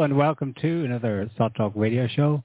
[0.00, 2.42] Hello and welcome to another SOTT Talk radio show.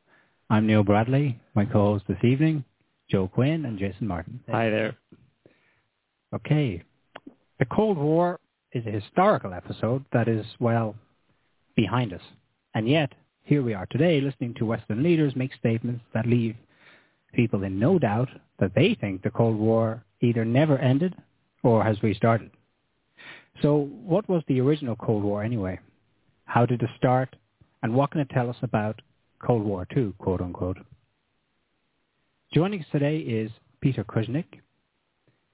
[0.50, 1.40] I'm Niall Bradley.
[1.54, 2.66] My co-host this evening,
[3.10, 4.42] Joe Quinn and Jason Martin.
[4.52, 4.98] Hi there.
[6.34, 6.84] Okay.
[7.60, 8.42] The Cold War
[8.74, 10.96] is a historical episode that is, well,
[11.78, 12.20] behind us.
[12.74, 16.58] And yet, here we are today listening to Western leaders make statements that leave
[17.34, 18.28] people in no doubt
[18.60, 21.16] that they think the Cold War either never ended
[21.64, 22.52] or has restarted.
[23.62, 25.80] So what was the original Cold War anyway?
[26.44, 27.34] How did it start?
[27.86, 29.00] And what can it tell us about
[29.38, 30.80] Cold War II, quote unquote?
[32.52, 34.60] Joining us today is Peter Kuznick.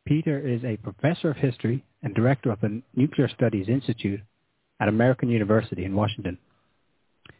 [0.06, 4.22] Peter is a professor of history and director of the Nuclear Studies Institute
[4.80, 6.38] at American University in Washington.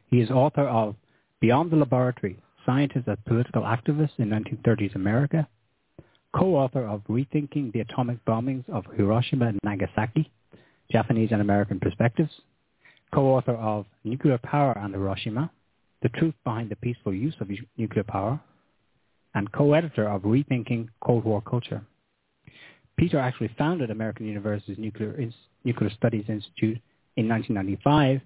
[0.10, 0.98] He is author of
[1.40, 5.48] Beyond the Laboratory, Scientists as Political Activists in 1930s America,
[6.36, 10.30] co-author of Rethinking the Atomic Bombings of Hiroshima and Nagasaki,
[10.92, 12.42] Japanese and American Perspectives,
[13.14, 15.52] co-author of Nuclear Power and Hiroshima,
[16.02, 18.40] The Truth Behind the Peaceful Use of Nuclear Power,
[19.34, 21.82] and co-editor of Rethinking Cold War Culture.
[22.98, 25.18] Peter actually founded American University's Nuclear,
[25.64, 26.80] Nuclear Studies Institute
[27.18, 28.22] in 1995,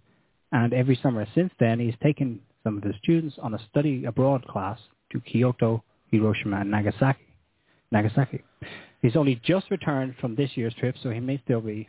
[0.52, 4.46] and every summer since then he's taken some of his students on a study abroad
[4.48, 4.80] class
[5.12, 7.20] to Kyoto, Hiroshima, and Nagasaki.
[7.92, 8.44] Nagasaki.
[9.02, 11.88] He's only just returned from this year's trip, so he may still be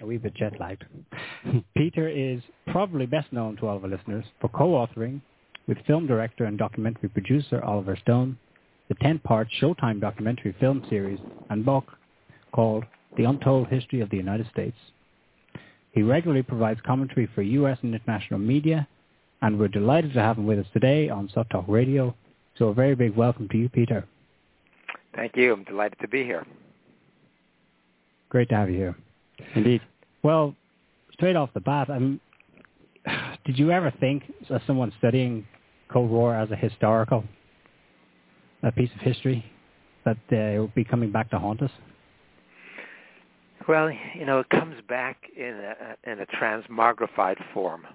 [0.00, 0.84] a wee bit jet lagged.
[1.76, 5.20] Peter is probably best known to all of our listeners for co-authoring
[5.66, 8.38] with film director and documentary producer Oliver Stone
[8.88, 11.18] the 10-part Showtime documentary film series
[11.50, 11.84] and book
[12.52, 12.84] called
[13.16, 14.76] The Untold History of the United States.
[15.92, 17.78] He regularly provides commentary for U.S.
[17.82, 18.88] and international media,
[19.42, 22.14] and we're delighted to have him with us today on SOTT Talk Radio.
[22.58, 24.06] So a very big welcome to you, Peter.
[25.14, 25.52] Thank you.
[25.52, 26.46] I'm delighted to be here.
[28.30, 28.96] Great to have you here.
[29.54, 29.80] Indeed.
[30.22, 30.54] Well,
[31.12, 32.20] straight off the bat, um,
[33.44, 35.46] did you ever think, as someone studying
[35.92, 37.24] Cold War as a historical
[38.62, 39.44] a piece of history
[40.04, 41.70] that uh, it would be coming back to haunt us?
[43.68, 47.86] Well, you know, it comes back in a, in a transmogrified form.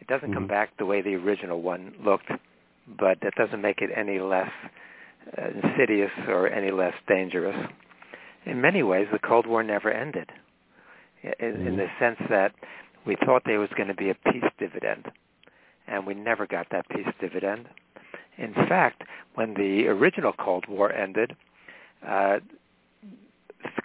[0.00, 0.34] It doesn't mm-hmm.
[0.34, 2.30] come back the way the original one looked,
[2.98, 4.50] but that doesn't make it any less
[5.36, 7.56] uh, insidious or any less dangerous.
[8.46, 10.30] In many ways, the Cold War never ended,
[11.22, 11.66] in, mm-hmm.
[11.66, 12.52] in the sense that
[13.06, 15.10] we thought there was going to be a peace dividend,
[15.86, 17.66] and we never got that peace dividend.
[18.38, 19.02] In fact,
[19.34, 21.36] when the original Cold War ended,
[22.06, 22.38] uh,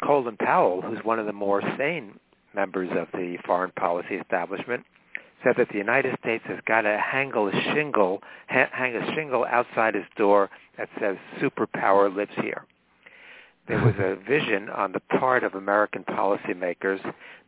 [0.03, 2.19] Colin Powell, who's one of the more sane
[2.55, 4.83] members of the foreign policy establishment,
[5.43, 9.93] said that the United States has got to hang a shingle, hang a shingle outside
[9.95, 12.65] his door that says "Superpower lives here."
[13.67, 17.00] There was a vision on the part of American policymakers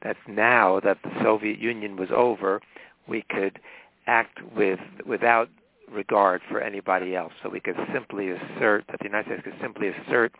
[0.04, 2.62] that now that the Soviet Union was over,
[3.08, 3.60] we could
[4.06, 5.50] act with without
[5.90, 7.34] regard for anybody else.
[7.42, 10.34] So we could simply assert that the United States could simply assert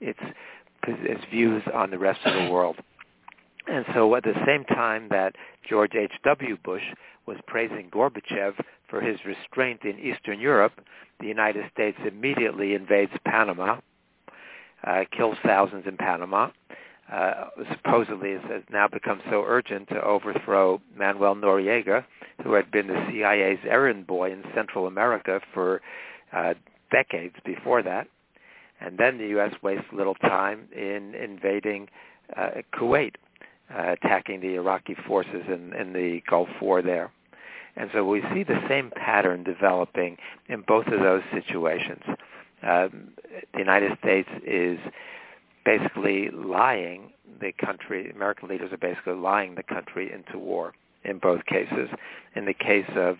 [0.00, 0.20] its
[0.86, 2.76] its views on the rest of the world.
[3.66, 5.34] And so at the same time that
[5.68, 6.58] George H.W.
[6.64, 6.82] Bush
[7.26, 8.54] was praising Gorbachev
[8.88, 10.72] for his restraint in Eastern Europe,
[11.18, 13.80] the United States immediately invades Panama,
[14.84, 16.50] uh, kills thousands in Panama,
[17.12, 22.04] uh, supposedly has now become so urgent to overthrow Manuel Noriega,
[22.42, 25.80] who had been the CIA's errand boy in Central America for
[26.32, 26.54] uh,
[26.90, 28.08] decades before that.
[28.80, 29.54] And then the U.S.
[29.62, 31.88] wastes little time in invading
[32.36, 33.14] uh, Kuwait,
[33.74, 37.10] uh, attacking the Iraqi forces in, in the Gulf War there.
[37.76, 40.16] And so we see the same pattern developing
[40.48, 42.02] in both of those situations.
[42.62, 43.12] Um,
[43.52, 44.78] the United States is
[45.64, 50.72] basically lying the country, American leaders are basically lying the country into war
[51.04, 51.88] in both cases.
[52.34, 53.18] In the case of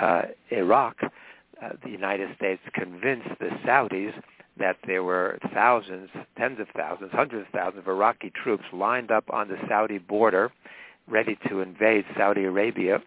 [0.00, 4.12] uh, Iraq, uh, the United States convinced the Saudis
[4.58, 6.08] that there were thousands,
[6.38, 10.52] tens of thousands, hundreds of thousands of Iraqi troops lined up on the Saudi border
[11.08, 13.00] ready to invade Saudi Arabia.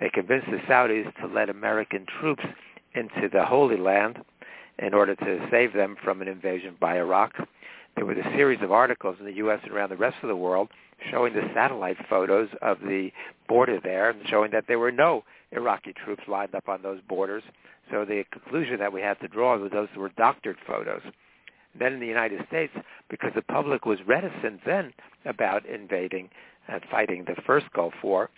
[0.00, 2.44] They convinced the Saudis to let American troops
[2.94, 4.18] into the Holy Land
[4.78, 7.34] in order to save them from an invasion by Iraq.
[7.96, 9.60] There was a series of articles in the U.S.
[9.64, 10.68] and around the rest of the world
[11.10, 13.10] showing the satellite photos of the
[13.48, 17.42] border there and showing that there were no Iraqi troops lined up on those borders.
[17.90, 21.02] So the conclusion that we had to draw was those were doctored photos.
[21.78, 22.72] Then in the United States,
[23.08, 24.92] because the public was reticent then
[25.24, 26.30] about invading
[26.66, 28.30] and fighting the first Gulf War,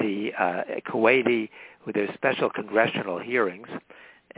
[0.00, 1.48] the uh, Kuwaiti,
[1.86, 3.68] with their special congressional hearings,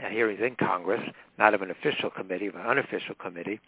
[0.07, 1.01] hearings in Congress,
[1.37, 3.59] not of an official committee, but an unofficial committee,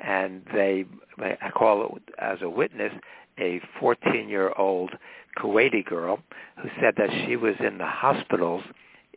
[0.00, 0.84] and they
[1.18, 2.92] I call it as a witness
[3.38, 4.92] a 14-year-old
[5.38, 6.20] Kuwaiti girl
[6.62, 8.62] who said that she was in the hospitals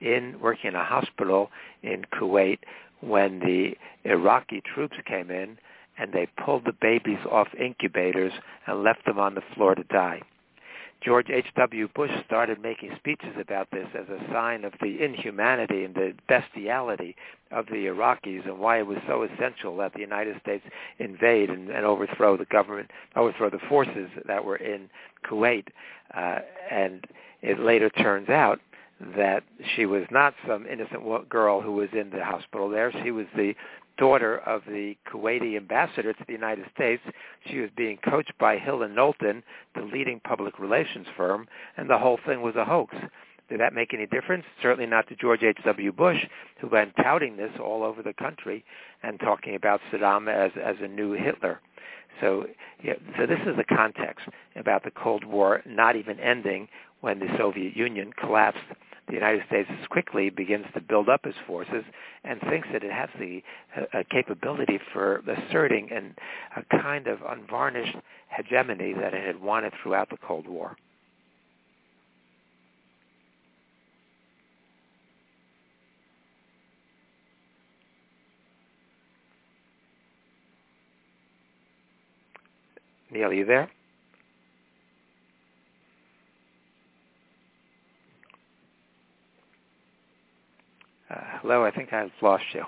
[0.02, 1.50] in working in a hospital
[1.84, 2.60] in Kuwait
[3.02, 3.74] when the
[4.04, 5.58] Iraqi troops came in
[5.98, 8.34] and they pulled the babies off incubators
[8.66, 10.22] and left them on the floor to die.
[11.02, 11.90] George H.W.
[11.94, 17.16] Bush started making speeches about this as a sign of the inhumanity and the bestiality
[17.52, 20.66] of the Iraqis and why it was so essential that the United States
[21.00, 24.90] invade and, and overthrow the government, overthrow the forces that were in
[25.26, 25.68] Kuwait.
[26.14, 26.40] Uh,
[26.72, 27.06] and
[27.42, 28.60] it later turns out
[29.16, 29.44] that
[29.76, 32.92] she was not some innocent girl who was in the hospital there.
[33.04, 33.54] She was the
[33.98, 37.04] daughter of the Kuwaiti ambassador to the United States.
[37.50, 39.44] She was being coached by Hill and Knowlton,
[39.76, 41.48] the leading public relations firm,
[41.78, 42.96] and the whole thing was a hoax.
[43.50, 44.44] Did that make any difference?
[44.62, 45.92] Certainly not to George H.W.
[45.94, 46.26] Bush,
[46.60, 48.66] who went touting this all over the country
[49.04, 51.62] and talking about Saddam as, as a new Hitler.
[52.20, 52.46] So,
[52.84, 56.68] yeah, so this is the context about the Cold War not even ending
[57.02, 58.60] when the Soviet Union collapsed
[59.08, 61.84] the United States quickly begins to build up its forces
[62.24, 63.42] and thinks that it has the
[63.94, 66.16] uh, capability for asserting an,
[66.58, 67.96] a kind of unvarnished
[68.30, 70.76] hegemony that it had wanted throughout the Cold War.
[83.12, 83.70] Niall, are you there?
[91.10, 92.64] Uh, hello, I think I've lost you.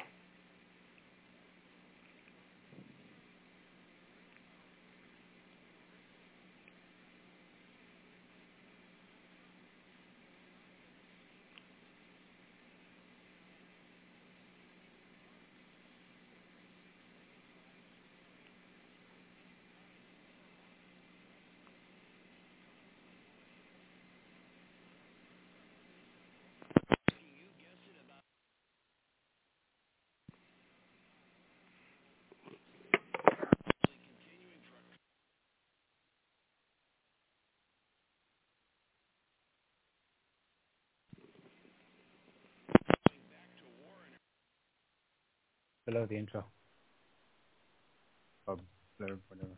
[45.89, 46.45] Below the intro.
[48.45, 48.57] Or
[48.99, 49.49] below whatever.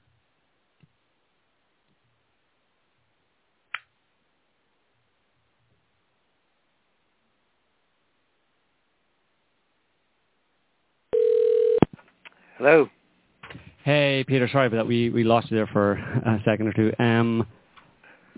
[12.58, 12.90] Hello.
[13.84, 14.48] Hey, Peter.
[14.48, 14.88] Sorry about that.
[14.88, 16.94] We we lost you there for a second or two.
[17.00, 17.48] Um,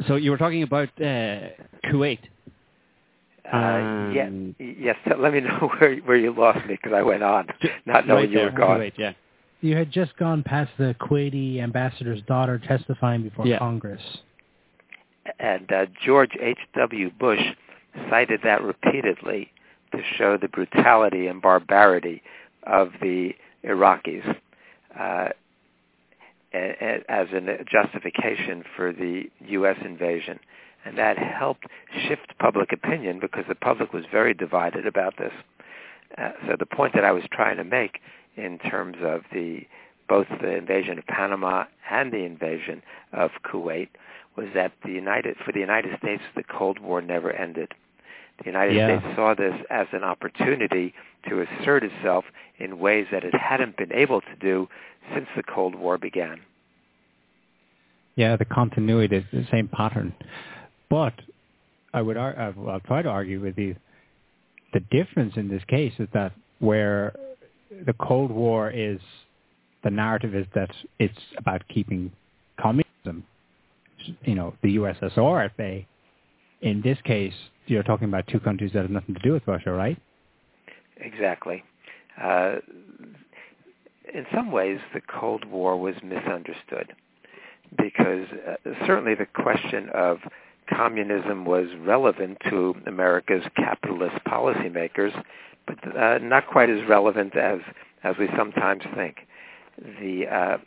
[0.07, 1.49] so you were talking about uh,
[1.85, 2.19] Kuwait.
[3.51, 4.29] Uh, yeah,
[4.59, 4.95] yes.
[5.19, 7.47] Let me know where where you lost me because I went on,
[7.85, 8.79] not knowing right you there, were gone.
[8.79, 9.13] Kuwait, yeah.
[9.61, 13.59] You had just gone past the Kuwaiti ambassador's daughter testifying before Yeah.
[13.59, 14.01] Congress.
[15.39, 17.11] And uh, George H.W.
[17.17, 17.39] Bush
[18.09, 19.49] cited that repeatedly
[19.93, 22.21] to show the brutality and barbarity
[22.63, 23.31] of the
[23.63, 24.35] Iraqis
[24.99, 25.29] uh,
[26.53, 29.77] a- a- as a justification for the U.S.
[29.85, 30.39] invasion.
[30.85, 31.65] And that helped
[32.07, 35.31] shift public opinion because the public was very divided about this.
[36.17, 37.99] Uh, so the point that I was trying to make
[38.35, 39.61] in terms of the
[40.09, 42.81] both the invasion of Panama and the invasion
[43.13, 43.87] of Kuwait
[44.35, 47.73] was that the United for the United States the Cold War never ended.
[48.39, 48.99] The United Yeah.
[48.99, 50.93] States saw this as an opportunity
[51.29, 52.25] to assert itself
[52.59, 54.67] in ways that it hadn't been able to do
[55.13, 56.41] since the Cold War began.
[58.15, 60.13] Yeah, the continuity is the same pattern.
[60.89, 61.13] But
[61.93, 63.75] I would ar- uh, I'll try to argue with you
[64.73, 67.13] the difference in this case is that where
[67.85, 68.99] the Cold War is
[69.83, 72.11] the narrative is that it's about keeping
[72.59, 73.23] communism,
[74.23, 75.87] you know, the USSR at bay.
[76.61, 77.33] In this case,
[77.67, 79.97] you're talking about two countries that have nothing to do with Russia, right?
[80.97, 81.63] Exactly.
[82.21, 82.55] Uh,
[84.13, 86.93] in some ways, the Cold War was misunderstood
[87.77, 90.19] because uh, certainly the question of
[90.67, 95.13] communism was relevant to America's capitalist policymakers
[95.65, 97.59] but uh, not quite as relevant as
[98.03, 99.25] as we sometimes think.
[99.99, 100.57] The uh,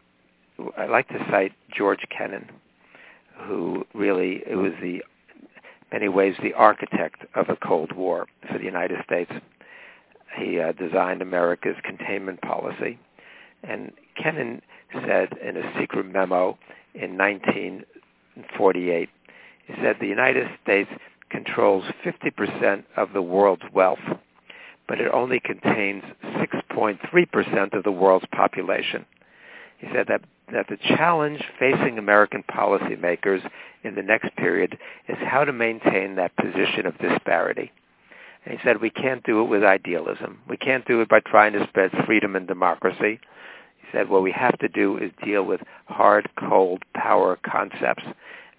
[0.76, 2.48] I like to cite George Kennan,
[3.46, 5.02] who really was the
[5.92, 9.30] many ways the architect of a Cold War for the United States.
[10.38, 12.98] He uh, designed America's containment policy,
[13.62, 14.60] and Kennan
[15.06, 16.58] said in a secret memo
[16.94, 19.08] in 1948,
[19.66, 20.90] he said the United States
[21.30, 23.98] controls 50% of the world's wealth,
[24.88, 29.04] but it only contains 6.3% of the world's population.
[29.78, 33.46] He said that, that the challenge facing American policymakers
[33.82, 37.72] in the next period is how to maintain that position of disparity.
[38.44, 40.38] And he said we can't do it with idealism.
[40.48, 43.18] We can't do it by trying to spread freedom and democracy.
[43.78, 48.04] He said what we have to do is deal with hard, cold power concepts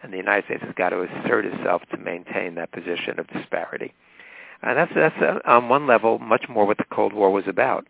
[0.02, 3.94] and the United States has got to assert itself to maintain that position of disparity.
[4.62, 7.88] And that's that's uh, on one level much more what the Cold War was about.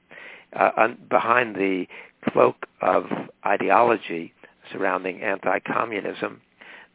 [0.53, 1.85] Uh, on, behind the
[2.29, 3.05] cloak of
[3.45, 4.33] ideology
[4.71, 6.41] surrounding anti-communism,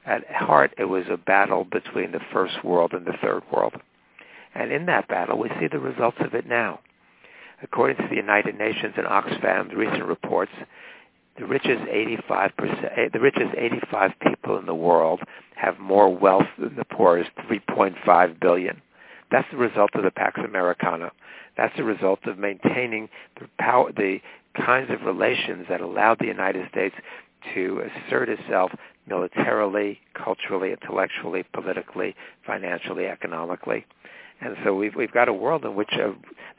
[0.04, 3.75] at heart it was a battle between the first world and the third world.
[4.54, 6.81] And in that battle, we see the results of it now.
[7.62, 10.52] According to the United Nations and Oxfam's recent reports,
[11.39, 15.21] the richest 85 percent, eh, the richest 85 people in the world
[15.57, 18.81] have more wealth than the poorest 3.5 billion.
[19.31, 21.11] That's the result of the Pax Americana.
[21.57, 23.09] That's the result of maintaining
[23.41, 24.21] the power, the
[24.55, 26.95] kinds of relations that allowed the United States
[27.55, 28.71] to assert itself
[29.07, 32.15] militarily, culturally, intellectually, politically,
[32.47, 33.85] financially, economically.
[34.41, 36.11] And so we've we've got a world in which a,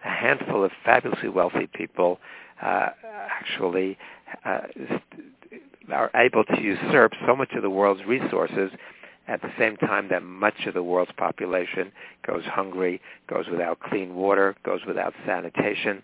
[0.06, 2.20] a handful of fabulously wealthy people
[2.64, 2.90] uh,
[3.30, 3.98] actually
[4.46, 4.62] uh,
[5.92, 8.72] are able to usurp so much of the world's resources
[9.28, 11.92] at the same time that much of the world's population
[12.26, 16.04] goes hungry, goes without clean water, goes without sanitation.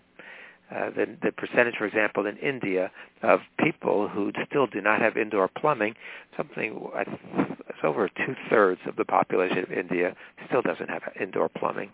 [0.74, 2.90] Uh, the, the percentage, for example, in India
[3.22, 5.94] of people who still do not have indoor plumbing,
[6.36, 10.14] something it's over two thirds of the population of India
[10.46, 11.90] still doesn't have indoor plumbing.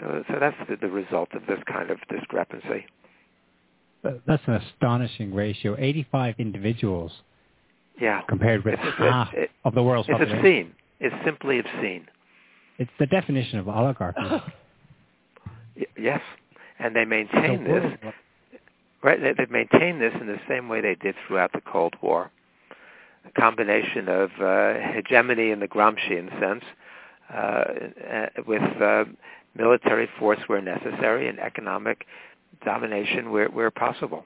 [0.00, 2.86] So, so that's the, the result of this kind of discrepancy
[4.02, 5.76] that's an astonishing ratio.
[5.78, 7.12] 85 individuals.
[8.00, 8.22] Yeah.
[8.28, 9.32] Compared with it's, half
[9.64, 10.36] of the world's population.
[10.36, 10.66] it's population.
[10.66, 10.74] obscene.
[11.00, 12.06] It's simply obscene.
[12.78, 14.20] It's the definition of oligarchy.
[15.98, 16.20] yes,
[16.78, 18.12] and they maintain this.
[19.02, 22.30] Right, they, they maintain this in the same way they did throughout the Cold War.
[23.26, 26.64] A combination of uh, hegemony in the Gramscian sense,
[27.32, 29.04] uh, uh, with uh,
[29.56, 32.06] military force where necessary and economic
[32.64, 34.24] domination where, where possible.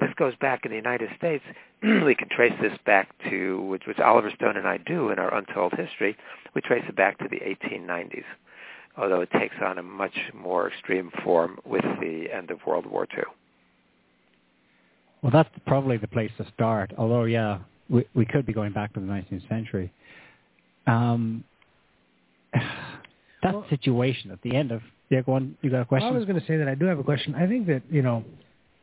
[0.00, 1.44] This goes back in the United States.
[1.82, 5.32] we can trace this back to, which, which Oliver Stone and I do in our
[5.34, 6.16] Untold History,
[6.54, 8.24] we trace it back to the 1890s,
[8.96, 13.06] although it takes on a much more extreme form with the end of World War
[13.16, 13.24] II.
[15.22, 18.92] Well, that's probably the place to start, although, yeah, we, we could be going back
[18.94, 19.92] to the 19th century.
[20.86, 21.44] Um,
[22.52, 24.82] that well, situation at the end of
[25.62, 26.08] You got a question?
[26.08, 27.34] Well, I was going to say that I do have a question.
[27.34, 28.24] I think that you know,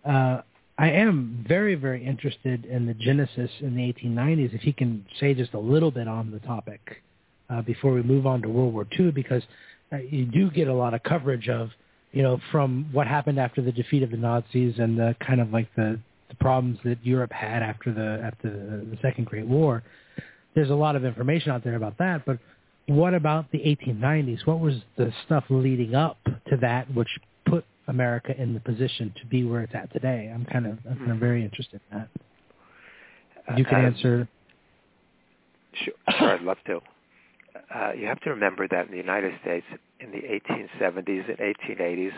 [0.06, 0.42] uh,
[0.78, 4.56] I am very, very interested in the genesis in the 1890s.
[4.56, 7.04] If he can say just a little bit on the topic
[7.50, 9.44] uh, before we move on to World War II, because
[9.92, 11.70] uh, you do get a lot of coverage of,
[12.14, 15.52] you know, from what happened after the defeat of the Nazis and the kind of
[15.52, 19.84] like the, the problems that Europe had after the after the, the Second Great War.
[20.56, 22.40] There's a lot of information out there about that, but
[22.88, 24.46] what about the 1890s?
[24.46, 26.18] What was the stuff leading up
[26.50, 27.10] to that which
[27.46, 30.32] put America in the position to be where it's at today?
[30.34, 33.58] I'm kind of I'm kind of very interested in that.
[33.58, 34.28] You can uh, answer.
[35.74, 36.82] Sure, sure, I'd love to.
[37.74, 39.66] Uh, you have to remember that in the United States
[40.00, 42.12] in the 1870s and 1880s,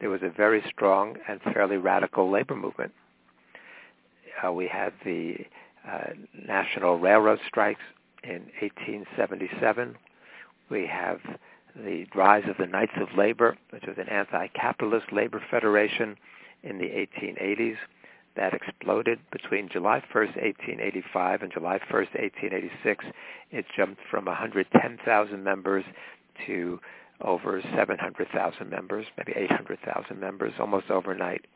[0.00, 2.92] there was a very strong and fairly radical labor movement.
[4.44, 5.36] Uh, we had the
[5.88, 6.10] uh,
[6.46, 7.82] national railroad strikes
[8.22, 9.96] in 1877
[10.70, 11.20] we have
[11.76, 16.16] the rise of the Knights of Labor, which was an anti-capitalist labor federation
[16.62, 17.76] in the 1880s
[18.36, 23.04] that exploded between July 1st, 1885 and July 1st, 1886.
[23.50, 25.84] It jumped from 110,000 members
[26.46, 26.80] to
[27.22, 31.46] over 700,000 members, maybe 800,000 members, almost overnight.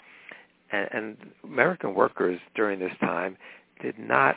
[0.73, 3.37] And, and American workers during this time
[3.81, 4.37] did not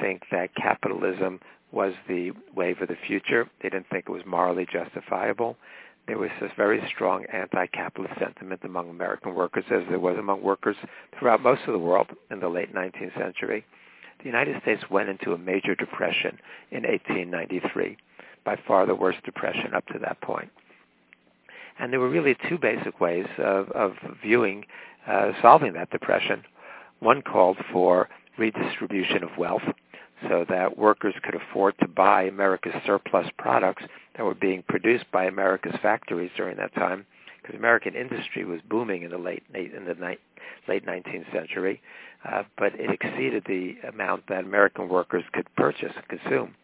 [0.00, 1.40] think that capitalism
[1.72, 3.48] was the wave of the future.
[3.62, 5.56] They didn't think it was morally justifiable.
[6.06, 10.76] There was this very strong anti-capitalist sentiment among American workers, as there was among workers
[11.18, 13.64] throughout most of the world in the late 19th century.
[14.20, 16.38] The United States went into a major depression
[16.70, 17.98] in 1893,
[18.44, 20.50] by far the worst depression up to that point.
[21.78, 24.64] And there were really two basic ways of, of viewing
[25.06, 26.42] uh, solving that depression.
[27.00, 28.08] One called for
[28.38, 29.62] redistribution of wealth
[30.28, 33.84] so that workers could afford to buy America's surplus products
[34.16, 37.06] that were being produced by America's factories during that time
[37.40, 40.18] because American industry was booming in the late in the ni-
[40.66, 41.80] late 19th century,
[42.30, 46.54] uh, but it exceeded the amount that American workers could purchase and consume.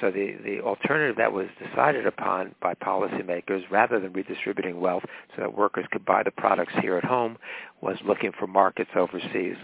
[0.00, 5.02] So the, the alternative that was decided upon by policymakers, rather than redistributing wealth
[5.34, 7.36] so that workers could buy the products here at home,
[7.80, 9.56] was looking for markets overseas.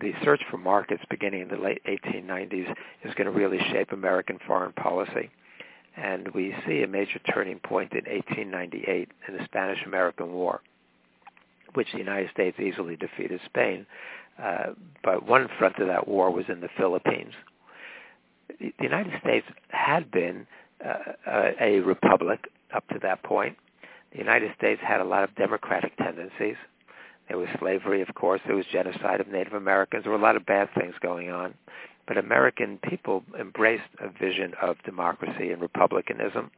[0.00, 2.70] The search for markets beginning in the late 1890s
[3.04, 5.30] is going to really shape American foreign policy.
[5.96, 10.60] And we see a major turning point in 1898 in the Spanish-American War,
[11.74, 13.84] which the United States easily defeated Spain.
[14.40, 17.32] Uh, but one front of that war was in the Philippines
[18.58, 20.46] the United States had been
[20.84, 23.56] uh, a republic up to that point.
[24.12, 26.56] The United States had a lot of democratic tendencies.
[27.28, 28.40] There was slavery, of course.
[28.46, 30.04] There was genocide of Native Americans.
[30.04, 31.54] There were a lot of bad things going on.
[32.06, 36.50] But American people embraced a vision of democracy and republicanism.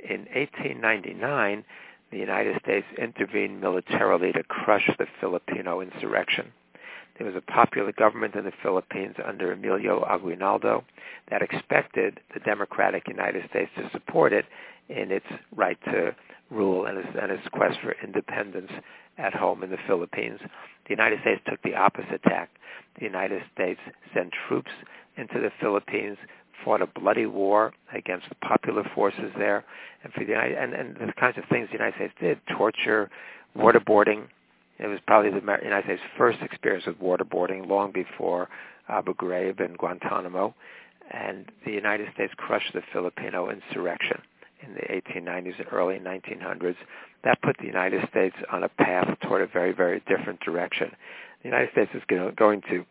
[0.00, 1.64] In 1899,
[2.10, 6.52] the United States intervened militarily to crush the Filipino insurrection.
[7.16, 10.84] There was a popular government in the Philippines under Emilio Aguinaldo
[11.30, 14.46] that expected the democratic United States to support it
[14.88, 16.14] in its right to
[16.50, 18.70] rule and its, and its quest for independence
[19.18, 20.40] at home in the Philippines.
[20.84, 22.50] The United States took the opposite tack.
[22.98, 23.80] The United States
[24.14, 24.70] sent troops
[25.16, 26.18] into the Philippines,
[26.64, 29.64] fought a bloody war against the popular forces there,
[30.02, 33.10] and for the and, and the kinds of things the United States did: torture,
[33.56, 34.26] waterboarding,
[34.78, 38.48] it was probably the United States' first experience with waterboarding long before
[38.88, 40.54] Abu Ghraib and Guantanamo.
[41.10, 44.22] And the United States crushed the Filipino insurrection
[44.62, 46.76] in the 1890s and early 1900s.
[47.24, 50.90] That put the United States on a path toward a very, very different direction.
[51.42, 52.84] The United States is going to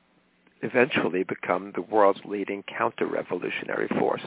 [0.62, 4.22] eventually become the world's leading counter-revolutionary force.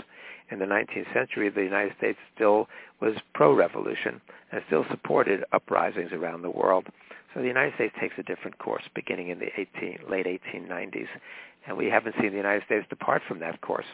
[0.51, 2.69] In the 19th century, the United States still
[3.01, 4.21] was pro-revolution
[4.53, 6.87] and still supported uprisings around the world.
[7.35, 11.09] So the United States takes a different course beginning in the 18, late 1890s,
[11.67, 13.87] and we haven't seen the United States depart from that course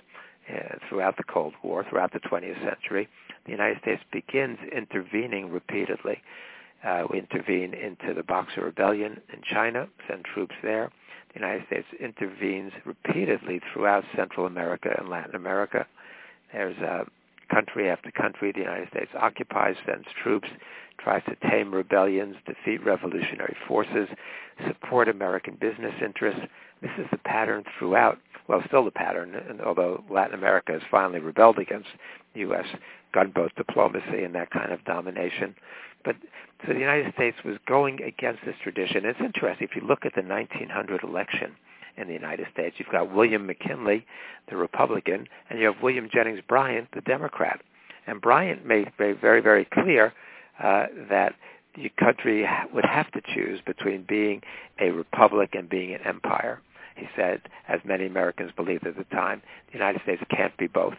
[0.53, 3.09] uh, throughout the Cold War, throughout the 20th century.
[3.45, 6.23] The United States begins intervening repeatedly.
[6.85, 10.91] Uh, we intervene into the Boxer Rebellion in China, send troops there.
[11.33, 15.87] The United States intervenes repeatedly throughout Central America and Latin America.
[16.53, 17.05] There's uh,
[17.51, 20.49] country after country the United States occupies, sends troops,
[20.99, 24.09] tries to tame rebellions, defeat revolutionary forces,
[24.67, 26.43] support American business interests.
[26.81, 28.19] This is the pattern throughout,
[28.53, 31.89] well, still the pattern, and although Latin America has finally rebelled against
[32.35, 32.67] U.S.
[33.15, 35.55] gunboat diplomacy and that kind of domination.
[36.05, 36.17] But
[36.67, 39.07] so the United States was going against this tradition.
[39.07, 39.67] It's interesting.
[39.71, 41.53] If you look at the 1900 election
[41.97, 44.05] in the United States, you've got William McKinley,
[44.51, 47.63] the Republican, and you have William Jennings Bryan, the Democrat.
[48.07, 50.13] And Bryan made very, very, very clear
[50.63, 51.35] uh, that
[51.75, 54.43] the country would have to choose between being
[54.79, 56.61] a republic and being an empire.
[56.97, 60.97] He said, as many Americans believed at the time, the United States can't be both.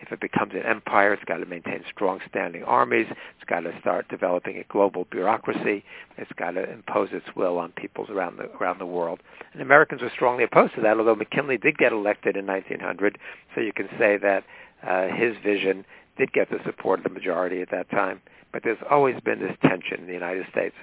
[0.00, 3.06] If it becomes an empire, it's got to maintain strong standing armies.
[3.10, 5.84] It's got to start developing a global bureaucracy.
[6.16, 9.20] It's got to impose its will on peoples around the around the world.
[9.52, 10.96] And Americans were strongly opposed to that.
[10.96, 13.18] Although McKinley did get elected in 1900,
[13.54, 14.44] so you can say that
[14.86, 15.84] uh, his vision
[16.16, 18.20] did get the support of the majority at that time.
[18.52, 20.74] But there's always been this tension in the United States,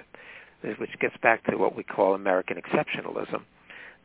[0.78, 3.42] which gets back to what we call American exceptionalism,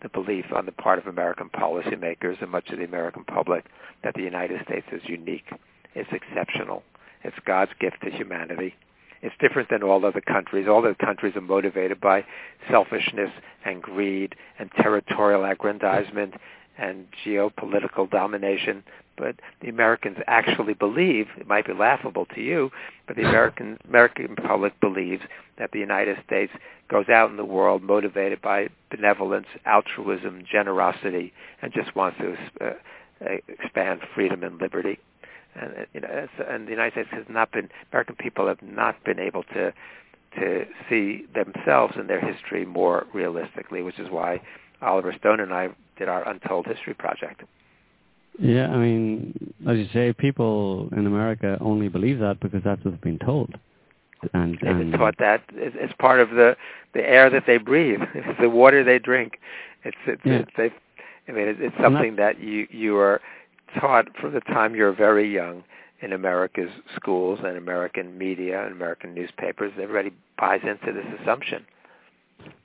[0.03, 3.65] the belief on the part of American policymakers and much of the American public
[4.03, 5.45] that the United States is unique,
[5.95, 6.83] it's exceptional,
[7.23, 8.75] it's God's gift to humanity.
[9.21, 10.67] It's different than all other countries.
[10.67, 12.25] All other countries are motivated by
[12.69, 13.29] selfishness
[13.65, 16.33] and greed and territorial aggrandizement
[16.77, 18.83] and geopolitical domination
[19.17, 22.71] but the Americans actually believe, it might be laughable to you,
[23.07, 25.23] but the American American public believes
[25.57, 26.51] that the United States
[26.89, 32.73] goes out in the world motivated by benevolence, altruism, generosity, and just wants to uh,
[33.47, 34.99] expand freedom and liberty.
[35.55, 39.19] And, you know, and the United States has not been, American people have not been
[39.19, 39.73] able to
[40.39, 44.41] to see themselves and their history more realistically, which is why
[44.81, 47.43] Oliver Stone and I did our Untold History project.
[48.39, 52.91] Yeah, I mean, as you say, people in America only believe that because that's what
[52.91, 53.53] they've been told.
[54.33, 56.55] And, they've been taught that it's part of the
[56.93, 57.99] the air that they breathe.
[58.15, 59.39] It's the water they drink.
[59.83, 60.33] It's it's, yeah.
[60.39, 60.71] it's they,
[61.27, 63.21] I mean, it's, it's something that, that you you are
[63.79, 65.63] taught from the time you're very young
[66.01, 69.71] in America's schools and American media and American newspapers.
[69.81, 71.65] Everybody buys into this assumption.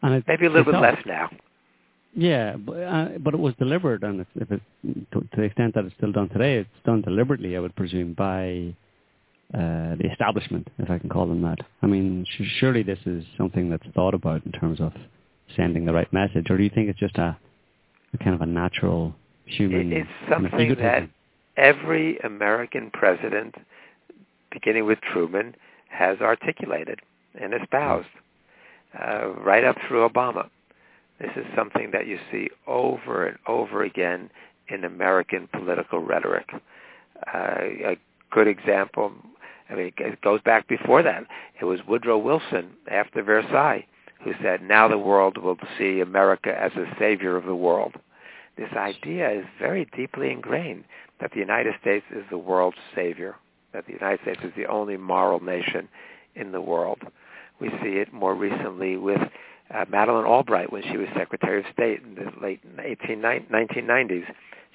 [0.02, 1.30] And it, Maybe a little bit not, less now.
[2.18, 4.60] Yeah, but, uh, but it was deliberate, and if it,
[5.12, 8.14] to, to the extent that it's still done today, it's done deliberately, I would presume,
[8.14, 8.74] by
[9.54, 11.58] uh, the establishment, if I can call them that.
[11.80, 14.92] I mean, sh- surely this is something that's thought about in terms of
[15.54, 17.38] sending the right message, or do you think it's just a,
[18.12, 19.92] a kind of a natural human?
[19.92, 21.08] It's something that
[21.56, 23.54] every American president,
[24.50, 25.54] beginning with Truman,
[25.88, 26.98] has articulated
[27.40, 28.08] and espoused,
[29.00, 30.50] uh, right up through Obama.
[31.20, 34.30] This is something that you see over and over again
[34.68, 36.50] in American political rhetoric.
[37.34, 37.98] Uh, a
[38.30, 39.12] good example,
[39.68, 41.24] I mean, it goes back before that.
[41.60, 43.86] It was Woodrow Wilson after Versailles
[44.22, 47.94] who said, now the world will see America as a savior of the world.
[48.56, 50.84] This idea is very deeply ingrained
[51.20, 53.36] that the United States is the world's savior,
[53.72, 55.88] that the United States is the only moral nation
[56.34, 56.98] in the world.
[57.60, 59.20] We see it more recently with
[59.74, 64.24] uh, Madeleine Albright when she was Secretary of State in the late 18, 1990s.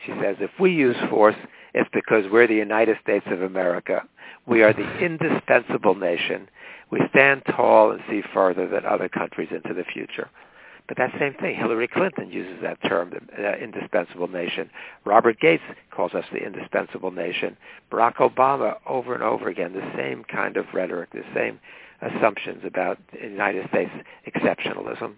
[0.06, 1.36] She says, if we use force,
[1.73, 4.03] it's because we're the United States of America.
[4.45, 6.49] We are the indispensable nation.
[6.91, 10.29] We stand tall and see further than other countries into the future.
[10.88, 14.69] But that same thing, Hillary Clinton uses that term, the uh, indispensable nation.
[15.06, 17.56] Robert Gates calls us the indispensable nation.
[17.89, 21.60] Barack Obama, over and over again, the same kind of rhetoric, the same
[22.04, 23.92] assumptions about the United States
[24.28, 25.13] exceptionalism.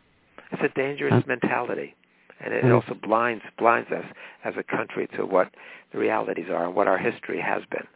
[0.52, 1.96] It's a dangerous mentality,
[2.40, 4.06] and it also blinds blinds us
[4.44, 5.52] as a country to what
[5.92, 7.88] the realities are and what our history has been.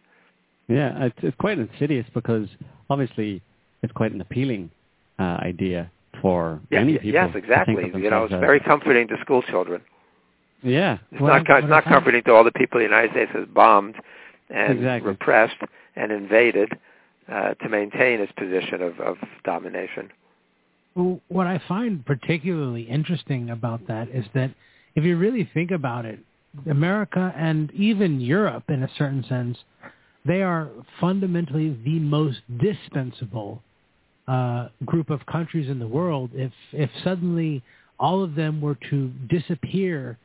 [0.68, 2.48] Yeah, it's, it's quite insidious because
[2.90, 3.42] obviously
[3.82, 4.70] it's quite an appealing
[5.18, 7.12] uh, idea for yeah, many people.
[7.12, 7.92] Yes, exactly.
[7.96, 9.82] You know, it's very comforting to school children.
[10.62, 13.48] Yeah, it's well, not it's not comforting to all the people the United States has
[13.54, 13.96] bombed
[14.50, 15.12] and exactly.
[15.12, 15.58] repressed
[15.96, 16.78] and invaded
[17.32, 20.10] uh, to maintain its position of, of domination.
[20.96, 24.52] Well, what I find particularly interesting about that is that
[24.96, 26.20] if you really think about it,
[26.70, 29.58] America and even Europe, in a certain sense,
[30.26, 33.62] they are fundamentally the most dispensable
[34.28, 36.32] uh, group of countries in the world.
[36.34, 37.64] If if suddenly
[38.00, 40.18] all of them were to disappear,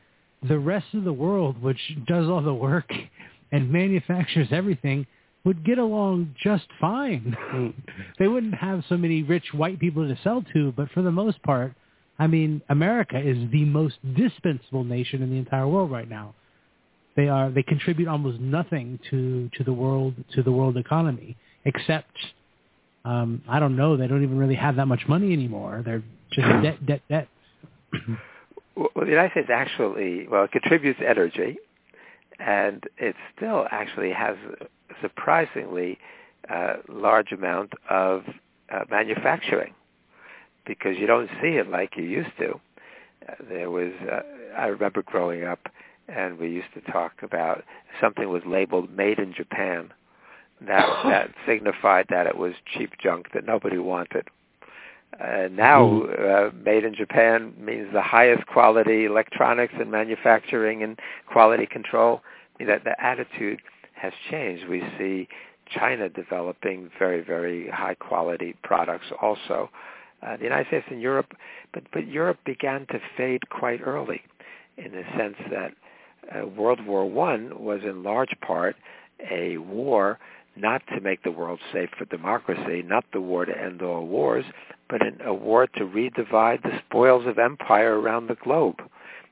[0.47, 2.91] the rest of the world, which does all the work
[3.51, 5.05] and manufactures everything,
[5.45, 7.37] would get along just fine.
[8.19, 11.41] they wouldn't have so many rich white people to sell to, but for the most
[11.43, 11.73] part,
[12.17, 16.33] I mean, America is the most dispensable nation in the entire world right now.
[17.15, 22.11] They are they contribute almost nothing to to the world to the world economy except
[23.05, 23.95] um, I don't know.
[23.95, 25.83] They don't even really have that much money anymore.
[25.85, 27.27] They're just debt, debt, debt.
[28.75, 31.57] well, the United States actually, well, it contributes energy,
[32.39, 34.35] and it still actually has
[35.01, 35.97] surprisingly
[36.49, 38.23] uh, large amount of
[38.71, 39.73] uh, manufacturing
[40.65, 42.59] because you don't see it like you used to.
[43.27, 44.21] Uh, there was, uh,
[44.57, 45.67] I remember growing up,
[46.07, 47.63] and we used to talk about
[47.99, 49.91] something was labeled "Made in Japan."
[50.61, 54.27] That that signified that it was cheap junk that nobody wanted.
[55.19, 56.57] Uh, now, mm-hmm.
[56.57, 62.21] uh, made in Japan means the highest quality electronics and manufacturing and quality control.
[62.59, 63.59] That the attitude
[64.05, 64.67] has changed.
[64.67, 65.27] We see
[65.79, 69.69] China developing very, very high quality products also.
[70.25, 71.31] Uh, the United States and Europe,
[71.73, 74.21] but but Europe began to fade quite early,
[74.77, 75.71] in the sense that
[76.33, 78.75] uh, World War One was in large part
[79.31, 80.19] a war
[80.55, 84.45] not to make the world safe for democracy, not the war to end all wars,
[84.89, 88.79] but a war to redivide the spoils of empire around the globe.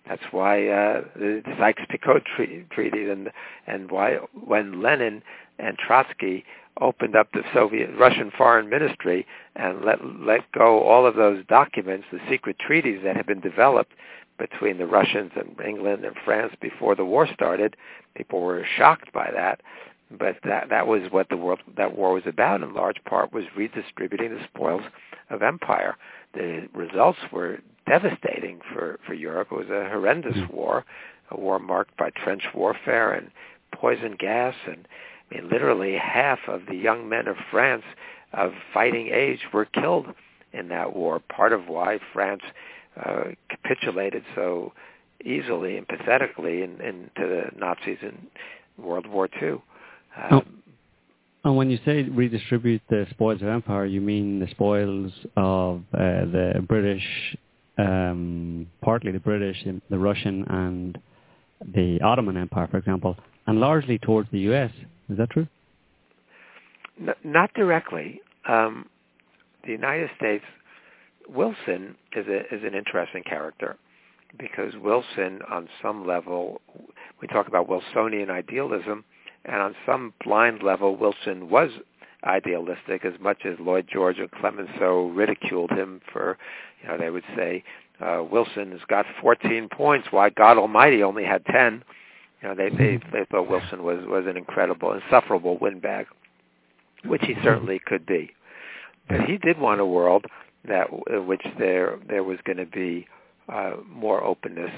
[0.08, 3.32] That's why uh, the Sykes-Picot tre- treaty and
[3.68, 5.22] and why when Lenin
[5.60, 6.44] and Trotsky
[6.82, 12.08] opened up the Soviet Russian foreign ministry and let let go all of those documents,
[12.12, 13.94] the secret treaties that had been developed
[14.38, 17.78] between the Russians and England and France before the war started,
[18.16, 19.62] people were shocked by that
[20.20, 23.46] but that that was what the world that war was about in large part was
[23.56, 24.84] redistributing the spoils
[25.30, 25.98] of empire.
[26.34, 29.50] The results were devastating for for Europe.
[29.52, 30.54] It was a horrendous mm.
[30.54, 30.86] war,
[31.32, 33.30] a war marked by trench warfare and
[33.74, 34.88] poison gas, and
[35.32, 37.84] I mean literally half of the young men of France
[38.34, 40.08] of fighting age were killed
[40.54, 41.19] in that war.
[41.19, 42.41] Part of why France
[43.04, 44.74] uh, capitulated so
[45.24, 48.28] easily and pathetically in, in, to the Nazis in
[48.78, 49.50] World War II.
[49.50, 49.62] Um,
[50.32, 50.43] oh.
[51.43, 55.97] And when you say redistribute the spoils of empire, you mean the spoils of uh,
[55.97, 57.03] the British,
[57.77, 59.58] um, partly the British,
[59.89, 60.97] the Russian, and
[61.73, 64.71] the Ottoman Empire, for example, and largely towards the U.S.
[65.10, 65.47] Is that true?
[67.23, 68.21] Not directly.
[68.47, 68.88] Um,
[69.65, 70.43] the United States,
[71.27, 73.77] Wilson is a, is an interesting character
[74.38, 76.62] because Wilson, on some level,
[77.21, 79.03] we talk about Wilsonian idealism,
[79.45, 81.69] and on some blind level, Wilson was
[82.23, 86.38] idealistic as much as Lloyd George and Clemenceau ridiculed him for,
[86.82, 87.63] you know, they would say,
[87.99, 90.08] uh, Wilson has got 14 points.
[90.12, 91.84] Why God Almighty only had 10?
[92.41, 96.08] You know, they they they thought Wilson was was an incredible, insufferable windbag,
[97.06, 98.32] which he certainly could be.
[99.08, 100.25] But he did want a world
[100.67, 103.08] that in which there there was going to be
[103.47, 104.71] uh, more openness.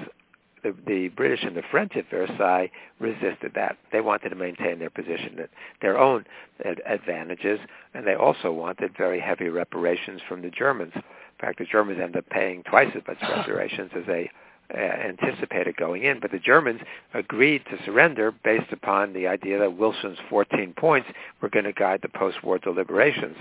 [0.65, 3.77] The, the British and the French at Versailles resisted that.
[3.91, 5.47] They wanted to maintain their position,
[5.79, 6.25] their own
[6.65, 7.59] ad- advantages,
[7.93, 10.93] and they also wanted very heavy reparations from the Germans.
[10.95, 11.03] In
[11.39, 14.31] fact, the Germans ended up paying twice as much reparations as they
[14.73, 16.81] uh, anticipated going in, but the Germans
[17.13, 21.07] agreed to surrender based upon the idea that Wilson's 14 points
[21.41, 23.37] were going to guide the post-war deliberations.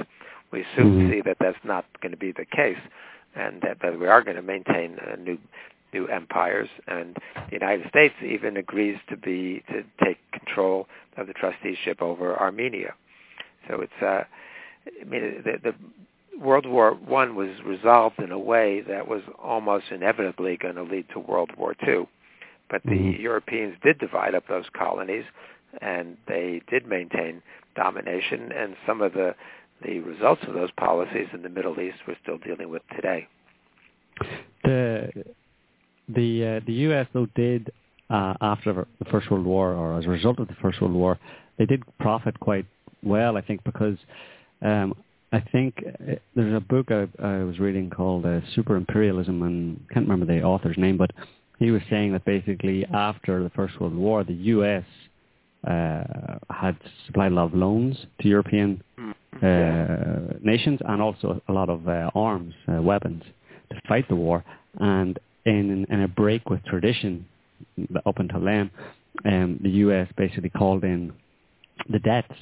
[0.52, 1.10] We soon mm-hmm.
[1.10, 2.76] see that that's not going to be the case,
[3.34, 5.38] and that, that we are going to maintain a new
[5.94, 6.68] new empires.
[6.86, 12.38] And the United States even agrees to be to take control of the trusteeship over
[12.38, 12.94] Armenia.
[13.68, 14.24] So it's uh,
[15.00, 15.74] I mean the, the
[16.38, 21.06] World War One was resolved in a way that was almost inevitably going to lead
[21.14, 22.06] to World War Two.
[22.70, 23.22] But the mm-hmm.
[23.22, 25.24] Europeans did divide up those colonies,
[25.80, 27.42] and they did maintain
[27.76, 28.50] domination.
[28.52, 29.34] And some of the
[29.84, 33.28] the results of those policies in the Middle East we're still dealing with today.
[34.64, 35.10] The
[36.08, 37.06] the uh, the U.S.
[37.12, 37.72] though did
[38.10, 41.18] uh, after the First World War, or as a result of the First World War,
[41.58, 42.66] they did profit quite
[43.02, 43.96] well, I think, because
[44.62, 44.94] um,
[45.32, 49.80] I think uh, there's a book I, I was reading called uh, Super Imperialism, and
[49.90, 51.10] I can't remember the author's name, but
[51.58, 54.84] he was saying that basically after the First World War, the U.S.
[55.66, 56.04] Uh,
[56.50, 58.82] had supplied a lot of loans to European
[59.42, 63.22] uh, nations and also a lot of uh, arms, uh, weapons
[63.70, 64.44] to fight the war.
[64.78, 67.26] And in, in a break with tradition,
[68.06, 68.70] up until then,
[69.24, 70.08] um, the U.S.
[70.16, 71.12] basically called in
[71.88, 72.32] the debts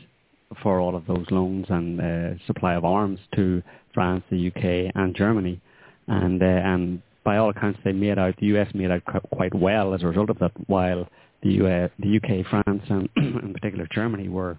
[0.63, 3.63] for all of those loans and uh, supply of arms to
[3.95, 5.61] France, the UK, and Germany.
[6.09, 9.95] And uh, and by all accounts, they made out the US made out quite well
[9.95, 11.09] as a result of that, while
[11.43, 14.59] the US, the UK, France, and in particular Germany were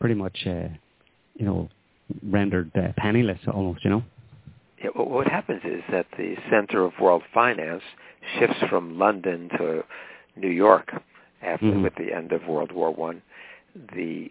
[0.00, 0.68] pretty much, uh,
[1.34, 1.68] you know,
[2.22, 3.84] rendered uh, penniless almost.
[3.84, 4.02] You know.
[4.94, 7.82] What happens is that the center of world finance
[8.38, 9.84] shifts from London to
[10.36, 10.92] New York
[11.42, 11.82] after mm-hmm.
[11.82, 13.22] with the end of World War One.
[13.94, 14.30] The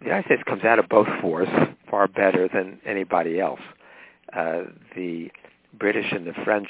[0.00, 1.48] the United States comes out of both wars
[1.90, 3.60] far better than anybody else.
[4.32, 4.64] Uh,
[4.94, 5.30] the
[5.78, 6.68] British and the French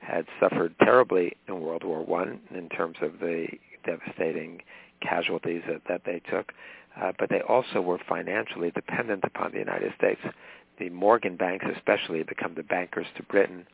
[0.00, 3.48] had suffered terribly in World War One in terms of the
[3.84, 4.62] devastating
[5.02, 6.52] casualties that, that they took,
[7.00, 10.20] uh, but they also were financially dependent upon the United States.
[10.80, 13.66] The Morgan banks, especially, become the bankers to Britain,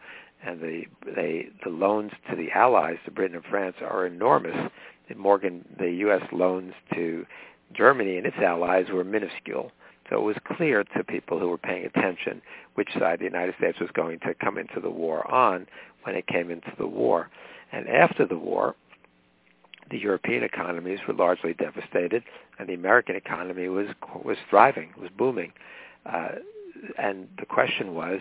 [0.44, 0.82] and the
[1.14, 4.70] they, the loans to the Allies, to Britain and France, are enormous.
[5.08, 6.22] The Morgan, the U.S.
[6.32, 7.24] loans to
[7.72, 9.70] Germany and its allies were minuscule.
[10.10, 12.42] So it was clear to people who were paying attention
[12.74, 15.66] which side the United States was going to come into the war on
[16.02, 17.30] when it came into the war.
[17.72, 18.74] And after the war,
[19.90, 22.24] the European economies were largely devastated,
[22.58, 23.86] and the American economy was
[24.24, 25.52] was thriving, was booming.
[26.04, 26.36] Uh,
[26.98, 28.20] and the question was,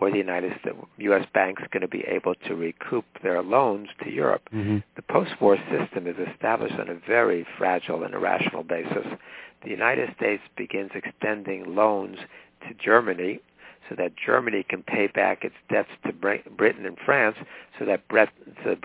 [0.00, 1.26] or the United States, U.S.
[1.34, 4.48] banks going to be able to recoup their loans to Europe.
[4.52, 4.78] Mm-hmm.
[4.96, 9.06] The post-war system is established on a very fragile and irrational basis.
[9.62, 12.16] The United States begins extending loans
[12.66, 13.40] to Germany
[13.90, 17.36] so that Germany can pay back its debts to Britain and France,
[17.78, 18.32] so that Britain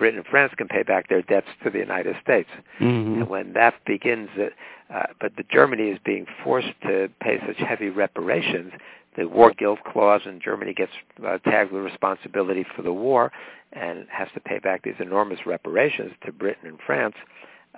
[0.00, 2.50] and France can pay back their debts to the United States.
[2.80, 3.20] Mm-hmm.
[3.20, 7.88] And when that begins, uh, but the Germany is being forced to pay such heavy
[7.88, 8.72] reparations
[9.16, 10.92] the war guilt clause, and Germany gets
[11.26, 13.32] uh, tagged with responsibility for the war
[13.72, 17.14] and has to pay back these enormous reparations to Britain and France.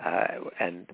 [0.04, 0.26] Uh,
[0.60, 0.86] and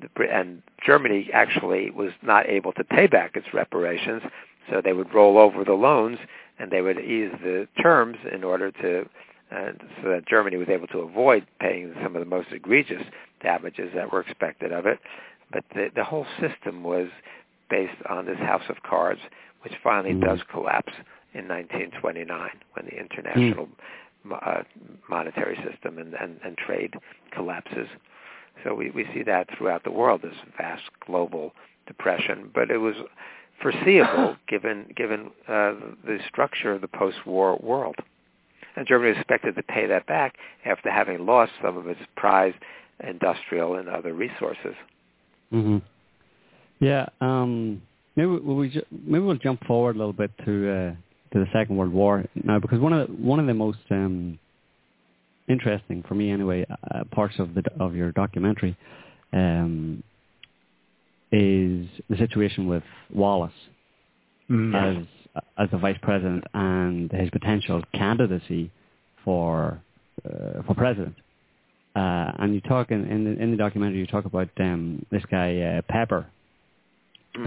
[0.00, 4.22] the, and Germany actually was not able to pay back its reparations,
[4.70, 6.18] so they would roll over the loans
[6.58, 9.08] and they would ease the terms in order to
[9.50, 13.02] uh, so that Germany was able to avoid paying some of the most egregious
[13.42, 14.98] damages that were expected of it.
[15.50, 17.08] But the, the whole system was
[17.70, 19.20] based on this house of cards
[19.62, 20.24] which finally mm.
[20.24, 20.92] does collapse
[21.34, 23.68] in 1929 when the international
[24.26, 24.38] mm.
[24.42, 24.62] uh,
[25.08, 26.94] monetary system and, and, and trade
[27.32, 27.88] collapses.
[28.64, 31.52] So we, we see that throughout the world, this vast global
[31.86, 32.50] depression.
[32.54, 32.94] But it was
[33.60, 37.96] foreseeable given given uh, the structure of the post-war world.
[38.76, 42.58] And Germany was expected to pay that back after having lost some of its prized
[43.02, 44.74] industrial and other resources.
[45.52, 45.78] Mm-hmm.
[46.80, 47.82] Yeah, um,
[48.18, 50.90] maybe we ju- maybe we'll jump forward a little bit to uh,
[51.32, 54.38] to the Second World War now, because one of the, one of the most um,
[55.48, 58.76] interesting for me anyway uh, parts of the of your documentary
[59.32, 60.02] um,
[61.30, 62.86] is the situation with
[63.22, 63.60] Wallace
[64.50, 64.72] Mm.
[64.74, 64.96] as
[65.58, 68.70] as the vice president and his potential candidacy
[69.24, 69.78] for
[70.24, 71.14] uh, for president.
[71.94, 75.22] Uh, and you talk in, in the in the documentary, you talk about um, this
[75.30, 76.22] guy uh, Pepper,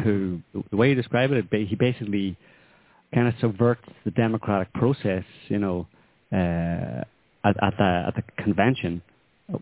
[0.04, 2.38] who the way you describe it, he basically
[3.13, 5.88] kind of subverts the democratic process, you know,
[6.32, 7.04] uh,
[7.44, 9.02] at, at the at the convention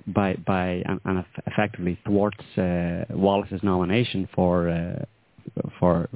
[0.07, 5.05] by by and, and effectively thwarts uh, Wallace's nomination for uh,
[5.79, 6.09] for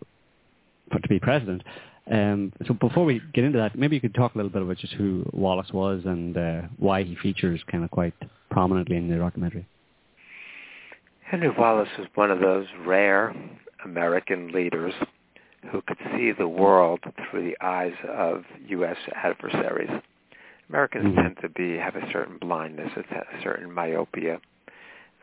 [0.91, 1.63] for to be president.
[2.11, 4.77] Um, so before we get into that, maybe you could talk a little bit about
[4.77, 8.13] just who Wallace was and uh, why he features kind of quite
[8.51, 9.65] prominently in the documentary.
[11.21, 13.33] Henry Wallace was one of those rare
[13.85, 14.93] American leaders
[15.71, 18.97] who could see the world through the eyes of U.S.
[19.15, 19.89] adversaries.
[20.69, 21.21] Americans Mhm.
[21.21, 24.39] tend to be have a certain blindness, a certain myopia,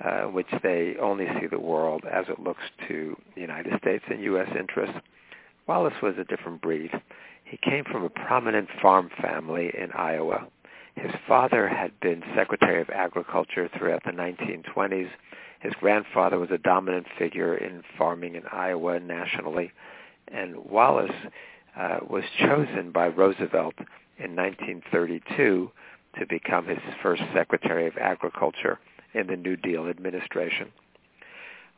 [0.01, 4.21] uh, which they only see the world as it looks to the United States and
[4.23, 4.49] U.S.
[4.57, 4.97] interests.
[5.67, 6.91] Wallace was a different breed.
[7.45, 10.47] He came from a prominent farm family in Iowa.
[10.97, 15.11] His father had been Secretary of Agriculture throughout the 1920s.
[15.61, 19.73] His grandfather was a dominant figure in farming in Iowa nationally.
[20.29, 21.11] And Wallace
[21.77, 23.75] uh, was chosen by Roosevelt
[24.19, 25.71] in 1932
[26.19, 28.79] to become his first Secretary of Agriculture
[29.15, 30.69] in the New Deal administration.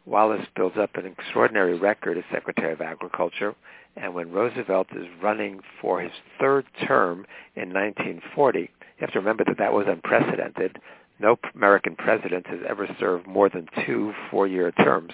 [0.05, 3.55] Wallace builds up an extraordinary record as Secretary of Agriculture,
[3.97, 8.68] and when Roosevelt is running for his third term in 1940, you
[8.99, 10.79] have to remember that that was unprecedented.
[11.23, 15.13] No American president has ever served more than two four-year terms.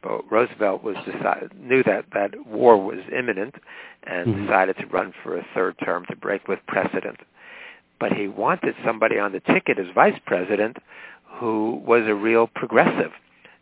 [0.00, 3.56] But Roosevelt was decided, knew that that war was imminent
[4.04, 4.46] and Mhm.
[4.46, 7.20] decided to run for a third term to break with precedent.
[7.98, 10.78] But he wanted somebody on the ticket as vice president
[11.38, 13.12] who was a real progressive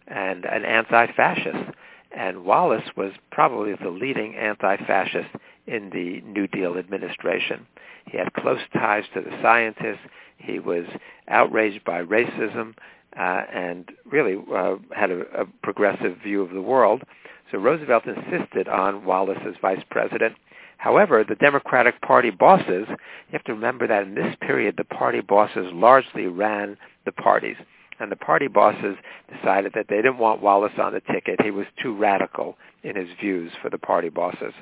[0.06, 1.64] and an anti-fascist.
[2.12, 5.30] And Wallace was probably the leading anti-fascist
[5.66, 7.66] in the New Deal administration.
[8.06, 10.04] He had close ties to the scientists.
[10.40, 10.84] He was
[11.28, 12.74] outraged by racism
[13.18, 17.02] uh, and really uh, had a, a progressive view of the world.
[17.50, 20.36] So Roosevelt insisted on Wallace as vice president.
[20.78, 25.20] However, the Democratic Party bosses, you have to remember that in this period, the party
[25.20, 27.56] bosses largely ran the parties.
[27.98, 28.96] And the party bosses
[29.34, 31.42] decided that they didn't want Wallace on the ticket.
[31.42, 34.54] He was too radical in his views for the party bosses.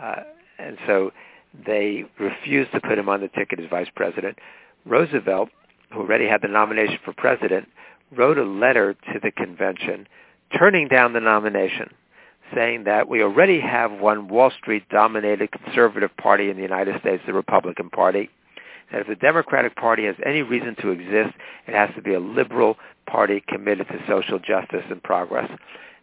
[0.00, 0.22] Uh,
[0.60, 1.10] and so
[1.66, 4.38] they refused to put him on the ticket as vice president.
[4.84, 5.50] Roosevelt,
[5.92, 7.68] who already had the nomination for president,
[8.16, 10.06] wrote a letter to the convention
[10.56, 11.90] turning down the nomination,
[12.54, 17.32] saying that we already have one Wall Street-dominated conservative party in the United States, the
[17.32, 18.30] Republican Party,
[18.90, 21.34] that if the Democratic Party has any reason to exist,
[21.66, 25.50] it has to be a liberal party committed to social justice and progress.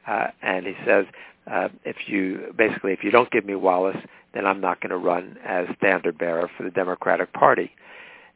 [0.08, 1.06] Uh, and he says,
[1.52, 3.98] uh, if you basically, if you don't give me Wallace,
[4.34, 7.72] then I'm not going to run as standard bearer for the Democratic Party.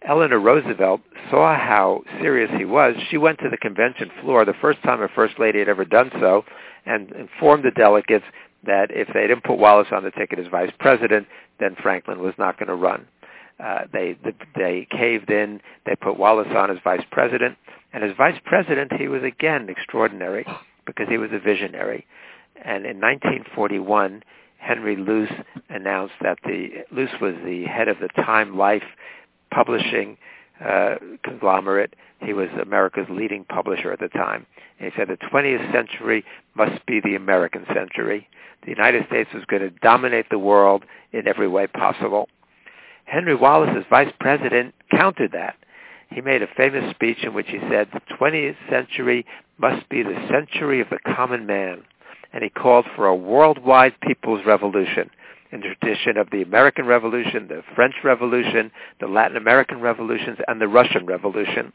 [0.08, 2.96] Eleanor Roosevelt saw how serious he was.
[3.10, 6.10] She went to the convention floor, the first time a first lady had ever done
[6.20, 6.46] so,
[6.86, 8.26] and informed the delegates
[8.66, 11.28] that if they didn't put Wallace on the ticket as vice president,
[11.60, 13.08] then Franklin was not going to run.
[13.60, 14.18] Uh, they
[14.56, 15.60] they caved in.
[15.86, 17.58] They put Wallace on as vice president,
[17.92, 20.46] and as vice president, he was again extraordinary
[20.86, 22.08] because he was a visionary.
[22.64, 24.24] And in 1941,
[24.60, 25.32] Henry Luce
[25.70, 28.84] announced that the Luce was the head of the Time Life
[29.52, 30.18] publishing
[30.64, 31.96] uh, conglomerate.
[32.22, 34.46] He was America's leading publisher at the time.
[34.80, 38.28] And he said the 20th century must be the American century.
[38.64, 40.84] The United States was going to dominate the world
[41.14, 42.28] in every way possible.
[43.06, 45.56] Henry Wallace, as vice president, countered that.
[46.10, 49.26] He made a famous speech in which he said, the 20th century
[49.58, 51.84] must be the century of the common man.
[52.34, 55.10] And he called for a worldwide people's revolution
[55.52, 60.62] in the tradition of the American Revolution, the French Revolution, the Latin American revolutions, and
[60.62, 61.73] the Russian Revolution.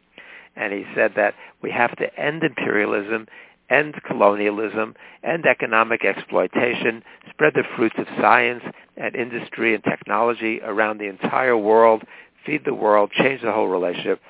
[0.56, 3.26] And he said that we have to end imperialism,
[3.70, 4.94] end colonialism,
[5.24, 8.62] end economic exploitation, spread the fruits of science
[8.96, 12.02] and industry and technology around the entire world,
[12.46, 14.20] feed the world, change the whole relationship.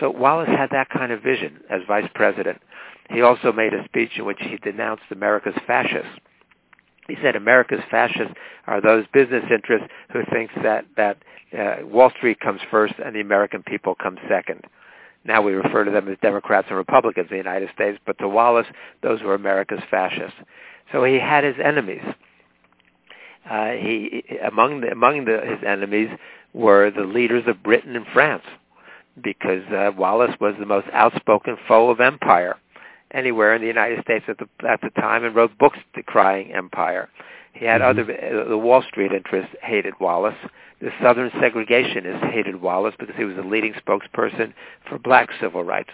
[0.00, 2.60] So Wallace had that kind of vision as vice president.
[3.10, 6.10] He also made a speech in which he denounced America's fascists.
[7.08, 8.34] He said America's fascists
[8.66, 11.18] are those business interests who think that, that
[11.56, 14.62] uh, Wall Street comes first and the American people come second.
[15.24, 18.28] Now we refer to them as Democrats and Republicans in the United States, but to
[18.28, 18.66] Wallace,
[19.02, 20.38] those were America's fascists.
[20.92, 22.02] So he had his enemies.
[23.50, 26.08] uh, he among the, among the, his enemies
[26.52, 28.42] were the leaders of Britain and France,
[29.22, 32.56] because uh, Wallace was the most outspoken foe of empire
[33.12, 37.08] anywhere in the United States at the at the time, and wrote books decrying empire.
[37.52, 38.00] He had mm-hmm.
[38.00, 40.36] other uh, the Wall Street interests hated Wallace.
[40.80, 44.52] The Southern segregationists hated Wallace because he was the leading spokesperson
[44.88, 45.90] for black civil rights.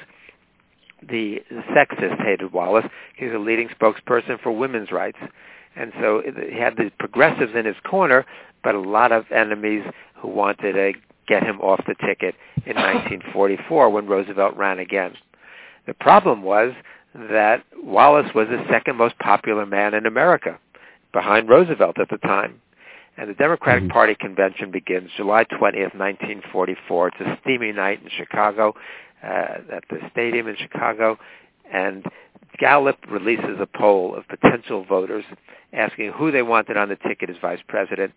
[1.09, 2.87] The, the sexists hated Wallace.
[3.17, 5.19] He was a leading spokesperson for women's rights.
[5.77, 8.27] And so he had the progressives in his corner,
[8.63, 9.85] but a lot of enemies
[10.17, 10.93] who wanted to
[11.29, 12.35] get him off the ticket
[12.67, 15.15] in 1944 when Roosevelt ran again.
[15.87, 16.73] The problem was
[17.15, 20.59] that Wallace was the second most popular man in America,
[21.13, 22.61] behind Roosevelt at the time.
[23.17, 23.93] And the Democratic mm-hmm.
[23.93, 27.09] Party convention begins July 20th, 1944.
[27.09, 28.75] It's a steamy night in Chicago,
[29.23, 31.19] uh, at the stadium in Chicago,
[31.73, 32.05] and
[32.59, 35.25] Gallup releases a poll of potential voters
[35.73, 38.13] asking who they wanted on the ticket as vice president.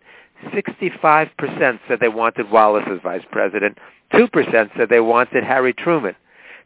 [0.52, 3.78] 65% said they wanted Wallace as vice president.
[4.12, 6.14] 2% said they wanted Harry Truman.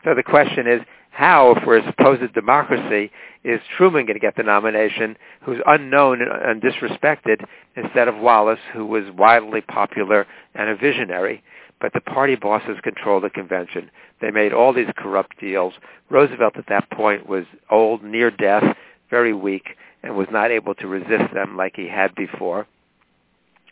[0.05, 3.11] So the question is, how, if we're a supposed democracy,
[3.45, 7.45] is Truman going to get the nomination, who's unknown and disrespected,
[7.77, 11.43] instead of Wallace, who was wildly popular and a visionary?
[11.81, 13.91] But the party bosses control the convention.
[14.21, 15.75] They made all these corrupt deals.
[16.11, 18.77] Roosevelt at that point was old, near death,
[19.09, 19.65] very weak,
[20.03, 22.67] and was not able to resist them like he had before.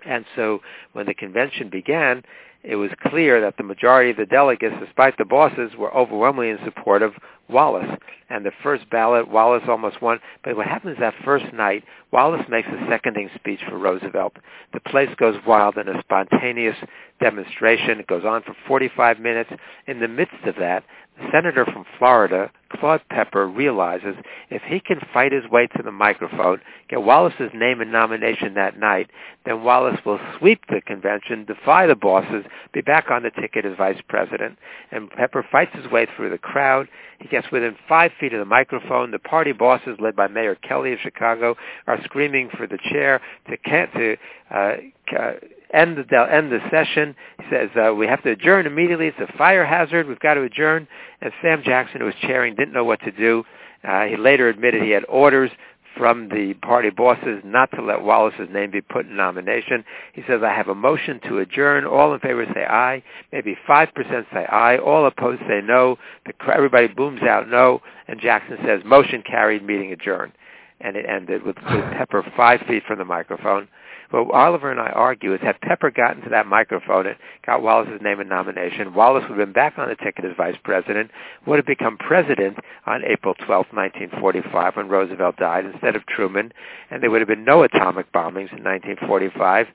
[0.06, 0.60] And so
[0.92, 2.22] when the convention began,
[2.64, 6.58] it was clear that the majority of the delegates, despite the bosses, were overwhelmingly in
[6.64, 7.14] support of
[7.48, 7.98] Wallace.
[8.30, 10.20] And the first ballot, Wallace almost won.
[10.44, 14.34] But what happens that first night, Wallace makes a seconding speech for Roosevelt.
[14.74, 16.76] The place goes wild in a spontaneous
[17.20, 18.00] demonstration.
[18.00, 19.50] It goes on for 45 minutes.
[19.86, 20.84] In the midst of that,
[21.18, 24.14] the senator from Florida, Claude Pepper, realizes
[24.50, 28.78] if he can fight his way to the microphone, get Wallace's name and nomination that
[28.78, 29.10] night,
[29.44, 33.76] then Wallace will sweep the convention, defy the bosses, be back on the ticket as
[33.76, 34.58] vice president.
[34.90, 36.88] And Pepper fights his way through the crowd.
[37.18, 39.10] He gets within five feet of the microphone.
[39.10, 41.56] The party bosses, led by Mayor Kelly of Chicago,
[41.86, 44.16] are screaming for the chair to, to
[44.50, 45.32] uh,
[45.72, 47.14] end the end the session.
[47.38, 49.06] He says uh, we have to adjourn immediately.
[49.06, 50.06] It's a fire hazard.
[50.08, 50.88] We've got to adjourn.
[51.20, 53.44] And Sam Jackson, who was chairing, didn't know what to do.
[53.86, 55.50] Uh, he later admitted he had orders
[55.96, 59.84] from the party bosses not to let Wallace's name be put in nomination.
[60.12, 61.84] He says, I have a motion to adjourn.
[61.84, 63.02] All in favor say aye.
[63.32, 64.78] Maybe 5% say aye.
[64.78, 65.98] All opposed say no.
[66.24, 67.82] The, everybody booms out no.
[68.06, 70.32] And Jackson says, motion carried, meeting adjourned.
[70.80, 73.68] And it ended with, with Pepper five feet from the microphone.
[74.10, 78.00] What Oliver and I argue is had Pepper gotten to that microphone and got Wallace's
[78.00, 81.10] name and nomination, Wallace would have been back on the ticket as vice president,
[81.46, 82.56] would have become president
[82.86, 86.52] on April 12, 1945, when Roosevelt died, instead of Truman,
[86.90, 89.66] and there would have been no atomic bombings in 1945,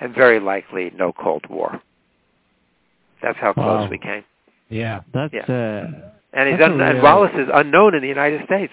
[0.00, 1.82] and very likely no Cold War.
[3.22, 3.88] That's how close wow.
[3.90, 4.24] we came.
[4.68, 5.42] Yeah, that's yeah.
[5.42, 8.72] Uh, and he's un- and Wallace is unknown in the United States.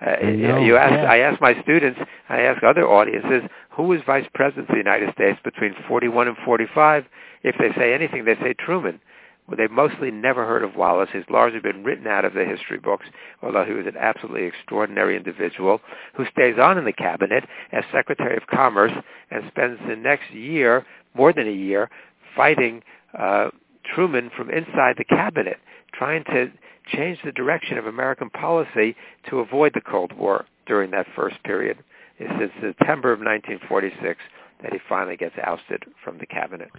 [0.00, 1.04] Uh, you, know, you ask, yeah.
[1.04, 1.98] I ask my students,
[2.28, 6.36] I ask other audiences, who was vice president of the United States between 41 and
[6.44, 7.04] 45?
[7.42, 9.00] If they say anything, they say Truman.
[9.46, 11.10] Well, they've mostly never heard of Wallace.
[11.12, 13.06] He's largely been written out of the history books,
[13.42, 15.80] although he was an absolutely extraordinary individual
[16.14, 18.92] who stays on in the cabinet as Secretary of Commerce
[19.30, 21.90] and spends the next year, more than a year,
[22.34, 22.82] fighting
[23.16, 23.50] uh,
[23.94, 25.58] Truman from inside the cabinet,
[25.92, 26.50] trying to
[26.88, 28.96] change the direction of American policy
[29.28, 31.78] to avoid the Cold War during that first period.
[32.18, 34.20] It's in September of 1946
[34.62, 36.70] that he finally gets ousted from the cabinet.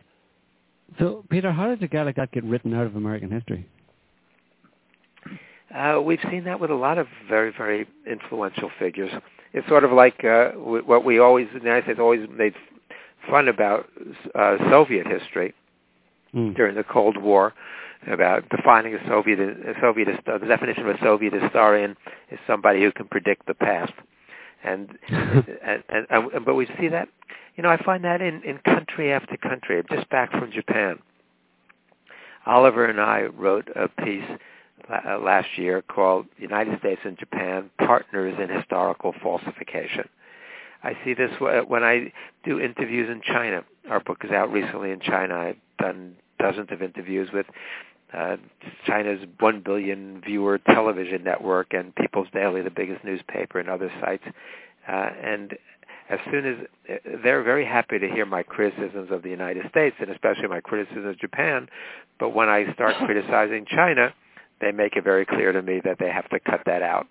[1.00, 3.68] So, Peter, how does a guy like that get written out of American history?
[5.74, 9.12] Uh, we've seen that with a lot of very, very influential figures.
[9.54, 12.54] It's sort of like uh, what we always, the United States always made
[13.30, 13.88] fun about
[14.34, 15.54] uh, Soviet history
[16.34, 16.56] mm.
[16.56, 17.54] during the Cold War
[18.10, 21.96] about defining a Soviet, a Soviet, the definition of a Soviet historian
[22.32, 23.94] is somebody who can predict the past.
[24.64, 27.08] And, and, and, and, but we see that,
[27.55, 29.80] you know, I find that in, in country after country.
[29.80, 30.99] I'm just back from Japan.
[32.45, 34.26] Oliver and I wrote a piece
[34.89, 40.08] uh, last year called United States and Japan Partners in Historical Falsification.
[40.84, 43.64] I see this when I do interviews in China.
[43.89, 45.36] Our book is out recently in China.
[45.36, 47.47] I've done dozens of interviews with
[48.14, 48.38] uh,
[48.86, 54.24] China's 1 billion viewer television network and People's Daily, the biggest newspaper, and other sites.
[54.88, 55.58] Uh, and
[56.10, 56.55] as soon as
[56.89, 60.62] uh, they're very happy to hear my criticisms of the United States and especially my
[60.62, 61.68] criticism of Japan,
[62.20, 64.14] but when I start criticizing China,
[64.62, 67.08] they make it very clear to me that they have to cut that out.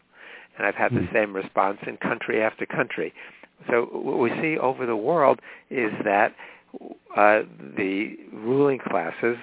[0.57, 1.15] And I've had the hmm.
[1.15, 3.13] same response in country after country.
[3.71, 5.41] So what we see over the world
[5.71, 6.35] is that
[7.17, 7.43] uh,
[7.77, 9.37] the ruling classes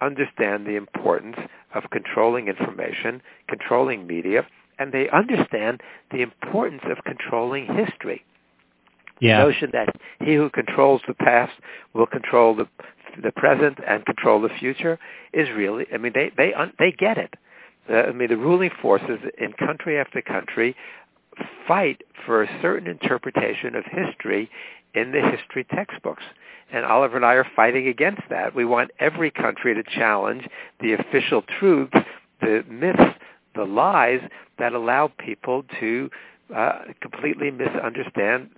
[0.00, 1.36] understand the importance
[1.74, 4.46] of controlling information, controlling media,
[4.78, 8.24] and they understand the importance of controlling history.
[9.20, 9.38] Yeah.
[9.38, 11.52] The notion that he who controls the past
[11.94, 12.66] will control the
[13.22, 14.98] the present and control the future
[15.32, 15.86] is really.
[15.92, 17.34] I mean, they they they get it.
[17.88, 20.76] Uh, I mean, the ruling forces in country after country
[21.66, 24.50] fight for a certain interpretation of history
[24.94, 26.22] in the history textbooks.
[26.72, 28.54] And Oliver and I are fighting against that.
[28.54, 30.46] We want every country to challenge
[30.80, 31.96] the official truths,
[32.40, 33.18] the myths,
[33.54, 34.20] the lies
[34.58, 36.10] that allow people to
[36.54, 38.50] uh, completely misunderstand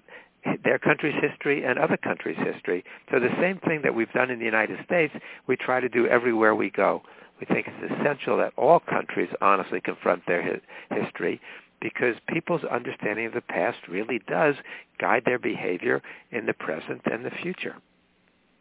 [0.65, 2.85] their country's history and other countries' history.
[3.11, 5.15] So the same thing that we've done in the United States,
[5.47, 7.03] we try to do everywhere we go.
[7.41, 11.41] We think it's essential that all countries honestly confront their hi- history
[11.81, 14.55] because people's understanding of the past really does
[15.01, 17.77] guide their behavior in the present and the future.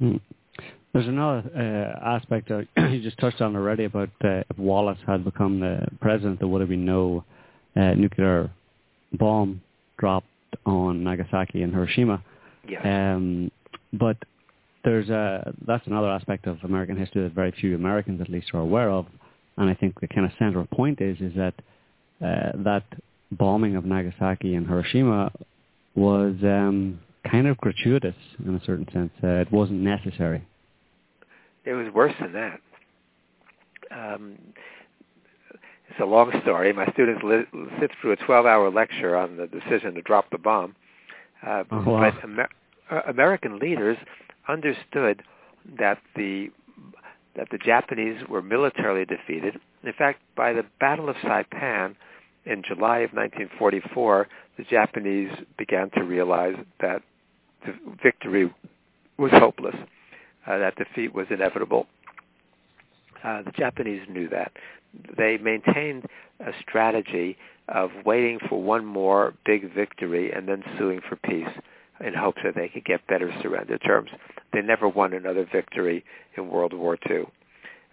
[0.02, 0.16] Hmm.
[0.94, 5.24] There's another uh, aspect that you just touched on already about uh, if Wallace had
[5.24, 7.24] become the president, there would have been no
[7.76, 8.50] uh, nuclear
[9.14, 9.62] bomb
[10.00, 10.26] dropped
[10.66, 12.24] on Nagasaki and Hiroshima.
[12.84, 13.52] Um,
[13.94, 14.18] but
[14.84, 18.60] there's a that's another aspect of American history that very few Americans, at least, are
[18.60, 19.06] aware of.
[19.58, 21.54] And I think the kind of central point is is that
[22.26, 22.84] uh, that
[23.32, 25.32] bombing of Nagasaki and Hiroshima
[25.96, 27.00] was um,
[27.30, 28.16] kind of gratuitous
[28.46, 29.12] in a certain sense.
[29.24, 30.46] Uh, it wasn't necessary.
[31.66, 32.60] It was worse than that.
[33.92, 34.38] Um,
[35.90, 36.72] it's a long story.
[36.74, 40.76] My students li- sit through a 12-hour lecture on the decision to drop the bomb.
[41.46, 42.12] Uh, oh, wow.
[42.12, 42.50] But Amer-
[42.90, 43.98] uh, American leaders
[44.48, 45.24] understood
[45.78, 46.50] that the
[47.36, 49.58] that the Japanese were militarily defeated.
[49.84, 51.96] In fact, by the Battle of Saipan
[52.46, 57.02] in July of 1944, the Japanese began to realize that
[58.02, 58.54] victory
[59.18, 59.76] was hopeless,
[60.48, 61.88] uh, that defeat was inevitable.
[63.24, 64.52] Uh, the Japanese knew that.
[65.18, 66.06] They maintained
[66.40, 67.38] a strategy
[67.68, 71.48] of waiting for one more big victory and then suing for peace
[72.04, 74.10] in hopes that they could get better surrender terms.
[74.54, 76.04] They never won another victory
[76.36, 77.26] in World War II.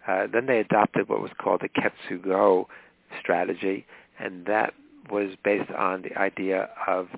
[0.06, 2.64] Uh, then they adopted what was called the Ketsugo
[3.20, 3.86] strategy,
[4.18, 4.72] and that
[5.10, 7.08] was based on the idea of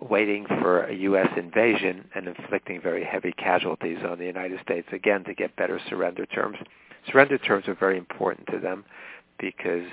[0.00, 1.28] waiting for a U.S.
[1.36, 6.26] invasion and inflicting very heavy casualties on the United States, again, to get better surrender
[6.26, 6.58] terms.
[7.10, 8.84] Surrender terms are very important to them
[9.38, 9.84] because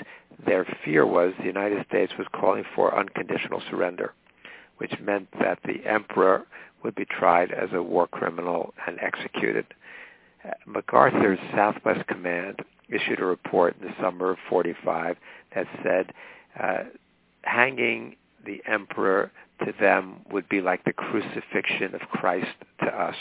[0.46, 4.14] their fear was the United States was calling for unconditional surrender,
[4.78, 6.46] which meant that the emperor
[6.84, 9.66] would be tried as a war criminal and executed.
[10.66, 15.18] MacArthur's Southwest Command issued a report in the summer of 45
[15.56, 16.12] that said
[16.60, 16.84] uh,
[17.44, 18.16] hanging
[18.46, 19.32] the emperor
[19.66, 22.48] to them would be like the crucifixion of Christ
[22.84, 23.16] to us.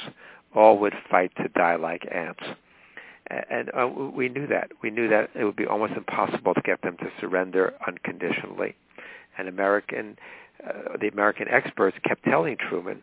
[0.55, 2.43] All would fight to die like ants.
[3.49, 4.73] And uh, we knew that.
[4.83, 8.75] We knew that it would be almost impossible to get them to surrender unconditionally.
[9.39, 10.19] And American,
[10.67, 13.03] uh, the American experts kept telling Truman,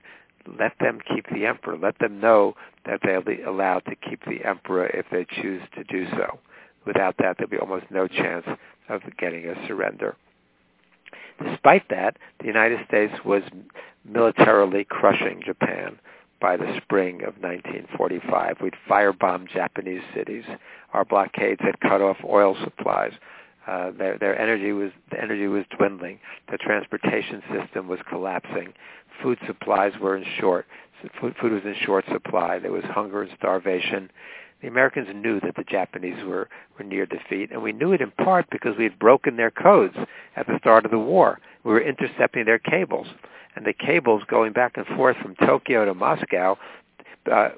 [0.60, 1.78] let them keep the emperor.
[1.78, 2.56] Let them know
[2.86, 6.40] that they'll be allowed to keep the emperor if they choose to do so.
[6.86, 8.46] Without that, there'll be almost no chance
[8.90, 10.16] of getting a surrender.
[11.44, 13.44] Despite that, the United States was
[14.06, 16.00] militarily crushing Japan
[16.40, 18.58] by the spring of 1945.
[18.62, 20.44] We'd firebombed Japanese cities.
[20.94, 23.14] Our blockades had cut off oil supplies.
[23.68, 26.20] Uh, their, their energy was the energy was dwindling.
[26.50, 28.74] The transportation system was collapsing.
[29.22, 30.66] Food supplies were in short.
[31.20, 32.60] Food, food was in short supply.
[32.60, 34.10] There was hunger and starvation.
[34.62, 38.12] The Americans knew that the Japanese were, were near defeat, and we knew it in
[38.12, 39.96] part because we had broken their codes
[40.36, 41.40] at the start of the war.
[41.64, 43.08] We were intercepting their cables,
[43.56, 46.58] and the cables going back and forth from Tokyo to Moscow.
[47.32, 47.50] Uh,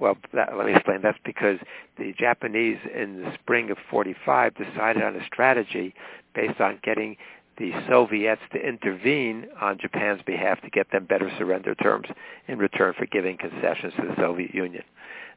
[0.00, 1.00] well, that, let me explain.
[1.02, 1.58] That's because
[1.96, 5.94] the Japanese in the spring of 45 decided on a strategy
[6.34, 7.16] based on getting
[7.58, 12.06] the Soviets to intervene on Japan's behalf to get them better surrender terms
[12.46, 14.84] in return for giving concessions to the Soviet Union.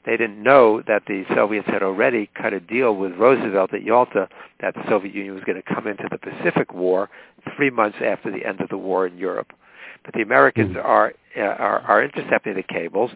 [0.06, 4.28] They didn't know that the Soviets had already cut a deal with Roosevelt at Yalta
[4.60, 7.10] that the Soviet Union was going to come into the Pacific War
[7.56, 9.54] three months after the end of the war in Europe.
[10.04, 13.12] But the Americans are, uh, are, are intercepting the cables.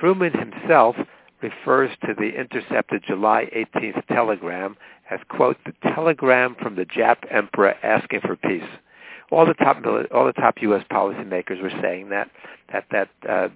[0.00, 0.96] Truman himself
[1.40, 4.76] refers to the intercepted July 18th telegram
[5.10, 8.62] as, quote, the telegram from the Jap emperor asking for peace.
[9.34, 9.82] All the top
[10.12, 10.84] all the top U.S.
[10.90, 12.30] policymakers were saying that
[12.72, 13.48] that that uh,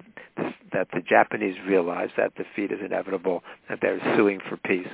[0.72, 4.88] that the Japanese realize that defeat is inevitable, that they're suing for peace.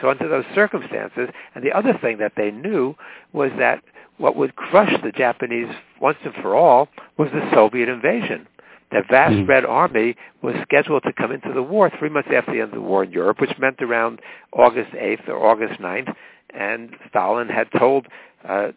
[0.00, 2.94] So under those circumstances, and the other thing that they knew
[3.32, 3.82] was that
[4.18, 8.46] what would crush the Japanese once and for all was the Soviet invasion.
[8.90, 9.48] The vast Mm.
[9.48, 12.80] Red Army was scheduled to come into the war three months after the end of
[12.80, 14.20] the war in Europe, which meant around
[14.52, 16.14] August 8th or August 9th,
[16.50, 18.06] and Stalin had told
[18.48, 18.68] uh,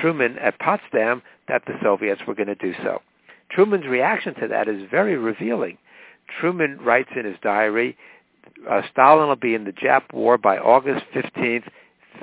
[0.00, 3.00] Truman at Potsdam that the Soviets were going to do so.
[3.50, 5.78] Truman's reaction to that is very revealing.
[6.40, 7.96] Truman writes in his diary,
[8.68, 11.64] uh, Stalin will be in the Jap war by August 15th.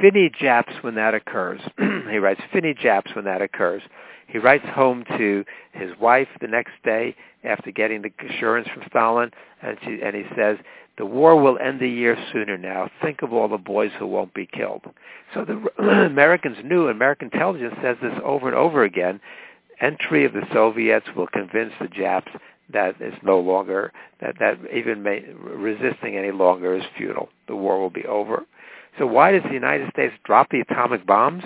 [0.01, 1.61] Finny Japs when that occurs.
[2.09, 3.81] he writes, Finny Japs when that occurs.
[4.29, 9.31] He writes home to his wife the next day after getting the assurance from Stalin,
[9.61, 10.57] and, she, and he says,
[10.97, 12.91] the war will end a year sooner now.
[13.01, 14.83] Think of all the boys who won't be killed.
[15.33, 19.19] So the Americans knew, American intelligence says this over and over again,
[19.81, 22.31] entry of the Soviets will convince the Japs
[22.71, 27.29] that it's no longer, that, that even may, resisting any longer is futile.
[27.47, 28.45] The war will be over.
[28.99, 31.43] So why does the United States drop the atomic bombs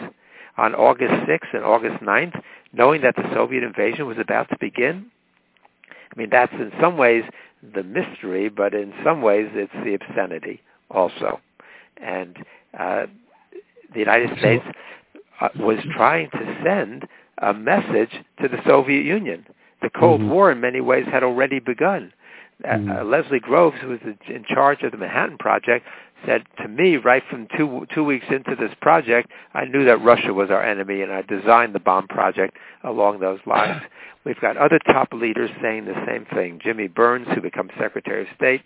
[0.58, 2.42] on August 6th and August 9th,
[2.74, 5.06] knowing that the Soviet invasion was about to begin?
[5.90, 7.24] I mean, that's in some ways
[7.74, 10.62] the mystery, but in some ways it's the obscenity
[10.92, 11.40] also.
[11.98, 12.38] And
[12.78, 13.06] uh,
[13.94, 14.66] the United States
[15.40, 17.08] uh, was trying to send
[17.40, 18.12] a message
[18.42, 19.46] to the Soviet Union.
[19.82, 20.30] The Cold Mhm.
[20.30, 22.14] War, in many ways, had already begun.
[22.64, 23.00] Uh, Mhm.
[23.00, 25.86] Uh, Leslie Groves, who was in charge of the Manhattan Project,
[26.26, 30.34] said to me right from two two weeks into this project, I knew that Russia
[30.34, 33.82] was our enemy, and I designed the bomb project along those lines.
[34.26, 36.60] We've got other top leaders saying the same thing.
[36.64, 38.62] Jimmy Byrnes, who becomes Secretary of State,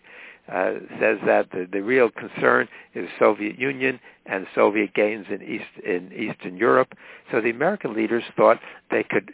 [0.52, 5.86] uh, says that the, the real concern is Soviet Union and Soviet gains in East
[5.86, 6.94] in Eastern Europe.
[7.32, 8.60] So the American leaders thought
[8.92, 9.32] they could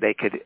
[0.00, 0.40] they could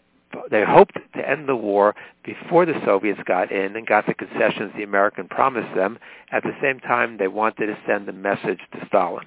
[0.50, 4.72] they hoped to end the war before the Soviets got in and got the concessions
[4.76, 5.98] the American promised them.
[6.32, 9.26] At the same time, they wanted to send a message to Stalin.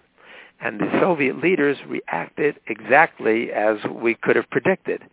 [0.61, 5.03] And the Soviet leaders reacted exactly as we could have predicted.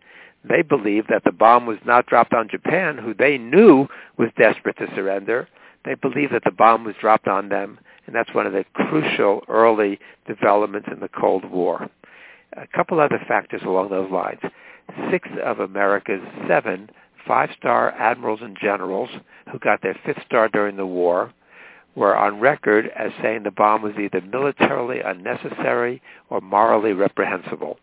[0.47, 4.77] They believed that the bomb was not dropped on Japan, who they knew was desperate
[4.77, 5.47] to surrender.
[5.85, 9.43] They believed that the bomb was dropped on them, and that's one of the crucial
[9.47, 11.89] early developments in the Cold War.
[12.53, 14.39] A couple other factors along those lines.
[15.11, 16.89] Six of America's seven
[17.27, 19.09] five-star admirals and generals
[19.51, 21.33] who got their fifth star during the war
[21.95, 27.77] were on record as saying the bomb was either militarily unnecessary or morally reprehensible.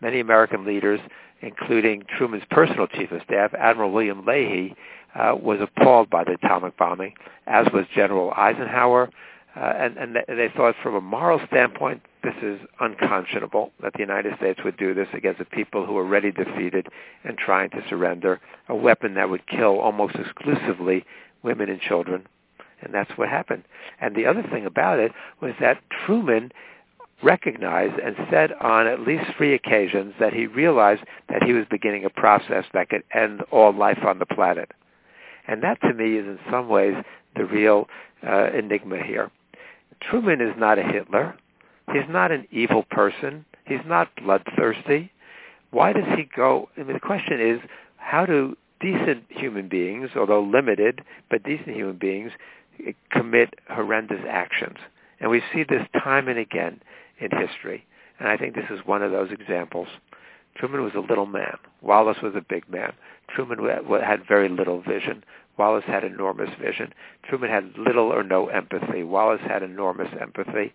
[0.00, 1.00] Many American leaders,
[1.40, 4.74] including Truman's personal chief of staff, Admiral William Leahy,
[5.14, 7.14] uh, was appalled by the atomic bombing,
[7.46, 9.10] as was General Eisenhower,
[9.56, 14.36] uh, and, and they thought from a moral standpoint, this is unconscionable that the United
[14.36, 16.88] States would do this against a people who were already defeated
[17.24, 21.04] and trying to surrender, a weapon that would kill almost exclusively
[21.42, 22.26] women and children.
[22.82, 23.64] And that's what happened.
[24.00, 26.52] And the other thing about it was that Truman
[27.22, 32.04] recognized and said on at least three occasions that he realized that he was beginning
[32.04, 34.70] a process that could end all life on the planet.
[35.46, 36.94] And that to me is in some ways
[37.36, 37.88] the real
[38.26, 39.30] uh, enigma here.
[40.00, 41.36] Truman is not a Hitler.
[41.92, 43.44] He's not an evil person.
[43.66, 45.12] He's not bloodthirsty.
[45.70, 46.68] Why does he go?
[46.76, 47.60] I mean, the question is,
[47.96, 52.32] how do decent human beings, although limited, but decent human beings,
[53.10, 54.78] commit horrendous actions?
[55.20, 56.80] And we see this time and again
[57.20, 57.84] in history.
[58.18, 59.88] And I think this is one of those examples.
[60.56, 61.56] Truman was a little man.
[61.80, 62.92] Wallace was a big man.
[63.28, 63.58] Truman
[64.02, 65.22] had very little vision.
[65.56, 66.92] Wallace had enormous vision.
[67.22, 69.02] Truman had little or no empathy.
[69.02, 70.72] Wallace had enormous empathy.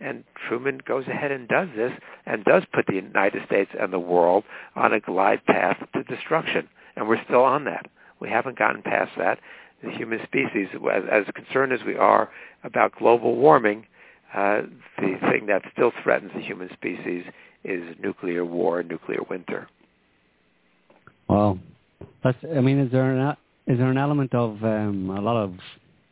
[0.00, 1.92] And Truman goes ahead and does this
[2.26, 4.44] and does put the United States and the world
[4.76, 6.68] on a glide path to destruction.
[6.96, 7.90] And we're still on that.
[8.20, 9.38] We haven't gotten past that.
[9.82, 12.30] The human species, as, as concerned as we are
[12.64, 13.86] about global warming,
[14.34, 14.62] uh,
[14.98, 17.24] the thing that still threatens the human species
[17.64, 19.68] is nuclear war, nuclear winter.
[21.28, 21.58] Well,
[22.24, 22.38] that's.
[22.56, 23.36] I mean, is there an
[23.66, 25.54] is there an element of um, a lot of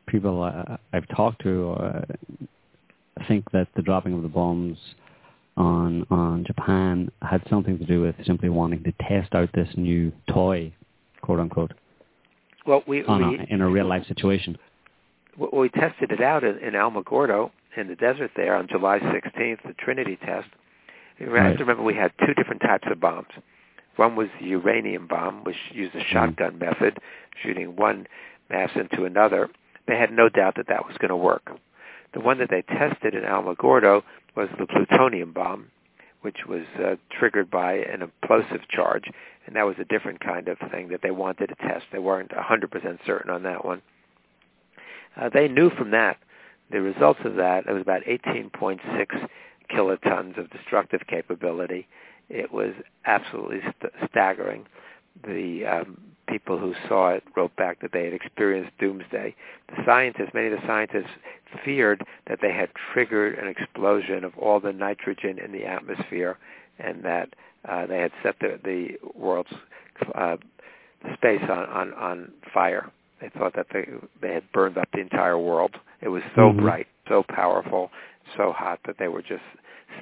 [0.06, 2.04] people I, I've talked to uh,
[3.28, 4.78] think that the dropping of the bombs
[5.56, 10.12] on on Japan had something to do with simply wanting to test out this new
[10.28, 10.72] toy,
[11.22, 11.72] quote unquote.
[12.66, 14.58] Well, we, we a, in a real life situation.
[15.38, 19.62] Well, we tested it out in, in Alamogordo in the desert there on July 16th,
[19.64, 20.48] the Trinity test.
[21.18, 21.46] You Right.
[21.46, 23.28] have to remember we had two different types of bombs.
[23.96, 26.12] One was the uranium bomb, which used a mm-hmm.
[26.12, 26.98] shotgun method,
[27.42, 28.06] shooting one
[28.50, 29.48] mass into another.
[29.86, 31.50] They had no doubt that that was going to work.
[32.14, 34.02] The one that they tested in Alamogordo
[34.36, 35.66] was the plutonium bomb,
[36.22, 39.04] which was uh, triggered by an explosive charge,
[39.46, 41.86] and that was a different kind of thing that they wanted to test.
[41.92, 43.82] They weren't 100% certain on that one.
[45.16, 46.18] Uh, they knew from that,
[46.70, 48.80] the results of that, it was about 18.6
[49.72, 51.86] kilotons of destructive capability.
[52.28, 52.72] It was
[53.04, 54.66] absolutely st- staggering.
[55.24, 59.34] The um, people who saw it wrote back that they had experienced doomsday.
[59.68, 61.10] The scientists, many of the scientists,
[61.64, 66.36] feared that they had triggered an explosion of all the nitrogen in the atmosphere,
[66.78, 67.30] and that
[67.68, 69.52] uh, they had set the, the world's
[70.14, 70.36] uh,
[71.14, 72.90] space on, on, on fire.
[73.20, 73.86] They thought that they
[74.20, 75.74] they had burned up the entire world.
[76.02, 76.58] It was so Mhm.
[76.60, 77.90] bright, so powerful,
[78.36, 79.44] so hot that they were just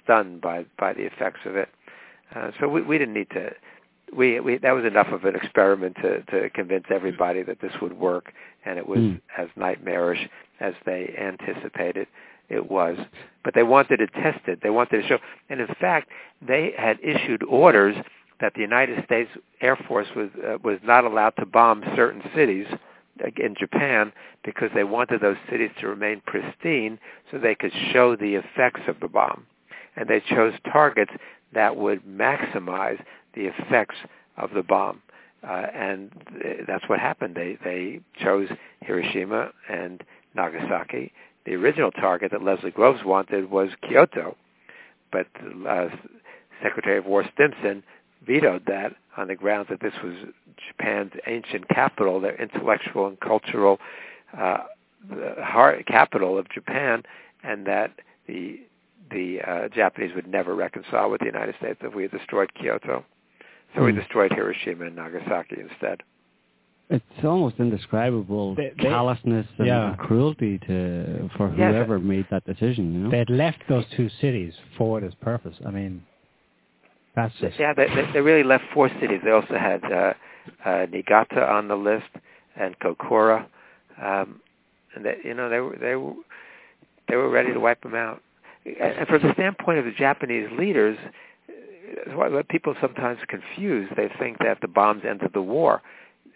[0.03, 1.69] stunned by by the effects of it.
[2.35, 3.55] Uh, so we we didn't need to.
[4.17, 7.93] We, we that was enough of an experiment to to convince everybody that this would
[7.95, 8.33] work,
[8.65, 9.21] and it was Mm.
[9.39, 10.29] as nightmarish
[10.61, 12.07] as they anticipated
[12.49, 12.97] it was.
[13.43, 14.61] But they wanted to test it.
[14.63, 16.11] They wanted to show, and in fact,
[16.47, 17.97] they had issued orders
[18.41, 19.31] that the United States
[19.61, 22.67] Air Force was uh, was not allowed to bomb certain cities
[23.37, 24.13] in Japan
[24.45, 26.99] because they wanted those cities to remain pristine
[27.31, 29.47] so they could show the effects of the bomb.
[29.97, 31.13] And they chose targets
[31.53, 33.01] that would maximize
[33.35, 33.97] the effects
[34.37, 35.01] of the bomb.
[35.47, 36.11] Uh, and
[36.43, 37.35] th- that's what happened.
[37.35, 38.49] They they chose
[38.81, 40.03] Hiroshima and
[40.35, 41.13] Nagasaki.
[41.45, 44.37] The original target that Leslie Groves wanted was Kyoto,
[45.13, 45.27] but
[45.69, 45.89] uh,
[46.63, 47.83] Secretary of War Stimson
[48.27, 50.15] vetoed that on the grounds that this was
[50.67, 53.79] Japan's ancient capital, their intellectual and cultural
[54.37, 54.59] uh,
[55.43, 57.03] heart capital of Japan,
[57.43, 57.93] and that
[58.27, 58.61] the
[59.11, 63.05] the uh, Japanese would never reconcile with the United States if we had destroyed Kyoto.
[63.75, 63.99] So we Hmm.
[63.99, 66.03] destroyed Hiroshima and Nagasaki instead.
[66.91, 69.95] It's almost indescribable They- they- callousness and, Yeah.
[69.99, 71.73] cruelty to for Yes.
[71.73, 72.93] whoever made that decision.
[72.93, 73.11] You know.
[73.11, 75.59] They had left those two cities for this purpose.
[75.67, 76.03] I mean,
[77.15, 79.21] that's just Yeah, they, they, they really left four cities.
[79.25, 80.15] They also had uh,
[80.65, 82.11] uh, Niigata on the list
[82.57, 83.47] and Kokura,
[84.01, 84.41] um,
[84.95, 86.13] and they, you know they were they were
[87.09, 88.21] they were ready to wipe them out.
[88.67, 90.99] And from the standpoint of the Japanese leaders,
[92.15, 95.83] what, people sometimes confuse, they think that the bombs ended the war.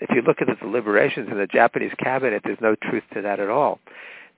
[0.01, 3.40] If you look at the deliberations in the Japanese cabinet, there's no truth to that
[3.40, 3.80] at all.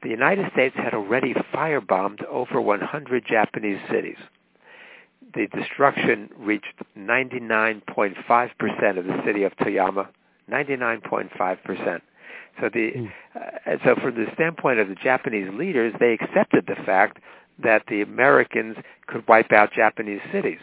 [0.02, 4.16] The United States had already firebombed over 100 Japanese cities
[5.34, 10.08] the destruction reached 99.5% of the city of Toyama,
[10.50, 12.00] 99.5%.
[12.60, 13.12] So the Mm.
[13.34, 17.18] uh, and so from the standpoint of the Japanese leaders, they accepted the fact
[17.58, 20.58] that the Americans could wipe out Japanese cities.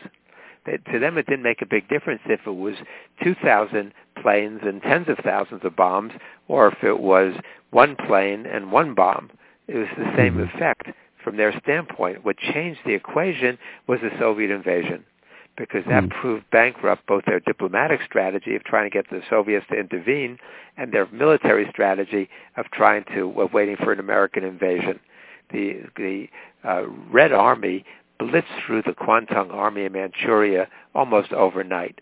[0.68, 2.76] They, to them, it didn't make a big difference if it was
[3.24, 6.14] 2,000 planes and tens of thousands of bombs,
[6.48, 7.34] or if it was
[7.72, 9.32] one plane and one bomb.
[9.68, 10.54] It was the same Mhm.
[10.54, 10.92] effect
[11.24, 12.24] from their standpoint.
[12.24, 13.58] What changed the equation
[13.88, 15.04] was the Soviet invasion
[15.58, 16.10] because that Mm.
[16.12, 20.38] proved bankrupt both their diplomatic strategy of trying to get the Soviets to intervene
[20.78, 25.00] and their military strategy of trying to of waiting for an American invasion.
[25.50, 26.30] The the
[26.64, 27.86] uh, Red Army
[28.20, 32.02] blitzed through the Kwantung Army in Manchuria almost overnight.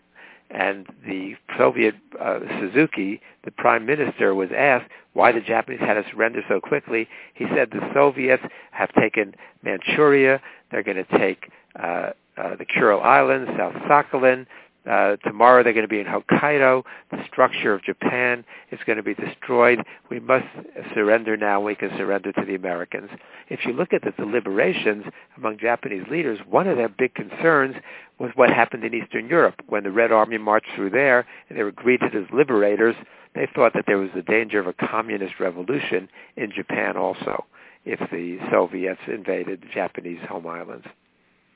[0.50, 6.04] And the Soviet uh, Suzuki, the prime minister, was asked why the Japanese had to
[6.10, 7.08] surrender so quickly.
[7.34, 10.40] He said the Soviets have taken Manchuria.
[10.70, 14.46] They're going to take uh, uh, the Kuril Islands, South Sakhalin.
[14.88, 16.84] Uh, tomorrow they're going to be in Hokkaido.
[17.10, 19.80] The structure of Japan is going to be destroyed.
[20.10, 20.46] We must
[20.94, 21.60] surrender now.
[21.60, 23.10] We can surrender to the Americans.
[23.48, 25.04] If you look at the deliberations
[25.36, 27.76] among Japanese leaders, one of their big concerns
[28.18, 31.62] was what happened in Eastern Europe when the Red Army marched through there and they
[31.62, 32.94] were greeted as liberators.
[33.34, 37.44] They thought that there was the danger of a communist revolution in Japan also
[37.84, 40.86] if the Soviets invaded the Japanese home islands.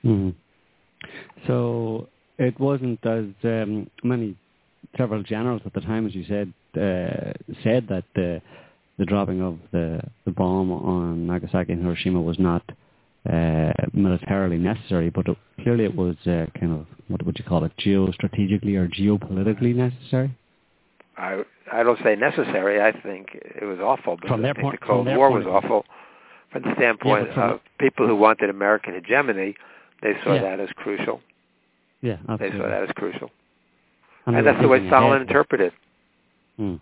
[0.03, 0.33] Mhm.
[1.45, 2.07] So
[2.47, 4.35] it wasn't as um, many
[4.97, 7.31] several generals at the time, as you said, uh,
[7.63, 8.41] said that the
[8.99, 12.63] the dropping of the the bomb on Nagasaki and Hiroshima was not
[13.31, 17.63] uh, militarily necessary, but it, clearly it was uh, kind of what would you call
[17.63, 20.29] it, geostrategically or geopolitically necessary.
[21.17, 22.81] I I don't say necessary.
[22.81, 23.23] I think
[23.61, 24.15] it was awful.
[24.15, 25.85] Because From their think point- the Cold War was awful.
[26.51, 29.55] From the standpoint Yeah, from of people who wanted American hegemony,
[30.03, 30.41] they saw Yeah.
[30.41, 31.21] that as crucial.
[32.01, 32.59] Yeah, They absolutely.
[32.59, 33.29] saw that as crucial,
[34.25, 35.27] And, and, that's the way thinking Stalin ahead.
[35.27, 35.73] interpreted.
[36.57, 36.75] Hmm.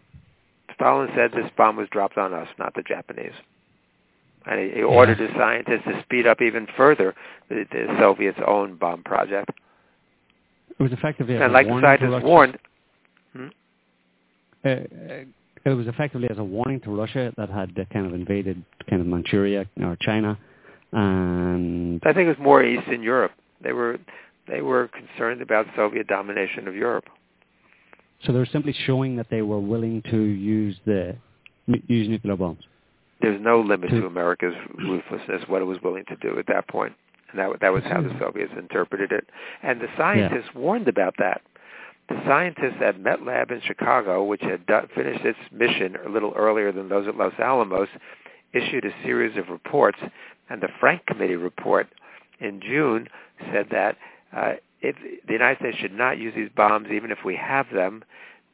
[0.75, 3.33] Stalin said this bomb was dropped on us, not the Japanese.
[4.45, 7.13] And he, he ordered his scientists to speed up even further
[7.49, 9.49] the, the Soviets' own bomb project.
[10.79, 12.25] It was effectively and a like the warning to scientists Russia.
[12.25, 12.59] warned,
[14.63, 15.23] uh, uh,
[15.65, 19.01] it was effectively as a warning to Russia that had uh, kind of invaded kind
[19.01, 20.37] of Manchuria or China,
[20.93, 23.33] and I think it was more Eastern Europe.
[23.61, 23.99] They were
[24.49, 27.05] they were concerned about Soviet domination of Europe.
[28.23, 31.15] so they were simply showing that they were willing to use the
[31.87, 32.63] use nuclear bombs.
[33.21, 36.67] There's no limit To- to America's ruthlessness, what it was willing to do at that
[36.67, 36.93] point.
[37.31, 39.25] And that, that was how the Soviets interpreted it.
[39.61, 41.41] And the scientists warned about that.
[42.07, 46.71] The scientists at MetLab in Chicago, which had done, finished its mission a little earlier
[46.71, 47.87] than those at Los Alamos,
[48.53, 49.99] issued a series of reports,
[50.49, 51.87] and the Franck Committee report
[52.39, 53.07] in June
[53.53, 53.95] said that
[54.35, 54.95] uh, if
[55.27, 58.03] the United States should not use these bombs, even if we have them,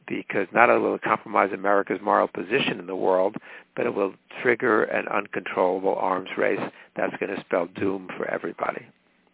[0.06, 3.36] because not only will it compromise America's moral position in the world,
[3.74, 6.60] but it will trigger an uncontrollable arms race
[6.96, 8.86] that's going to spell doom for everybody.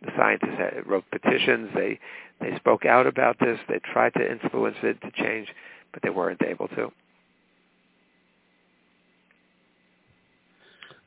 [0.03, 1.71] The scientists wrote petitions.
[1.75, 1.99] They
[2.41, 3.59] they spoke out about this.
[3.69, 5.49] They tried to influence it to change,
[5.93, 6.91] but they weren't able to.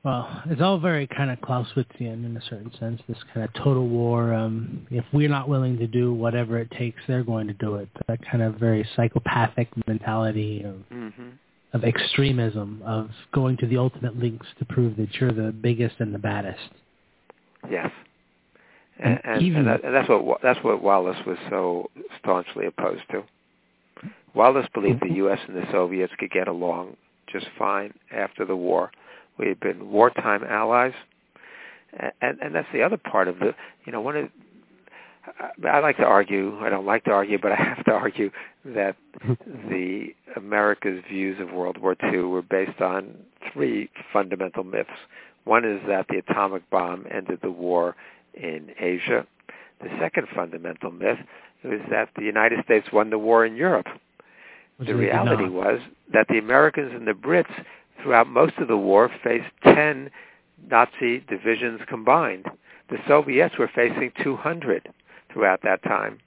[0.05, 3.01] Well, it's all very kind of Clausewitzian in a certain sense.
[3.09, 4.35] This kind of total war.
[4.35, 7.89] Um, if we're not willing to do whatever it takes, they're going to do it.
[8.07, 11.29] That kind of very psychopathic mentality of mm-hmm.
[11.73, 16.13] of extremism, of going to the ultimate lengths to prove that you're the biggest and
[16.13, 16.69] the baddest.
[17.71, 17.89] Yes,
[19.03, 21.89] and, and, even, and, that, and that's what that's what Wallace was so
[22.19, 23.23] staunchly opposed to.
[24.35, 25.39] Wallace believed the U.S.
[25.47, 26.95] and the Soviets could get along
[27.27, 28.91] just fine after the war
[29.37, 30.93] we had been wartime allies,
[32.21, 33.53] and and that's the other part of the
[33.85, 34.29] you know one of
[35.67, 36.57] I like to argue.
[36.59, 38.29] I don't like to argue, but I have to argue
[38.65, 38.95] that
[39.69, 43.15] the America's views of World War II were based on
[43.51, 44.89] three fundamental myths.
[45.45, 47.95] One is that the atomic bomb ended the war
[48.33, 49.25] in Asia.
[49.81, 51.19] The second fundamental myth
[51.63, 53.87] was that the United States won the war in Europe.
[54.77, 55.79] Which the reality was
[56.11, 57.51] that the Americans and the Brits
[58.05, 60.11] throughout most of the war faced 10
[60.69, 62.45] Nazi divisions combined.
[62.89, 64.89] The Soviets were facing 200
[65.33, 66.19] throughout that time.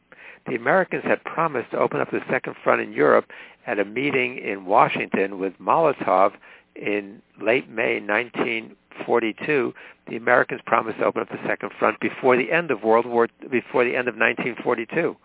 [0.49, 3.27] The Americans had promised to open up the second front in Europe
[3.67, 6.33] at a meeting in Washington with Molotov
[6.75, 9.73] in late May 1942.
[10.09, 13.29] The Americans promised to open up the second front before the end of World War
[13.51, 15.17] before the end of 1942.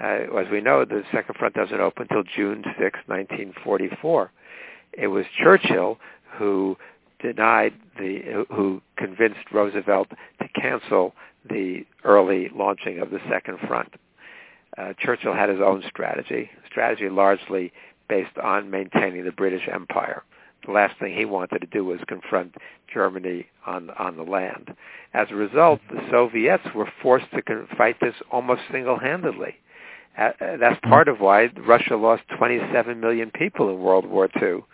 [0.00, 0.04] Uh,
[0.38, 4.30] as we know, the second front doesn't open until June 6, 1944
[4.98, 5.98] it was Churchill
[6.36, 6.76] who
[7.20, 10.08] denied the who convinced Roosevelt
[10.40, 11.14] to cancel
[11.48, 13.94] the early launching of the second front.
[14.76, 17.72] Uh, Churchill had his own strategy, strategy largely
[18.08, 20.22] based on maintaining the British Empire.
[20.66, 22.54] The last thing he wanted to do was confront
[22.92, 24.74] Germany on on the land.
[25.14, 29.56] As a result, the Soviets were forced to fight this almost single-handedly.
[30.18, 34.64] Uh, that's part of why Russia lost 27 million people in World War II.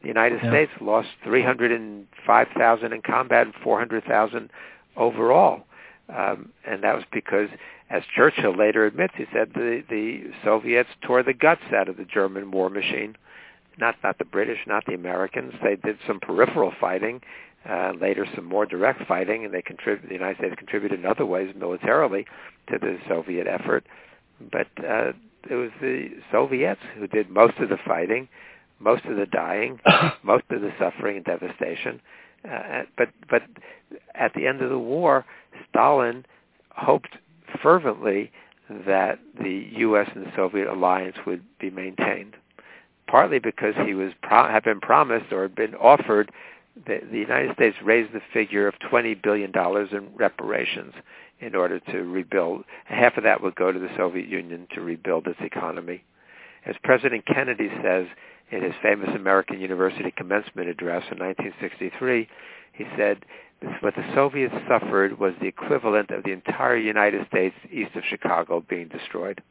[0.00, 0.50] The United yeah.
[0.50, 4.50] States lost 305,000 in combat and 400,000
[4.96, 5.62] overall.
[6.08, 7.48] Um, and that was because,
[7.90, 12.04] as Churchill later admits, he said the, the Soviets tore the guts out of the
[12.04, 13.16] German war machine.
[13.78, 15.52] Not not the British, not the Americans.
[15.62, 17.20] They did some peripheral fighting,
[17.68, 21.26] uh, later some more direct fighting, and they contrib- the United States contributed in other
[21.26, 22.24] ways militarily
[22.70, 23.84] to the Soviet effort.
[24.40, 25.12] But uh,
[25.48, 28.28] it was the Soviets who did most of the fighting,
[28.78, 29.80] most of the dying,
[30.22, 32.00] most of the suffering and devastation.
[32.44, 33.42] Uh, but but
[34.14, 35.24] at the end of the war,
[35.70, 36.24] Stalin
[36.70, 37.16] hoped
[37.62, 38.30] fervently
[38.86, 40.08] that the U.S.
[40.14, 42.34] and the Soviet alliance would be maintained,
[43.06, 46.30] partly because he was pro- had been promised or had been offered
[46.86, 50.92] that the United States raised the figure of $20 billion in reparations
[51.40, 52.64] in order to rebuild.
[52.86, 56.02] Half of that would go to the Soviet Union to rebuild its economy.
[56.64, 58.06] As President Kennedy says,
[58.50, 62.28] in his famous American University commencement address in 1963,
[62.72, 63.24] he said,
[63.80, 68.64] what the Soviets suffered was the equivalent of the entire United States east of Chicago
[68.68, 69.42] being destroyed.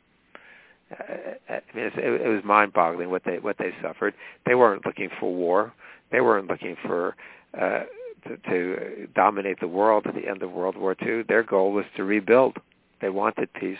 [0.91, 1.03] Uh,
[1.49, 4.13] I mean, it, it was mind-boggling what they what they suffered.
[4.45, 5.73] They weren't looking for war.
[6.11, 7.15] They weren't looking for
[7.59, 7.85] uh,
[8.27, 11.23] to, to dominate the world at the end of World War II.
[11.23, 12.57] Their goal was to rebuild.
[13.01, 13.77] They wanted peace.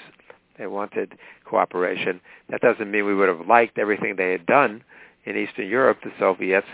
[0.57, 2.21] They wanted cooperation.
[2.49, 4.83] That doesn't mean we would have liked everything they had done,
[5.25, 6.67] in Eastern Europe, the Soviets.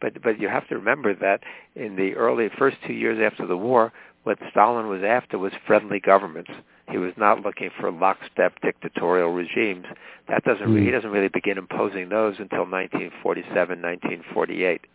[0.00, 1.42] But but you have to remember that
[1.74, 3.92] in the early first two years after the war,
[4.24, 6.50] what Stalin was after was friendly governments.
[6.90, 9.86] He was not looking for lockstep dictatorial regimes.
[10.28, 10.84] That doesn't mm.
[10.84, 14.86] he doesn't really begin imposing those until 1947, 1948,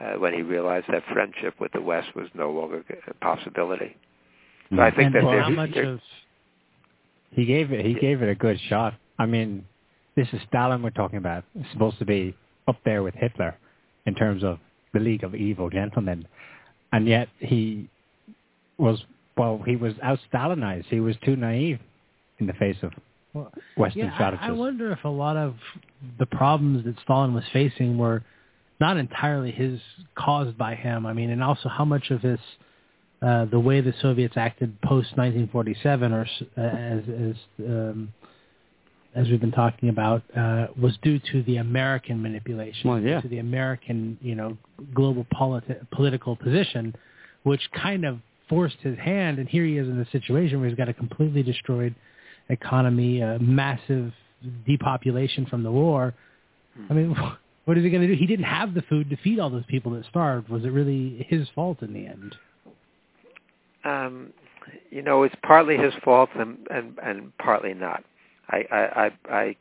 [0.00, 3.96] uh, when he realized that friendship with the West was no longer a possibility.
[4.70, 6.00] So I think and that well, how much of
[7.30, 8.94] he gave it he gave it a good shot.
[9.18, 9.64] I mean,
[10.16, 11.44] this is Stalin we're talking about.
[11.54, 12.34] It's supposed to be
[12.68, 13.56] up there with Hitler
[14.06, 14.58] in terms of
[14.92, 16.26] the League of Evil Gentlemen,
[16.92, 17.88] and yet he
[18.78, 19.02] was
[19.36, 20.86] well, he was out Stalinized.
[20.86, 21.78] He was too naive
[22.38, 22.92] in the face of
[23.76, 24.46] Western yeah, strategists.
[24.46, 25.54] I, I wonder if a lot of
[26.18, 28.22] the problems that Stalin was facing were
[28.80, 29.80] not entirely his
[30.14, 31.06] caused by him.
[31.06, 32.38] I mean, and also how much of his
[33.22, 38.12] uh, the way the Soviets acted post 1947 or uh, as as um,
[39.16, 43.20] as we've been talking about, uh, was due to the American manipulation, well, yeah.
[43.22, 44.58] to the American, you know,
[44.94, 46.94] global politi- political position,
[47.42, 49.38] which kind of forced his hand.
[49.38, 51.94] And here he is in a situation where he's got a completely destroyed
[52.50, 54.12] economy, a massive
[54.66, 56.12] depopulation from the war.
[56.90, 57.16] I mean,
[57.66, 58.14] what is he going to do?
[58.14, 60.48] He didn't have the food to feed all those people that starved.
[60.48, 62.34] Was it really his fault in the end?
[63.84, 64.32] Um,
[64.90, 68.04] you know, it's partly his fault and and, and partly not.
[68.48, 69.56] I, I, I, I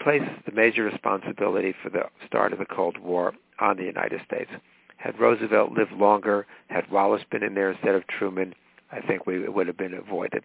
[0.00, 4.50] place the major responsibility for the start of the Cold War on the United States.
[4.96, 8.54] Had Roosevelt lived longer, had Wallace been in there instead of Truman,
[8.90, 10.44] I think we would have been avoided.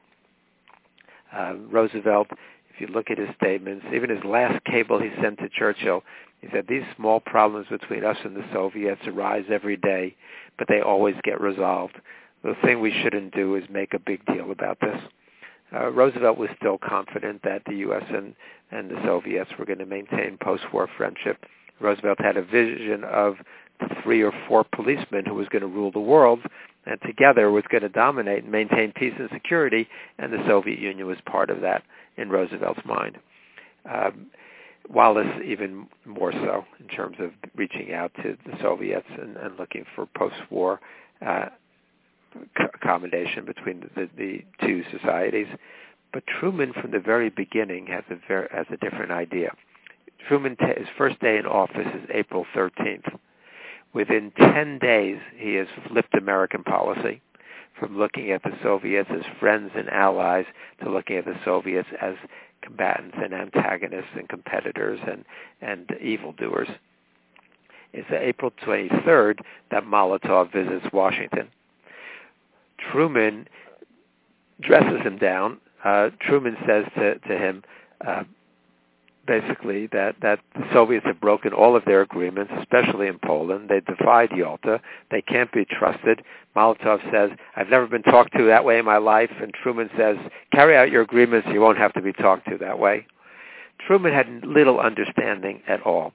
[1.35, 2.27] Uh, Roosevelt,
[2.77, 6.03] if you look at his statements, even his last cable he sent to Churchill,
[6.41, 10.15] he said, these small problems between us and the Soviets arise every day,
[10.59, 11.95] but they always get resolved.
[12.43, 14.99] The thing we shouldn't do is make a big deal about this.
[15.73, 18.03] Uh, Roosevelt was still confident that the U.S.
[18.09, 18.35] and,
[18.71, 21.45] and the Soviets were going to maintain post-war friendship.
[21.79, 23.37] Roosevelt had a vision of
[24.03, 26.39] three or four policemen who was going to rule the world
[26.85, 29.87] and together was going to dominate and maintain peace and security,
[30.19, 31.83] and the Soviet Union was part of that
[32.17, 33.17] in Roosevelt's mind.
[33.89, 34.27] Um,
[34.89, 39.85] Wallace even more so in terms of reaching out to the Soviets and, and looking
[39.95, 40.79] for post-war
[41.25, 41.47] uh,
[42.73, 45.47] accommodation between the, the two societies.
[46.13, 49.51] But Truman, from the very beginning, has a very, has a different idea.
[50.27, 53.17] Truman, t- his first day in office is April 13th.
[53.93, 57.21] Within 10 days, he has flipped American policy
[57.79, 60.45] from looking at the Soviets as friends and allies
[60.83, 62.15] to looking at the Soviets as
[62.61, 65.23] combatants and antagonists and competitors and,
[65.61, 66.67] and evildoers.
[67.93, 69.39] It's April 23rd
[69.71, 71.47] that Molotov visits Washington.
[72.91, 73.47] Truman
[74.61, 75.59] dresses him down.
[75.83, 77.63] Uh, Truman says to, to him,
[78.05, 78.23] uh,
[79.27, 83.69] basically that, that the Soviets have broken all of their agreements, especially in Poland.
[83.69, 84.81] They defied Yalta.
[85.11, 86.23] They can't be trusted.
[86.55, 89.29] Molotov says, I've never been talked to that way in my life.
[89.41, 90.17] And Truman says,
[90.51, 91.47] carry out your agreements.
[91.51, 93.05] You won't have to be talked to that way.
[93.85, 96.13] Truman had little understanding at all.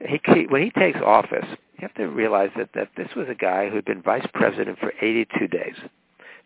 [0.00, 3.68] He, when he takes office, you have to realize that, that this was a guy
[3.68, 5.74] who had been vice president for 82 days,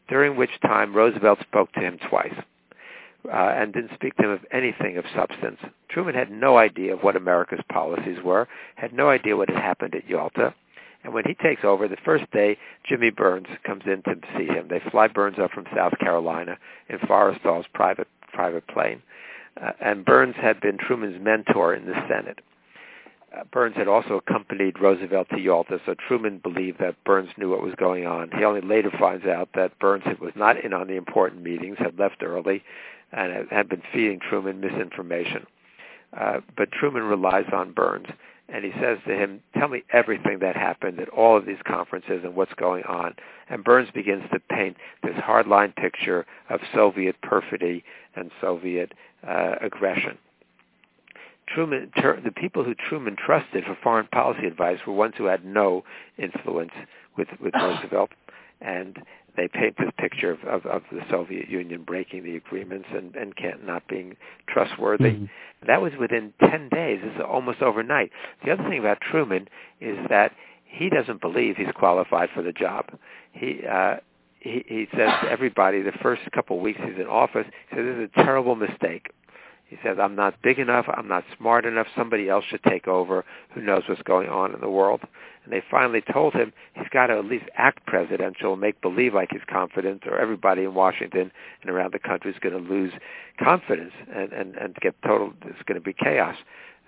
[0.09, 2.35] during which time Roosevelt spoke to him twice
[3.31, 5.59] uh, and didn't speak to him of anything of substance.
[5.89, 9.95] Truman had no idea of what America's policies were, had no idea what had happened
[9.95, 10.55] at Yalta.
[11.05, 12.57] And when he takes over, the first day,
[12.89, 14.69] Jimmy Byrnes comes in to see him.
[14.69, 16.57] They fly Byrnes up from South Carolina
[16.89, 19.03] in Forrestal's private private plane.
[19.61, 22.39] Uh, and Byrnes had been Truman's mentor in the Senate.
[23.37, 27.63] Uh, Byrnes had also accompanied Roosevelt to Yalta, so Truman believed that Byrnes knew what
[27.63, 28.31] was going on.
[28.37, 31.99] He only later finds out that Byrnes was not in on the important meetings, had
[31.99, 32.63] left early,
[33.13, 35.47] and had been feeding Truman misinformation.
[36.19, 38.09] Uh, but Truman relies on Byrnes,
[38.49, 42.21] and he says to him, tell me everything that happened at all of these conferences
[42.23, 43.15] and what's going on.
[43.49, 47.83] And Byrnes begins to paint this hardline picture of Soviet perfidy
[48.15, 48.93] and Soviet
[49.27, 50.19] uh, aggression.
[51.49, 55.45] Truman, ter- the people who Truman trusted for foreign policy advice were ones who had
[55.45, 55.85] no
[56.19, 56.73] influence
[57.17, 58.11] with, with Roosevelt.
[58.61, 58.99] And
[59.37, 63.35] they paint this picture of, of, of the Soviet Union breaking the agreements and, and
[63.37, 64.17] can't, not being
[64.49, 65.05] trustworthy.
[65.11, 65.67] Mm-hmm.
[65.67, 67.01] That was within 10 days.
[67.03, 68.11] This is almost overnight.
[68.45, 69.49] The other thing about Truman
[69.81, 70.33] is that
[70.65, 72.87] he doesn't believe he's qualified for the job.
[73.33, 73.97] He, uh,
[74.41, 77.85] he, he says to everybody the first couple of weeks he's in office, he says,
[77.85, 79.11] this is a terrible mistake.
[79.73, 83.25] He says, I'm not big enough, I'm not smart enough, somebody else should take over
[83.55, 85.01] who knows what's going on in the world.
[85.45, 89.31] And they finally told him he's got to at least act presidential, make believe like
[89.31, 92.93] he's confident, or everybody in Washington and around the country is going to lose
[93.43, 96.37] confidence and, and, and get total, it's going to be chaos.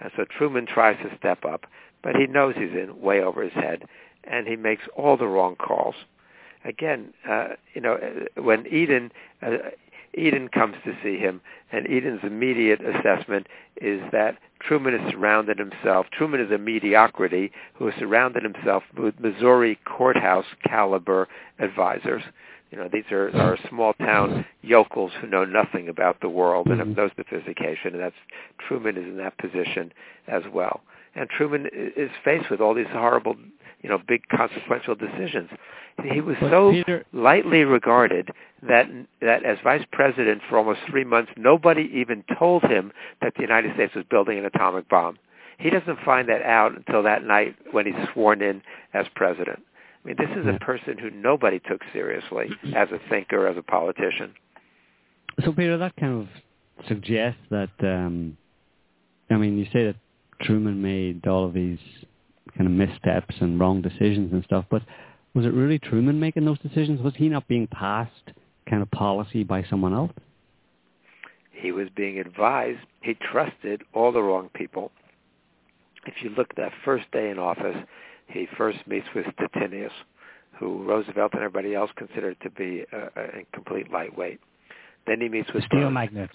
[0.00, 1.64] And so Truman tries to step up,
[2.02, 3.84] but he knows he's in way over his head,
[4.24, 5.94] and he makes all the wrong calls
[6.64, 7.98] again, uh, you know,
[8.36, 9.12] when Eden,
[9.42, 9.56] uh,
[10.16, 11.40] Eden comes to see him,
[11.72, 13.46] and Eden's immediate assessment
[13.80, 19.18] is that Truman has surrounded himself, Truman is a mediocrity who has surrounded himself with
[19.20, 22.22] Missouri courthouse caliber advisors.
[22.70, 26.78] You know, these are, are small town yokels who know nothing about the world and
[26.78, 26.96] have mm-hmm.
[26.96, 28.14] no sophistication, and that's
[28.66, 29.92] Truman is in that position
[30.26, 30.80] as well.
[31.14, 33.36] And Truman is faced with all these horrible,
[33.84, 35.50] you know, big consequential decisions.
[36.10, 38.30] He was but so Peter, lightly regarded
[38.66, 38.88] that
[39.20, 43.74] that as vice president for almost three months, nobody even told him that the United
[43.74, 45.18] States was building an atomic bomb.
[45.58, 48.62] He doesn't find that out until that night when he's sworn in
[48.94, 49.60] as president.
[50.02, 53.62] I mean, this is a person who nobody took seriously as a thinker, as a
[53.62, 54.34] politician.
[55.44, 57.70] So, Peter, that kind of suggest that?
[57.80, 58.36] Um,
[59.30, 59.96] I mean, you say that
[60.40, 61.78] Truman made all of these
[62.56, 64.82] kind of missteps and wrong decisions and stuff, but
[65.34, 67.00] was it really Truman making those decisions?
[67.02, 68.30] Was he not being passed
[68.68, 70.12] kind of policy by someone else?
[71.50, 72.80] He was being advised.
[73.00, 74.92] He trusted all the wrong people.
[76.06, 77.76] If you look at that first day in office,
[78.28, 79.90] he first meets with Stettinius,
[80.58, 84.40] who Roosevelt and everybody else considered to be a, a complete lightweight.
[85.06, 85.94] Then he meets with steel Byrnes.
[85.94, 86.30] magnet.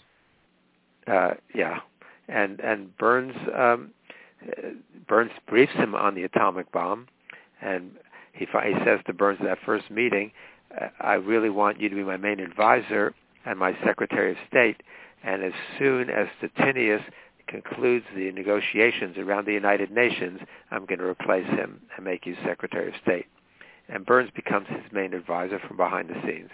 [1.08, 1.80] Uh, yeah,
[2.28, 3.92] and and Byrnes um,
[4.48, 4.70] uh,
[5.08, 7.08] Byrnes briefs him on the atomic bomb,
[7.62, 7.92] and
[8.34, 10.32] he he says to Byrnes at that first meeting,
[11.00, 13.14] "I really want you to be my main advisor
[13.46, 14.82] and my Secretary of State."
[15.24, 17.04] And as soon as Stettinius
[17.48, 20.40] concludes the negotiations around the United Nations,
[20.72, 23.26] I'm going to replace him and make you Secretary of State.
[23.90, 26.52] And Byrnes becomes his main advisor from behind the scenes.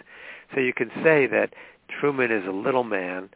[0.54, 1.52] So you can say that
[2.00, 3.28] Truman is a little man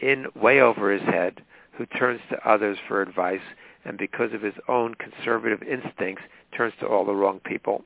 [0.00, 3.40] in way over his head who turns to others for advice
[3.84, 6.22] and because of his own conservative instincts
[6.56, 7.82] turns to all the wrong people.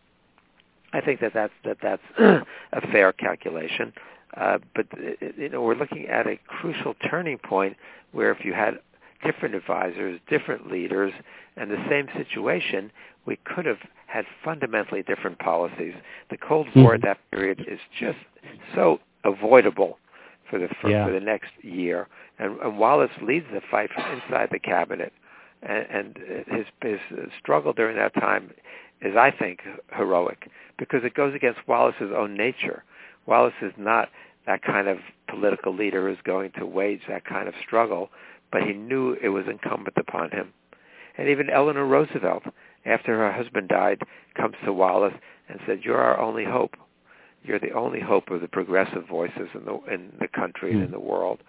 [0.93, 3.93] I think that that's that that's a fair calculation.
[4.37, 4.87] Uh, but
[5.37, 7.77] you know we're looking at a crucial turning point
[8.13, 8.79] where if you had
[9.25, 11.13] different advisors, different leaders,
[11.57, 12.91] and the same situation,
[13.27, 15.95] we could have had fundamentally different policies.
[16.31, 16.95] The Cold War mm-hmm.
[16.95, 18.19] at that period is just
[18.75, 19.99] so avoidable
[20.51, 21.07] for the for, yeah.
[21.07, 22.09] for the next year.
[22.39, 25.13] And, and Wallace leads the fight from inside the cabinet,
[25.65, 26.99] and, and his his
[27.39, 28.53] struggle during that time
[29.01, 29.61] is, I think,
[29.93, 32.85] heroic because it goes against Wallace's own nature.
[33.27, 34.09] Wallace is not
[34.47, 34.99] that kind of
[35.29, 38.11] political leader who's going to wage that kind of struggle,
[38.53, 40.53] but he knew it was incumbent upon him.
[41.17, 42.43] And even Eleanor Roosevelt,
[42.85, 44.03] after her husband died,
[44.37, 45.15] comes to Wallace
[45.49, 46.77] and said, "You're our only hope.
[47.43, 50.87] You're the only hope of the progressive voices in the in the country and in
[50.87, 50.93] hmm.
[50.93, 51.41] the world."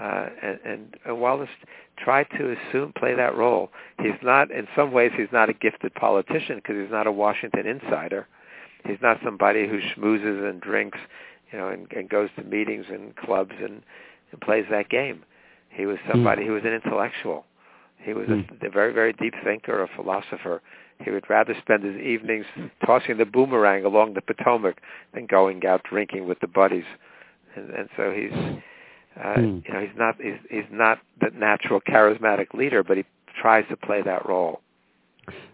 [0.00, 1.48] Uh, and, and, and Wallace
[1.96, 3.70] tried to assume play that role.
[4.00, 7.66] He's not, in some ways, he's not a gifted politician because he's not a Washington
[7.66, 8.28] insider.
[8.86, 10.98] He's not somebody who schmoozes and drinks,
[11.52, 13.82] you know, and, and goes to meetings and clubs and,
[14.30, 15.24] and plays that game.
[15.70, 16.46] He was somebody mm.
[16.46, 17.44] who was an intellectual.
[17.98, 18.62] He was mm.
[18.62, 20.62] a, a very, very deep thinker, a philosopher.
[21.04, 22.46] He would rather spend his evenings
[22.86, 24.80] tossing the boomerang along the Potomac
[25.12, 26.84] than going out drinking with the buddies.
[27.56, 28.32] And, and so he's
[29.16, 29.66] uh, mm.
[29.66, 33.04] You know, he's not he's, he's not the natural charismatic leader, but he
[33.40, 34.60] tries to play that role.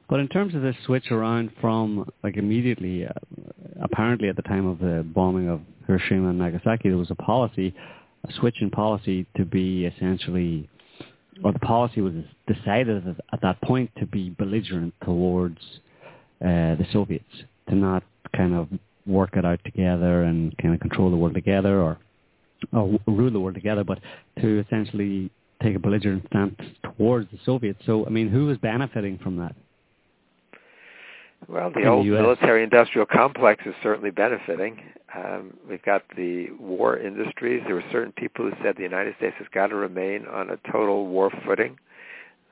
[0.08, 3.12] But in terms of this switch around from like immediately, uh,
[3.82, 7.74] apparently at the time of the bombing of Hiroshima and Nagasaki, there was a policy,
[8.28, 10.68] a switch in policy to be essentially,
[11.42, 12.12] or the policy was
[12.46, 15.58] decided at that point to be belligerent towards
[16.42, 17.24] uh, the Soviets,
[17.70, 18.02] to not
[18.36, 18.68] kind of
[19.06, 21.98] work it out together and kind of control the world together or
[22.72, 23.98] or rule the world together, but
[24.40, 25.30] to essentially
[25.62, 27.80] take a belligerent stance towards the Soviets.
[27.86, 29.54] So, I mean, who is benefiting from that?
[31.48, 34.80] Well, the In old military-industrial complex is certainly benefiting.
[35.14, 37.62] Um, we've got the war industries.
[37.66, 40.56] There were certain people who said the United States has got to remain on a
[40.72, 41.78] total war footing.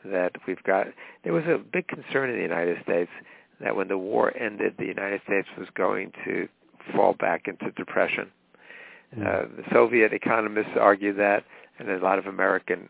[0.05, 0.89] That we've got.
[1.23, 3.11] There was a big concern in the United States
[3.61, 6.49] that when the war ended, the United States was going to
[6.93, 8.29] fall back into depression
[9.21, 11.45] uh, the Soviet economists argue that,
[11.79, 12.89] and a lot of American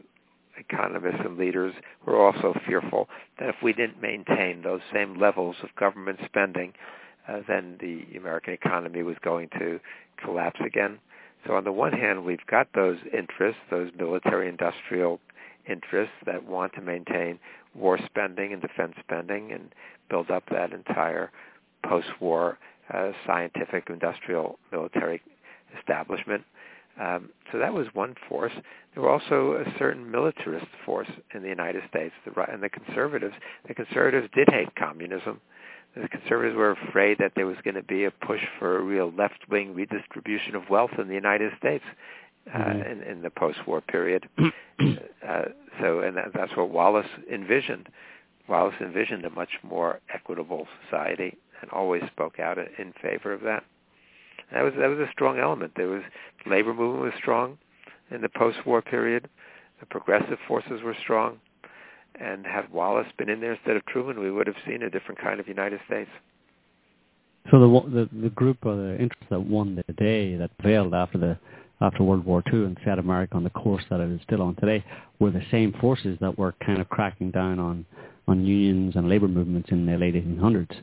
[0.57, 1.75] economists and leaders
[2.07, 3.09] were also fearful
[3.39, 6.73] that if we didn't maintain those same levels of government spending,
[7.29, 9.81] uh, then the American economy was going to
[10.23, 10.99] collapse again.
[11.47, 15.19] So on the one hand, we've got those interests, those military-industrial
[15.69, 17.39] interests that want to maintain
[17.75, 19.75] war spending and defense spending and
[20.09, 21.31] build up that entire
[21.85, 22.59] post-war
[22.93, 25.21] uh, scientific, industrial, military
[25.79, 26.43] establishment.
[27.01, 28.53] Um, so that was one force.
[28.95, 33.35] There were also a certain militarist force in the United States, the, and the conservatives.
[33.67, 35.41] The conservatives did hate communism.
[35.97, 39.13] The conservatives were afraid that there was going to be a push for a real
[39.13, 41.85] left-wing redistribution of wealth in the United States
[42.53, 42.91] uh, mm-hmm.
[42.91, 44.29] in, in the post-war period.
[44.39, 45.43] uh,
[45.81, 47.89] so, and that, that's what Wallace envisioned.
[48.49, 53.65] Wallace envisioned a much more equitable society and always spoke out in favor of that.
[54.53, 55.73] That was that was a strong element.
[55.77, 56.03] There was
[56.47, 57.59] labor movement was strong
[58.11, 59.29] in the post-war period.
[59.81, 61.39] The progressive forces were strong,
[62.21, 65.21] and had Wallace been in there instead of Truman, we would have seen a different
[65.21, 66.11] kind of United States.
[67.51, 71.19] So the the, the group or the interest that won the day that prevailed after
[71.19, 71.39] the
[71.81, 74.55] after World War II and set America on the course that it is still on
[74.57, 74.85] today
[75.19, 77.85] were the same forces that were kind of cracking down on
[78.29, 80.77] on unions and labor movements in the late 1800s.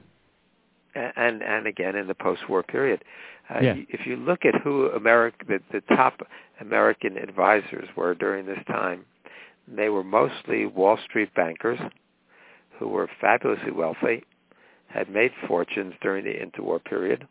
[0.95, 3.03] And and again in the post-war period.
[3.49, 3.75] Uh, yeah.
[3.89, 6.21] If you look at who America, the, the top
[6.61, 9.05] American advisors were during this time,
[9.67, 11.79] they were mostly Wall Street bankers
[12.77, 14.23] who were fabulously wealthy,
[14.87, 17.27] had made fortunes during the interwar period.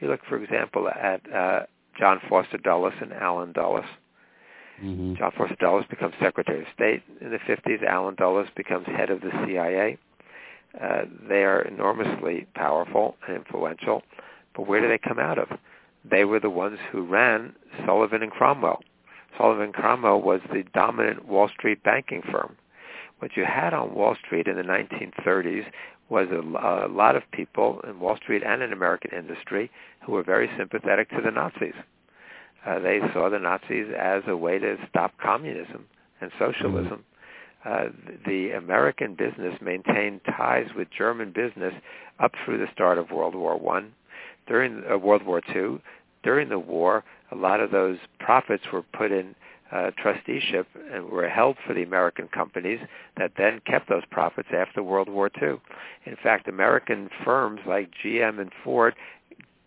[0.00, 1.60] You look, for example, at uh,
[1.98, 3.84] John Foster Dulles and Allen Dulles.
[4.82, 5.14] Mm-hmm.
[5.16, 7.82] John Foster Dulles becomes Secretary of State in the 50s.
[7.84, 9.98] Allen Dulles becomes head of the CIA.
[10.80, 14.02] Uh, they are enormously powerful and influential,
[14.54, 15.48] but where do they come out of?
[16.08, 17.54] They were the ones who ran
[17.86, 18.82] Sullivan and Cromwell.
[19.38, 22.56] Sullivan and Cromwell was the dominant Wall Street banking firm.
[23.20, 25.64] What you had on Wall Street in the 1930s
[26.08, 29.70] was a, a lot of people in Wall Street and in American industry
[30.04, 31.74] who were very sympathetic to the Nazis.
[32.66, 35.86] Uh, they saw the Nazis as a way to stop communism
[36.20, 37.04] and socialism.
[37.64, 37.86] Uh,
[38.26, 41.72] the American business maintained ties with German business
[42.20, 43.92] up through the start of World War One.
[44.46, 45.80] During uh, World War Two,
[46.22, 49.34] during the war, a lot of those profits were put in
[49.72, 52.78] uh, trusteeship and were held for the American companies
[53.16, 55.56] that then kept those profits after World War II.
[56.04, 58.94] In fact, American firms like GM and Ford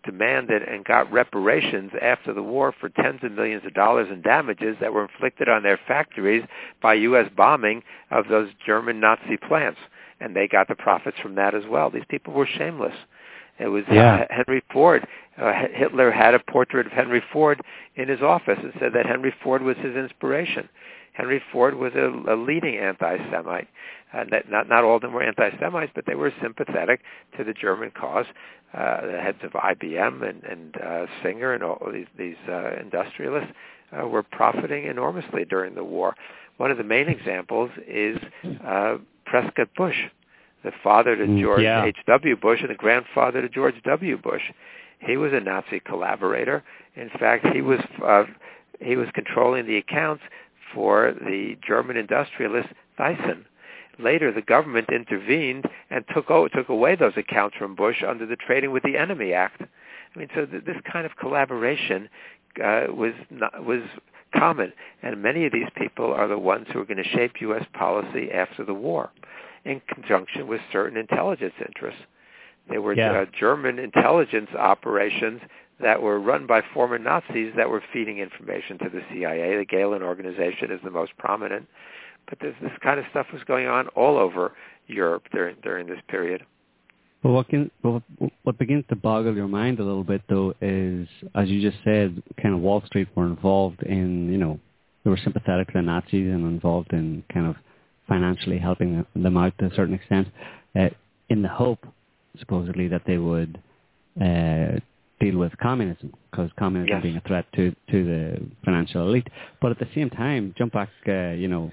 [0.04, 4.76] demanded and got reparations after the war for tens of millions of dollars in damages
[4.80, 6.44] that were inflicted on their factories
[6.80, 7.28] by U.S.
[7.36, 9.78] bombing of those German Nazi plants.
[10.20, 11.90] And they got the profits from that as well.
[11.90, 12.94] These people were shameless.
[13.58, 14.14] It was yeah.
[14.14, 15.06] uh, Henry Ford.
[15.36, 17.60] Uh, Hitler had a portrait of Henry Ford
[17.96, 20.68] in his office and said that Henry Ford was his inspiration.
[21.18, 23.68] Henry Ford was a, a leading anti-Semite.
[24.14, 27.00] Uh, that not not all of them were anti-Semites, but they were sympathetic
[27.36, 28.24] to the German cause.
[28.72, 33.52] Uh, the heads of IBM and, and uh, Singer and all these these uh, industrialists
[33.92, 36.14] uh, were profiting enormously during the war.
[36.56, 38.16] One of the main examples is
[38.64, 38.96] uh,
[39.26, 39.96] Prescott Bush
[40.64, 41.84] the father to mm, George yeah.
[41.84, 42.36] H.W.
[42.36, 44.18] Bush and the grandfather to George W.
[44.18, 44.42] Bush.
[45.00, 46.64] He was a Nazi collaborator.
[46.96, 48.24] In fact, he was uh,
[48.80, 50.22] he was controlling the accounts
[50.74, 52.68] for the German industrialist
[52.98, 53.44] Thyssen.
[53.98, 58.36] Later, the government intervened and took o- took away those accounts from Bush under the
[58.36, 59.62] Trading with the Enemy Act.
[59.62, 62.08] I mean, so th- this kind of collaboration
[62.62, 63.82] uh, was not, was
[64.36, 64.72] common,
[65.02, 67.64] and many of these people are the ones who are going to shape U.S.
[67.74, 69.10] policy after the war
[69.64, 72.00] in conjunction with certain intelligence interests.
[72.70, 73.20] They were yeah.
[73.20, 75.40] uh, German intelligence operations
[75.80, 79.56] that were run by former Nazis that were feeding information to the CIA.
[79.58, 81.66] The Gehlen organization is the most prominent.
[82.28, 84.52] But this, this kind of stuff was going on all over
[84.86, 86.44] Europe during during this period.
[87.22, 88.02] Well, what can well,
[88.42, 92.22] what begins to boggle your mind a little bit though is, as you just said,
[92.40, 94.60] kind of Wall Street were involved in, you know,
[95.04, 97.56] they were sympathetic to the Nazis and involved in kind of
[98.08, 100.28] financially helping them out to a certain extent,
[100.78, 100.88] uh,
[101.28, 101.86] in the hope,
[102.38, 103.60] supposedly, that they would
[104.20, 104.80] uh,
[105.20, 107.02] deal with communism, because communism yes.
[107.02, 109.28] being a threat to, to the financial elite.
[109.60, 111.70] But at the same time, jump back, uh, you know,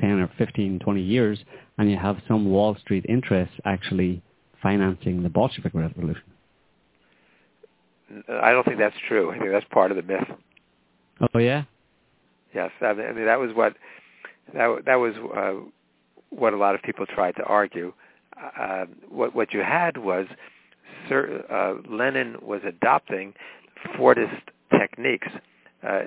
[0.00, 1.38] 10 or 15, 20 years,
[1.78, 4.22] and you have some Wall Street interests actually
[4.62, 6.22] financing the Bolshevik Revolution.
[8.28, 9.30] I don't think that's true.
[9.30, 10.28] I think that's part of the myth.
[11.34, 11.64] Oh yeah.
[12.54, 13.74] Yes, I mean, that was what
[14.54, 15.54] that that was uh,
[16.30, 17.92] what a lot of people tried to argue.
[18.58, 20.26] Uh, what what you had was
[21.08, 23.34] Sir, uh, Lenin was adopting
[23.96, 24.40] Fordist
[24.78, 25.28] techniques.
[25.86, 26.00] Uh,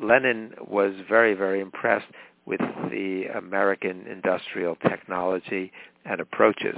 [0.00, 2.06] Lenin was very very impressed
[2.44, 5.70] with the American industrial technology
[6.04, 6.76] and approaches,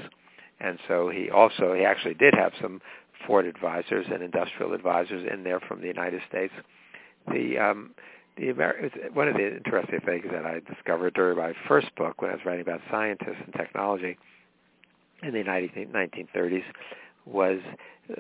[0.61, 2.81] and so he also he actually did have some
[3.27, 6.53] Ford advisors and industrial advisors in there from the United States.
[7.29, 7.95] The um,
[8.37, 12.31] the Amer- one of the interesting things that I discovered during my first book when
[12.31, 14.19] I was writing about scientists and technology
[15.23, 16.65] in the 1930s
[17.27, 17.61] was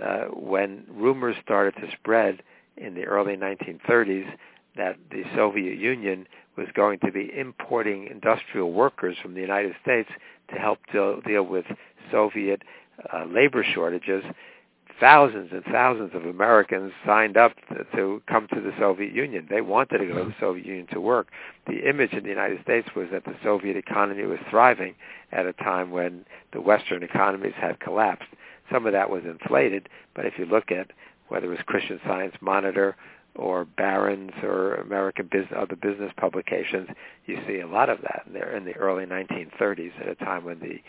[0.03, 2.43] uh, when rumors started to spread
[2.77, 4.27] in the early 1930s
[4.77, 6.27] that the Soviet Union
[6.57, 10.09] was going to be importing industrial workers from the United States
[10.53, 11.65] to help deal, deal with
[12.11, 12.63] Soviet
[13.13, 14.25] uh, labor shortages
[15.01, 17.53] thousands and thousands of Americans signed up
[17.95, 19.47] to come to the Soviet Union.
[19.51, 21.29] They wanted to go to the Soviet Union to work.
[21.67, 24.95] The image in the United States was that the Soviet economy was thriving
[25.33, 28.29] at a time when the Western economies had collapsed.
[28.73, 30.91] Some of that was inflated, but if you look at
[31.29, 32.97] whether it was Christian Science Monitor
[33.35, 36.89] or Barron's or American business, other business publications,
[37.27, 40.45] you see a lot of that in, there in the early 1930s at a time
[40.45, 40.81] when the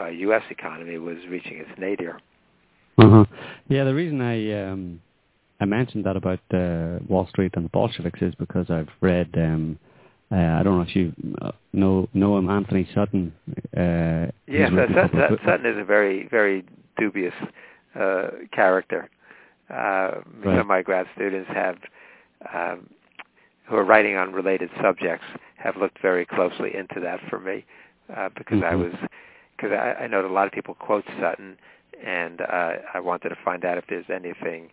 [0.00, 0.42] uh, U.S.
[0.50, 2.20] economy was reaching its nadir.
[2.98, 3.24] Uh-huh.
[3.68, 5.00] Yeah, the reason I um,
[5.60, 9.30] I mentioned that about uh, Wall Street and the Bolsheviks is because I've read.
[9.34, 9.78] Um,
[10.30, 11.12] uh, I don't know if you
[11.42, 13.32] uh, know know him, Antony Sutton.
[13.76, 16.64] Uh, yes, Sutton, Sutton is a very very
[16.98, 17.34] dubious
[17.98, 19.08] uh, character.
[19.70, 20.22] Uh, right.
[20.44, 21.76] Some of my grad students have
[22.52, 22.88] um,
[23.66, 25.24] who are writing on related subjects
[25.56, 27.64] have looked very closely into that for me
[28.14, 28.72] uh, because mm-hmm.
[28.72, 28.92] I was
[29.56, 31.56] because I, I know that a lot of people quote Sutton,
[32.04, 34.70] and uh, I wanted to find out if there's anything